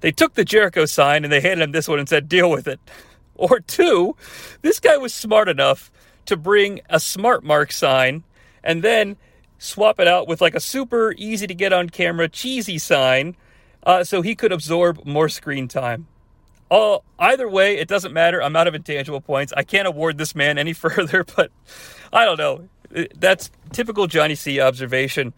[0.00, 2.68] they took the Jericho sign and they handed him this one and said, deal with
[2.68, 2.80] it.
[3.38, 4.16] Or two,
[4.62, 5.90] this guy was smart enough
[6.24, 8.24] to bring a smart mark sign
[8.64, 9.18] and then
[9.58, 13.36] swap it out with like a super easy to get on camera cheesy sign
[13.82, 16.06] uh, so he could absorb more screen time.
[16.70, 18.42] Uh, either way, it doesn't matter.
[18.42, 19.52] I'm out of intangible points.
[19.56, 21.50] I can't award this man any further, but
[22.12, 22.68] I don't know.
[23.16, 25.32] That's typical Jonnie Sea observation.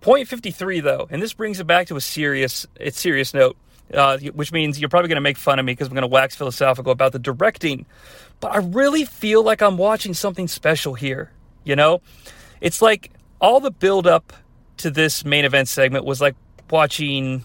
[0.00, 3.56] Point 53 though, and this brings it back to a serious, it's serious note,
[3.94, 6.08] uh, which means you're probably going to make fun of me because I'm going to
[6.08, 7.86] wax philosophical about the directing.
[8.40, 11.30] But I really feel like I'm watching something special here.
[11.64, 12.02] You know,
[12.60, 13.10] it's like
[13.44, 14.32] all the build up
[14.78, 16.34] to this main event segment was like
[16.70, 17.44] watching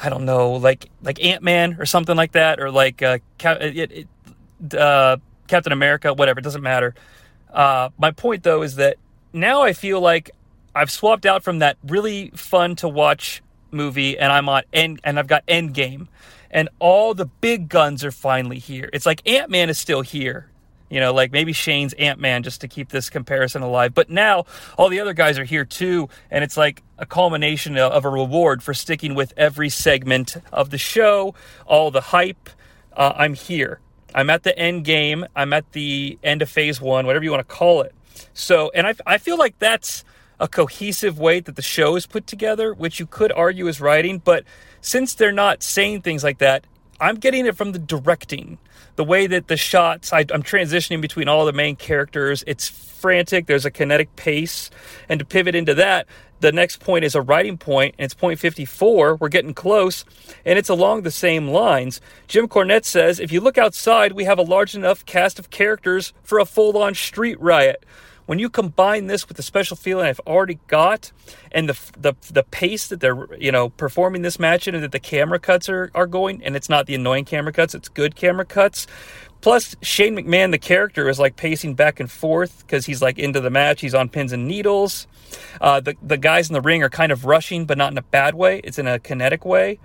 [0.00, 4.06] I don't know, like like Ant Man or something like that, or like uh, it,
[4.62, 5.16] it, uh,
[5.46, 6.40] Captain America, whatever.
[6.40, 6.94] It doesn't matter.
[7.52, 8.96] Uh, my point though is that
[9.32, 10.30] now I feel like
[10.74, 15.18] I've swapped out from that really fun to watch movie, and I'm on end, and
[15.18, 16.08] I've got Endgame,
[16.50, 18.90] and all the big guns are finally here.
[18.92, 20.50] It's like Ant Man is still here,
[20.92, 23.94] You know, like maybe Shane's Ant Man just to keep this comparison alive.
[23.94, 24.44] But now
[24.76, 28.62] all the other guys are here too, and it's like a culmination of a reward
[28.62, 31.34] for sticking with every segment of the show,
[31.66, 32.50] all the hype.
[32.94, 33.80] Uh, I'm here.
[34.14, 35.24] I'm at the end game.
[35.34, 37.94] I'm at the end of phase one, whatever you want to call it.
[38.34, 40.04] So, and I, I feel like that's
[40.38, 44.18] a cohesive way that the show is put together, which you could argue is writing.
[44.18, 44.44] But
[44.82, 46.66] since they're not saying things like that,
[47.02, 48.58] I'm getting it from the directing.
[48.94, 52.44] The way that the shots, I, I'm transitioning between all the main characters.
[52.46, 53.46] It's frantic.
[53.46, 54.70] There's a kinetic pace.
[55.08, 56.06] And to pivot into that,
[56.38, 59.16] the next point is a writing point, and it's point 54.
[59.16, 60.04] We're getting close,
[60.44, 62.00] and it's along the same lines.
[62.28, 66.12] Jim Cornette says if you look outside, we have a large enough cast of characters
[66.22, 67.84] for a full on street riot.
[68.26, 71.12] When you combine this with the special feeling I've already got,
[71.50, 74.92] and the the the pace that they're you know performing this match in, and that
[74.92, 78.14] the camera cuts are are going, and it's not the annoying camera cuts, it's good
[78.14, 78.86] camera cuts.
[79.42, 83.40] Plus, Shane McMahon, the character, is like pacing back and forth because he's like into
[83.40, 83.80] the match.
[83.80, 85.08] He's on pins and needles.
[85.60, 88.02] Uh, the the guys in the ring are kind of rushing, but not in a
[88.02, 88.60] bad way.
[88.62, 89.80] It's in a kinetic way.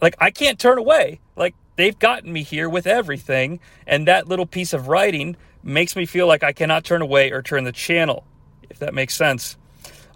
[0.00, 1.20] Like I can't turn away.
[1.36, 5.36] Like they've gotten me here with everything, and that little piece of writing
[5.66, 8.24] makes me feel like I cannot turn away or turn the channel,
[8.70, 9.56] if that makes sense.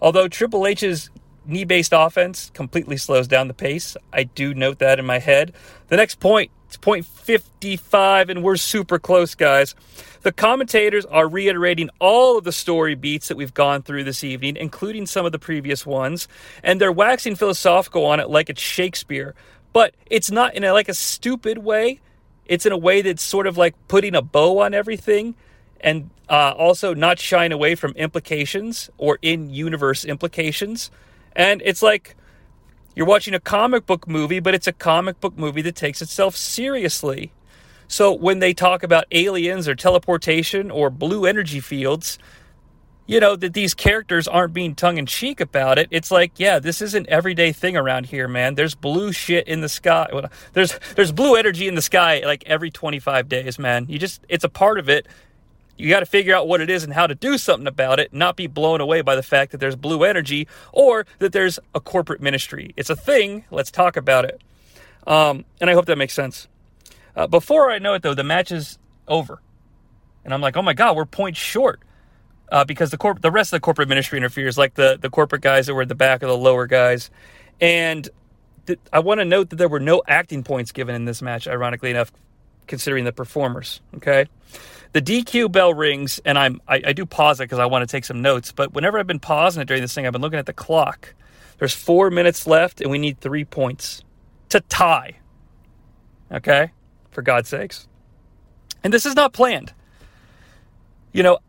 [0.01, 1.09] Although Triple H's
[1.45, 5.53] knee based offense completely slows down the pace, I do note that in my head.
[5.87, 9.75] The next point it's point 55, and we're super close, guys.
[10.21, 14.55] The commentators are reiterating all of the story beats that we've gone through this evening,
[14.55, 16.29] including some of the previous ones,
[16.63, 19.35] and they're waxing philosophical on it like it's Shakespeare.
[19.73, 21.99] But it's not in a, like a stupid way.
[22.51, 25.35] It's in a way that's sort of like putting a bow on everything
[25.79, 30.91] and uh, also not shying away from implications or in universe implications.
[31.33, 32.17] And it's like
[32.93, 36.35] you're watching a comic book movie, but it's a comic book movie that takes itself
[36.35, 37.31] seriously.
[37.87, 42.19] So when they talk about aliens or teleportation or blue energy fields,
[43.07, 45.87] you know, that these characters aren't being tongue in cheek about it.
[45.91, 48.55] It's like, yeah, this is an everyday thing around here, man.
[48.55, 50.09] There's blue shit in the sky.
[50.53, 53.85] There's there's blue energy in the sky like every 25 days, man.
[53.89, 55.07] You just it's a part of it
[55.81, 58.13] you got to figure out what it is and how to do something about it,
[58.13, 61.79] not be blown away by the fact that there's blue energy or that there's a
[61.79, 62.73] corporate ministry.
[62.77, 63.45] It's a thing.
[63.49, 64.39] Let's talk about it.
[65.07, 66.47] Um, and I hope that makes sense.
[67.15, 69.41] Uh, before I know it, though, the match is over.
[70.23, 71.81] And I'm like, oh my God, we're points short.
[72.51, 75.41] Uh, because the corp- the rest of the corporate ministry interferes, like the, the corporate
[75.41, 77.09] guys that were at the back of the lower guys.
[77.61, 78.07] And
[78.67, 81.47] th- I want to note that there were no acting points given in this match,
[81.47, 82.11] ironically enough,
[82.67, 83.79] considering the performers.
[83.95, 84.27] Okay
[84.93, 87.91] the DQ bell rings, and I'm I, I do pause it because I want to
[87.91, 88.51] take some notes.
[88.51, 91.13] But whenever I've been pausing it during this thing, I've been looking at the clock.
[91.59, 94.03] There's four minutes left, and we need three points
[94.49, 95.19] to tie.
[96.31, 96.71] Okay,
[97.11, 97.87] for God's sakes.
[98.83, 99.73] And this is not planned.
[101.13, 101.39] You know,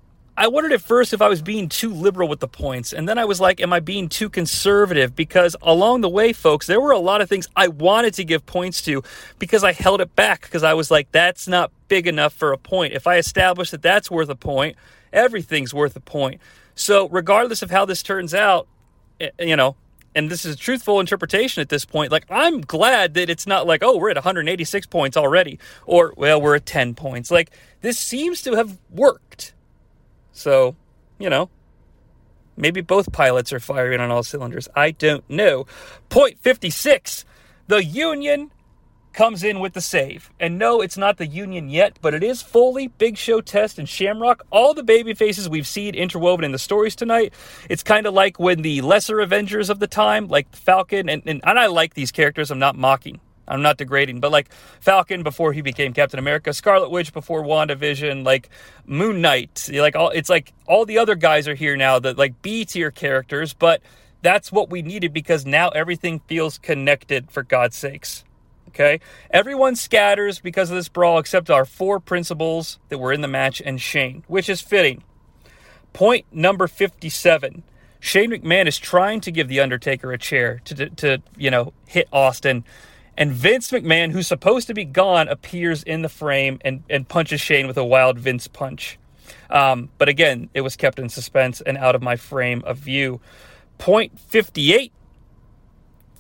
[0.43, 3.17] I wondered at first if I was being too liberal with the points, and then
[3.17, 5.15] I was like, am I being too conservative?
[5.15, 8.45] Because along the way, folks, there were a lot of things I wanted to give
[8.45, 9.05] points to
[9.39, 12.59] because I held it back because I was like, that's not big enough for a
[12.59, 12.93] point.
[12.93, 14.77] If I establish that that's worth a point,
[15.13, 16.41] everything's worth a point.
[16.75, 18.67] So, regardless of how this turns out,
[19.21, 19.77] eh, you know,
[20.13, 22.11] and this is a truthful interpretation at this point.
[22.11, 26.43] Like, I'm glad that it's not like, oh, we're at 186 points already, or, well,
[26.43, 27.31] we're at 10 points.
[27.31, 29.53] Like, this seems to have worked
[30.33, 30.77] so,
[31.19, 31.49] you know,
[32.57, 34.69] maybe both pilots are firing on all cylinders.
[34.75, 35.67] I don't know.
[36.09, 37.25] Point 56
[37.69, 38.51] the Union
[39.13, 40.31] comes in with the save.
[40.41, 43.89] And no, it's not the Union yet, but it is Foley, Big Show Test, and
[43.89, 44.45] Shamrock.
[44.51, 47.33] All the baby faces we've seen interwoven in the stories tonight.
[47.69, 51.41] It's kind of like when the lesser Avengers of the time, like Falcon, and, and,
[51.45, 53.21] and I like these characters, I'm not mocking.
[53.49, 54.51] I'm not degrading, but like
[54.81, 58.49] Falcon before he became Captain America, Scarlet Witch before WandaVision, like
[58.87, 62.41] Moon Knight, like all it's like all the other guys are here now, the like
[62.43, 63.83] B tier characters, but
[64.23, 68.25] that's what we needed because now everything feels connected for God's sakes.
[68.69, 69.01] Okay?
[69.31, 73.61] Everyone scatters because of this brawl except our four principals that were in the match
[73.61, 75.03] and Shane, which is fitting.
[75.93, 77.65] Point number 57.
[78.01, 82.09] Shane McMahon is trying to give The Undertaker a chair to, to you know, hit
[82.13, 82.65] Austin
[83.17, 87.41] and Vince McMahon, who's supposed to be gone, appears in the frame and, and punches
[87.41, 88.99] Shane with a wild Vince punch.
[89.51, 93.21] Um, but again, it was kept in suspense and out of my frame of view.
[93.79, 94.93] Point 58.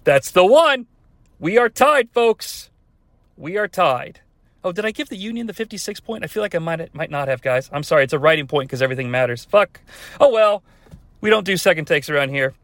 [0.04, 0.86] That's the one.
[1.38, 2.70] We are tied, folks.
[3.36, 4.20] We are tied.
[4.64, 6.24] Oh, did I give the Union the 56 point?
[6.24, 7.68] I feel like I might might not have, guys.
[7.72, 8.04] I'm sorry.
[8.04, 9.44] It's a writing point because everything matters.
[9.44, 9.80] Fuck.
[10.20, 10.62] Oh well.
[11.20, 12.54] We don't do second takes around here.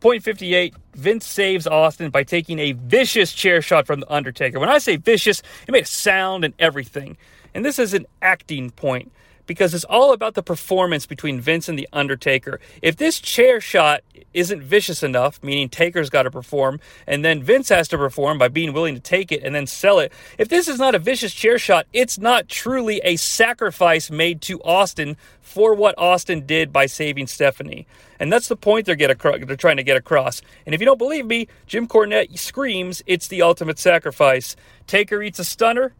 [0.00, 4.58] Point 58, Vince saves Austin by taking a vicious chair shot from The Undertaker.
[4.58, 7.18] When I say vicious, it made a sound and everything.
[7.54, 9.12] And this is an acting point
[9.50, 12.60] because it's all about the performance between Vince and The Undertaker.
[12.82, 14.02] If this chair shot
[14.32, 18.46] isn't vicious enough, meaning Taker's got to perform, and then Vince has to perform by
[18.46, 21.34] being willing to take it and then sell it, if this is not a vicious
[21.34, 26.86] chair shot, it's not truly a sacrifice made to Austin for what Austin did by
[26.86, 27.88] saving Stephanie.
[28.20, 30.42] And that's the point they're, get across, they're trying to get across.
[30.64, 34.54] And if you don't believe me, Jim Cornette screams, it's the ultimate sacrifice.
[34.86, 35.92] Taker eats a stunner,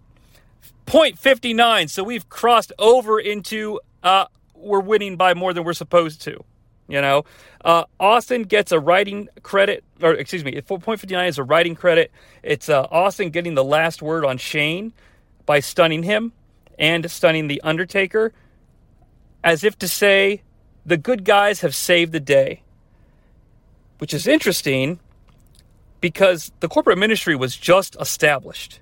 [0.87, 1.91] 0.59.
[1.91, 6.45] So we've crossed over into uh, we're winning by more than we're supposed to.
[6.89, 7.25] You know,
[7.65, 12.11] uh, Austin gets a writing credit, or excuse me, 4.59 is a writing credit.
[12.43, 14.93] It's uh, Austin getting the last word on Shane
[15.47, 16.33] by stunning him
[16.81, 18.33] and stunning the Undertaker,
[19.45, 20.43] as if to say
[20.85, 22.63] the good guys have saved the day.
[23.99, 24.99] Which is interesting
[26.01, 28.81] because the corporate ministry was just established.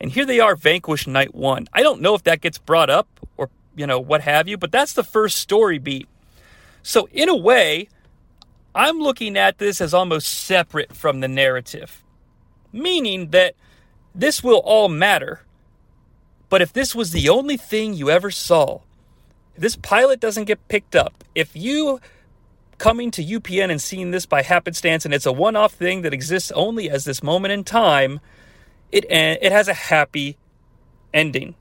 [0.00, 1.68] And here they are, vanquished night one.
[1.72, 4.72] I don't know if that gets brought up or, you know, what have you, but
[4.72, 6.08] that's the first story beat.
[6.82, 7.88] So, in a way,
[8.74, 12.04] I'm looking at this as almost separate from the narrative,
[12.72, 13.54] meaning that
[14.14, 15.40] this will all matter.
[16.48, 18.80] But if this was the only thing you ever saw,
[19.56, 22.00] this pilot doesn't get picked up, if you
[22.78, 26.12] coming to UPN and seeing this by happenstance and it's a one off thing that
[26.12, 28.20] exists only as this moment in time,
[28.92, 30.36] it eh, it has a happy
[31.12, 31.54] ending.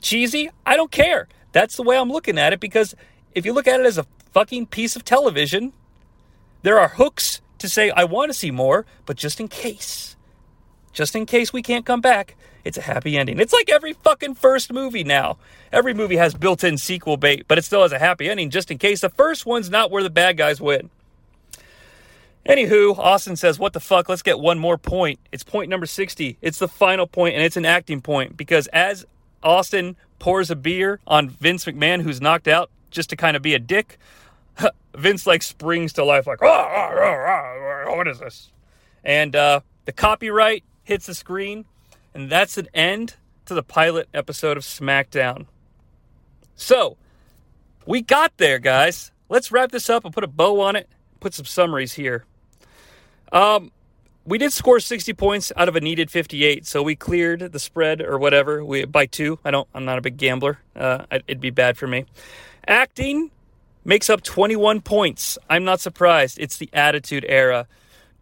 [0.00, 0.50] Cheesy?
[0.64, 1.28] I don't care.
[1.52, 2.94] That's the way I'm looking at it because
[3.34, 5.72] if you look at it as a fucking piece of television,
[6.62, 10.16] there are hooks to say I want to see more, but just in case,
[10.92, 13.38] just in case we can't come back, it's a happy ending.
[13.38, 15.38] It's like every fucking first movie now.
[15.72, 18.78] Every movie has built-in sequel bait, but it still has a happy ending just in
[18.78, 20.90] case the first one's not where the bad guys win.
[22.48, 24.08] Anywho, Austin says, What the fuck?
[24.08, 25.18] Let's get one more point.
[25.32, 26.38] It's point number 60.
[26.40, 29.04] It's the final point, and it's an acting point because as
[29.42, 33.54] Austin pours a beer on Vince McMahon, who's knocked out just to kind of be
[33.54, 33.98] a dick,
[34.94, 36.40] Vince like springs to life, like,
[37.96, 38.50] What is this?
[39.04, 41.64] And uh, the copyright hits the screen,
[42.14, 43.14] and that's an end
[43.46, 45.46] to the pilot episode of SmackDown.
[46.54, 46.96] So,
[47.86, 49.10] we got there, guys.
[49.28, 50.88] Let's wrap this up and put a bow on it,
[51.20, 52.24] put some summaries here.
[53.32, 53.72] Um,
[54.24, 58.00] we did score 60 points out of a needed 58, so we cleared the spread
[58.00, 59.38] or whatever we by two.
[59.44, 59.68] I don't.
[59.72, 60.58] I'm not a big gambler.
[60.74, 62.06] Uh, it'd be bad for me.
[62.66, 63.30] Acting
[63.84, 65.38] makes up 21 points.
[65.48, 66.38] I'm not surprised.
[66.40, 67.68] It's the Attitude Era.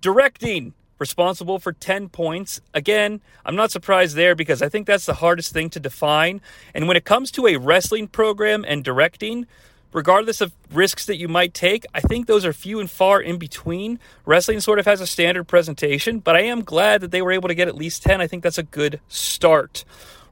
[0.02, 2.60] Directing responsible for 10 points.
[2.72, 6.40] Again, I'm not surprised there because I think that's the hardest thing to define.
[6.74, 9.46] And when it comes to a wrestling program and directing,
[9.94, 13.38] regardless of risks that you might take, I think those are few and far in
[13.38, 14.00] between.
[14.26, 17.48] Wrestling sort of has a standard presentation, but I am glad that they were able
[17.48, 18.20] to get at least 10.
[18.20, 19.84] I think that's a good start.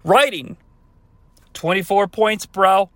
[0.05, 0.57] Writing
[1.55, 2.91] 24 points, bro.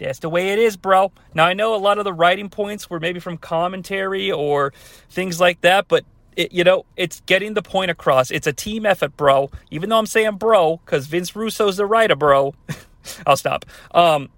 [0.00, 1.12] That's the way it is, bro.
[1.32, 4.72] Now, I know a lot of the writing points were maybe from commentary or
[5.08, 6.04] things like that, but
[6.36, 8.32] it, you know, it's getting the point across.
[8.32, 9.52] It's a team effort, bro.
[9.70, 12.56] Even though I'm saying bro, because Vince Russo's the writer, bro.
[13.26, 13.64] I'll stop.
[13.92, 14.30] Um,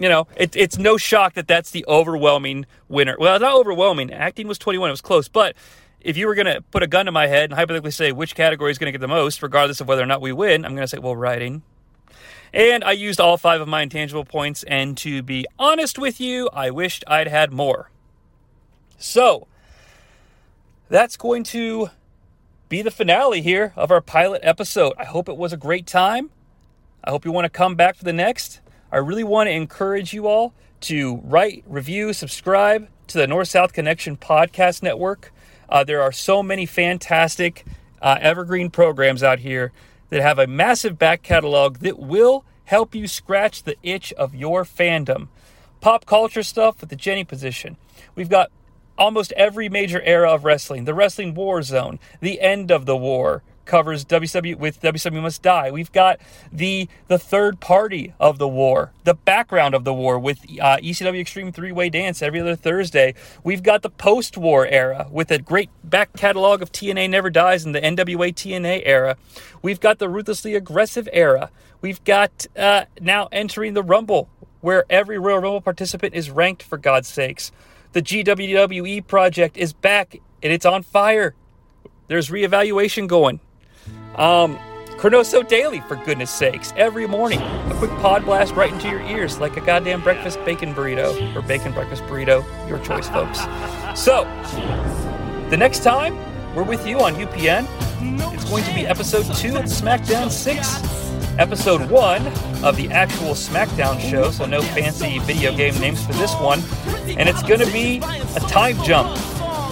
[0.00, 3.16] you know, it, it's no shock that that's the overwhelming winner.
[3.20, 4.10] Well, not overwhelming.
[4.10, 4.88] Acting was 21.
[4.88, 5.28] It was close.
[5.28, 5.54] But
[6.00, 8.34] if you were going to put a gun to my head and hypothetically say which
[8.34, 10.72] category is going to get the most, regardless of whether or not we win, I'm
[10.72, 11.62] going to say, well, writing.
[12.54, 14.62] And I used all five of my intangible points.
[14.62, 17.90] And to be honest with you, I wished I'd had more.
[18.98, 19.46] So,
[20.88, 21.90] that's going to
[22.70, 24.94] be the finale here of our pilot episode.
[24.98, 26.30] I hope it was a great time.
[27.04, 28.60] I hope you want to come back for the next.
[28.92, 33.72] I really want to encourage you all to write, review, subscribe to the North South
[33.72, 35.32] Connection Podcast Network.
[35.68, 37.64] Uh, there are so many fantastic
[38.02, 39.70] uh, evergreen programs out here
[40.08, 44.64] that have a massive back catalog that will help you scratch the itch of your
[44.64, 45.28] fandom.
[45.80, 47.76] Pop culture stuff with the Jenny position.
[48.16, 48.50] We've got
[48.98, 53.44] almost every major era of wrestling the Wrestling War Zone, the end of the war,
[53.64, 55.70] covers WCW with WCW Must Die.
[55.70, 56.20] We've got
[56.52, 61.20] the the third party of the war, the background of the war with uh, ECW
[61.20, 63.14] Extreme Three Way Dance every other Thursday.
[63.44, 67.64] We've got the post war era with a great back catalog of TNA Never Dies
[67.64, 69.16] and the NWA TNA era.
[69.62, 71.50] We've got the ruthlessly aggressive era.
[71.80, 74.28] We've got uh, now entering the Rumble,
[74.60, 77.52] where every Royal Rumble participant is ranked for God's sakes.
[77.92, 81.34] The GWWE project is back and it's on fire.
[82.08, 83.40] There's reevaluation going.
[84.16, 84.58] Um,
[84.96, 87.40] Cronoso Daily, for goodness sakes, every morning.
[87.40, 91.42] A quick pod blast right into your ears like a goddamn breakfast bacon burrito or
[91.42, 92.44] bacon breakfast burrito.
[92.68, 93.40] Your choice, folks.
[93.98, 94.24] So,
[95.48, 96.18] the next time
[96.54, 97.66] we're with you on UPN,
[98.34, 101.00] it's going to be episode two of SmackDown 6
[101.38, 102.26] episode one
[102.62, 106.60] of the actual SmackDown show, so no fancy video game names for this one.
[107.18, 107.98] And it's going to be
[108.36, 109.08] a time jump.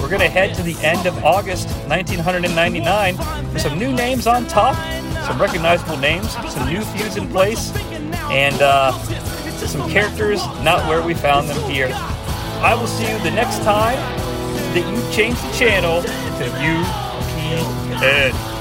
[0.00, 3.16] We're going to head to the end of August 1999
[3.52, 4.76] for some new names on top,
[5.26, 7.74] some recognizable names, some new feuds in place,
[8.30, 8.92] and uh,
[9.66, 11.90] some characters not where we found them here.
[11.92, 13.96] I will see you the next time
[14.74, 16.08] that you change the channel to
[17.98, 18.57] UPN.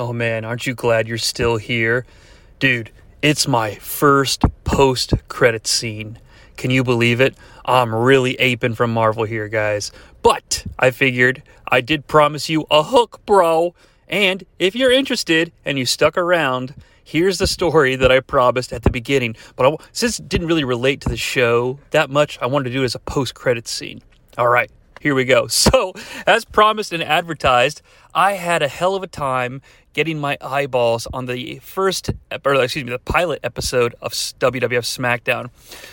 [0.00, 2.06] Oh man, aren't you glad you're still here?
[2.58, 2.90] Dude,
[3.20, 6.18] it's my first post credit scene.
[6.56, 7.36] Can you believe it?
[7.66, 9.92] I'm really aping from Marvel here, guys.
[10.22, 13.74] But I figured I did promise you a hook, bro.
[14.08, 16.72] And if you're interested and you stuck around,
[17.04, 19.36] here's the story that I promised at the beginning.
[19.54, 22.74] But I, since it didn't really relate to the show that much, I wanted to
[22.74, 24.00] do it as a post credit scene.
[24.38, 24.70] All right,
[25.00, 25.48] here we go.
[25.70, 25.92] So,
[26.26, 27.82] as promised and advertised,
[28.14, 32.10] I had a hell of a time getting my eyeballs on the first,
[32.44, 35.50] or excuse me, the pilot episode of WWF SmackDown.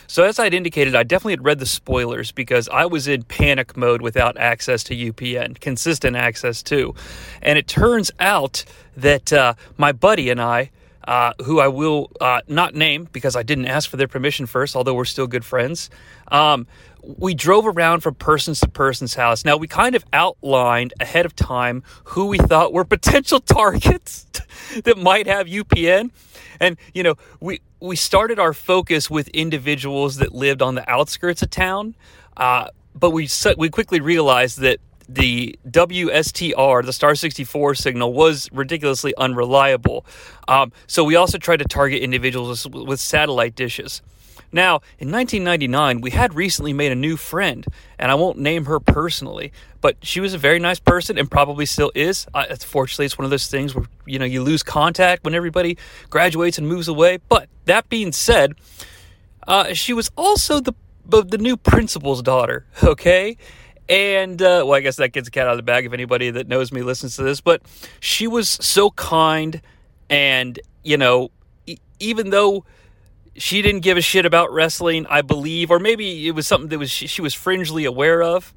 [0.07, 3.75] So, as I'd indicated, I definitely had read the spoilers because I was in panic
[3.75, 6.95] mode without access to UPN, consistent access too.
[7.41, 8.65] And it turns out
[8.95, 10.71] that uh, my buddy and I,
[11.07, 14.75] uh, who I will uh, not name because I didn't ask for their permission first,
[14.75, 15.89] although we're still good friends.
[16.29, 16.67] Um,
[17.03, 19.45] we drove around from person's to person's house.
[19.45, 24.25] Now, we kind of outlined ahead of time who we thought were potential targets
[24.83, 26.11] that might have UPN.
[26.59, 31.41] And, you know, we, we started our focus with individuals that lived on the outskirts
[31.41, 31.95] of town.
[32.35, 39.13] Uh, but we, we quickly realized that the WSTR, the Star 64 signal, was ridiculously
[39.17, 40.05] unreliable.
[40.47, 44.01] Um, so we also tried to target individuals with satellite dishes.
[44.51, 47.65] Now, in 1999, we had recently made a new friend,
[47.99, 49.51] and I won't name her personally,
[49.81, 52.27] but she was a very nice person and probably still is.
[52.33, 55.77] Uh, fortunately, it's one of those things where you know you lose contact when everybody
[56.09, 57.19] graduates and moves away.
[57.29, 58.53] But that being said,
[59.47, 60.73] uh, she was also the
[61.05, 62.65] the new principal's daughter.
[62.83, 63.37] Okay.
[63.89, 66.29] And, uh, well, I guess that gets a cat out of the bag if anybody
[66.31, 67.39] that knows me listens to this.
[67.39, 67.61] But
[68.01, 69.61] she was so kind.
[70.09, 71.31] And, you know,
[71.65, 72.65] e- even though
[73.37, 76.79] she didn't give a shit about wrestling, I believe, or maybe it was something that
[76.79, 78.53] was she, she was fringely aware of.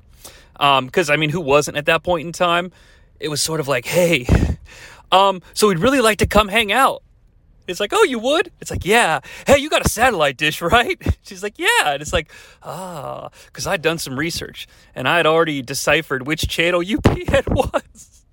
[0.52, 2.72] Because um, I mean, who wasn't at that point in time?
[3.18, 4.26] It was sort of like, hey,
[5.12, 7.02] um, so we'd really like to come hang out.
[7.66, 8.50] It's like, oh, you would?
[8.60, 9.20] It's like, yeah.
[9.46, 11.00] Hey, you got a satellite dish, right?
[11.22, 11.92] She's like, yeah.
[11.92, 12.30] And it's like,
[12.62, 18.24] ah, because I'd done some research and I had already deciphered which channel UPN was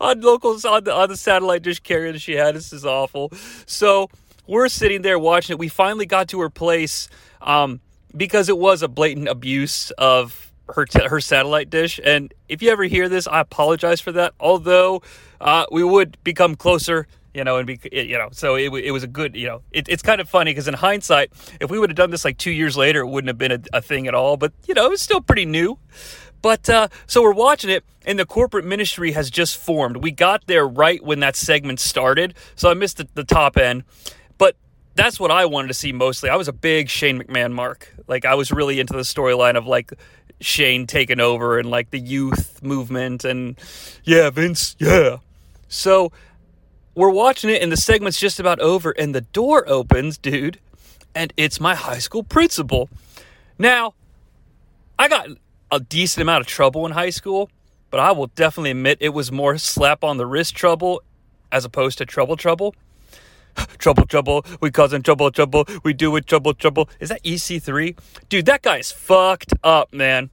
[0.00, 2.54] on locals on the, on the satellite dish carrier that she had.
[2.54, 3.30] This is awful.
[3.66, 4.08] So
[4.48, 5.58] we're sitting there watching it.
[5.58, 7.08] We finally got to her place
[7.40, 7.80] um,
[8.16, 12.00] because it was a blatant abuse of her t- her satellite dish.
[12.02, 14.34] And if you ever hear this, I apologize for that.
[14.40, 15.02] Although
[15.40, 19.02] uh, we would become closer, you know, and be you know, so it, it was
[19.02, 21.30] a good, you know, it, it's kind of funny because in hindsight,
[21.60, 23.60] if we would have done this like two years later, it wouldn't have been a,
[23.74, 24.36] a thing at all.
[24.36, 25.78] But you know, it was still pretty new.
[26.40, 29.98] But uh, so we're watching it, and the corporate ministry has just formed.
[29.98, 33.82] We got there right when that segment started, so I missed the, the top end
[34.98, 36.28] that's what I wanted to see mostly.
[36.28, 37.94] I was a big Shane McMahon mark.
[38.08, 39.92] Like I was really into the storyline of like
[40.40, 43.56] Shane taking over and like the youth movement and
[44.04, 45.18] yeah, Vince, yeah.
[45.68, 46.10] So
[46.96, 50.58] we're watching it and the segment's just about over and the door opens, dude,
[51.14, 52.90] and it's my high school principal.
[53.56, 53.94] Now,
[54.98, 55.28] I got
[55.70, 57.50] a decent amount of trouble in high school,
[57.90, 61.02] but I will definitely admit it was more slap on the wrist trouble
[61.52, 62.74] as opposed to trouble trouble
[63.78, 64.44] trouble, trouble.
[64.60, 65.66] We causing trouble, trouble.
[65.84, 66.88] We do it, trouble, trouble.
[67.00, 67.98] Is that EC3?
[68.28, 70.30] Dude, that guy's fucked up, man.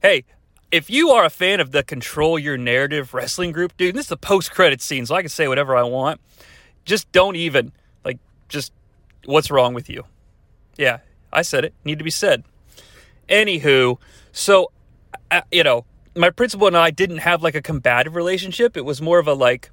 [0.00, 0.24] Hey,
[0.70, 4.12] if you are a fan of the Control Your Narrative wrestling group, dude, this is
[4.12, 6.20] a post credit scene, so I can say whatever I want.
[6.84, 7.72] Just don't even,
[8.04, 8.18] like,
[8.48, 8.72] just,
[9.24, 10.04] what's wrong with you?
[10.76, 10.98] Yeah,
[11.32, 11.74] I said it.
[11.84, 12.42] Need to be said.
[13.28, 13.98] Anywho,
[14.32, 14.72] so,
[15.30, 15.84] uh, you know,
[16.16, 18.76] my principal and I didn't have like a combative relationship.
[18.76, 19.70] It was more of a like,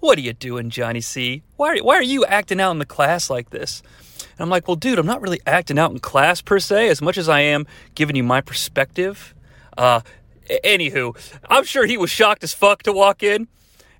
[0.00, 1.42] what are you doing, Jonnie Sea?
[1.56, 3.82] Why, why are you acting out in the class like this?
[4.20, 7.00] And I'm like, Well, dude, I'm not really acting out in class per se, as
[7.02, 9.34] much as I am giving you my perspective.
[9.76, 10.00] Uh,
[10.48, 11.16] anywho,
[11.48, 13.48] I'm sure he was shocked as fuck to walk in.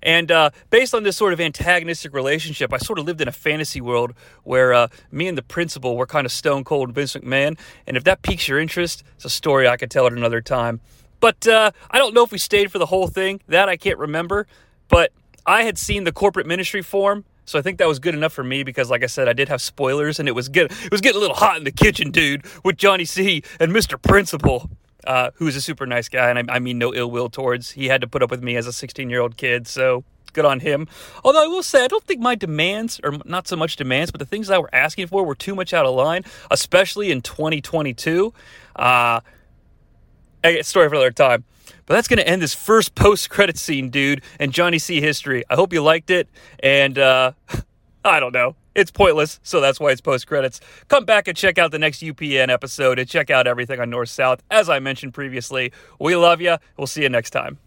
[0.03, 3.31] And uh, based on this sort of antagonistic relationship, I sort of lived in a
[3.31, 4.13] fantasy world
[4.43, 7.57] where uh, me and the principal were kind of stone cold Vince McMahon.
[7.85, 10.81] And if that piques your interest, it's a story I could tell at another time.
[11.19, 13.41] But uh, I don't know if we stayed for the whole thing.
[13.47, 14.47] That I can't remember.
[14.87, 15.11] But
[15.47, 18.43] I had seen the corporate ministry form So I think that was good enough for
[18.43, 20.99] me because, like I said, I did have spoilers, and it was get it was
[20.99, 24.01] getting a little hot in the kitchen, dude, with Jonnie Sea and Mr.
[24.01, 24.69] Principal,
[25.05, 27.71] uh, who's a super nice guy, and I, I mean no ill will towards.
[27.71, 30.03] He had to put up with me as a 16 year old kid, so
[30.33, 30.87] good on him.
[31.23, 34.19] Although I will say, I don't think my demands, or not so much demands, but
[34.19, 38.33] the things I were asking for were too much out of line, especially in 2022.
[38.75, 39.21] Uh,
[40.61, 41.43] story for another time.
[41.85, 45.43] But that's going to end this first post credit scene, dude, and Jonnie Sea history.
[45.49, 46.29] I hope you liked it.
[46.59, 47.31] And uh,
[48.05, 48.55] I don't know.
[48.75, 50.59] It's pointless, so that's why it's post credits.
[50.87, 54.09] Come back and check out the next UPN episode and check out everything on North
[54.09, 54.43] South.
[54.51, 56.57] As I mentioned previously, we love you.
[56.77, 57.57] We'll see you next time.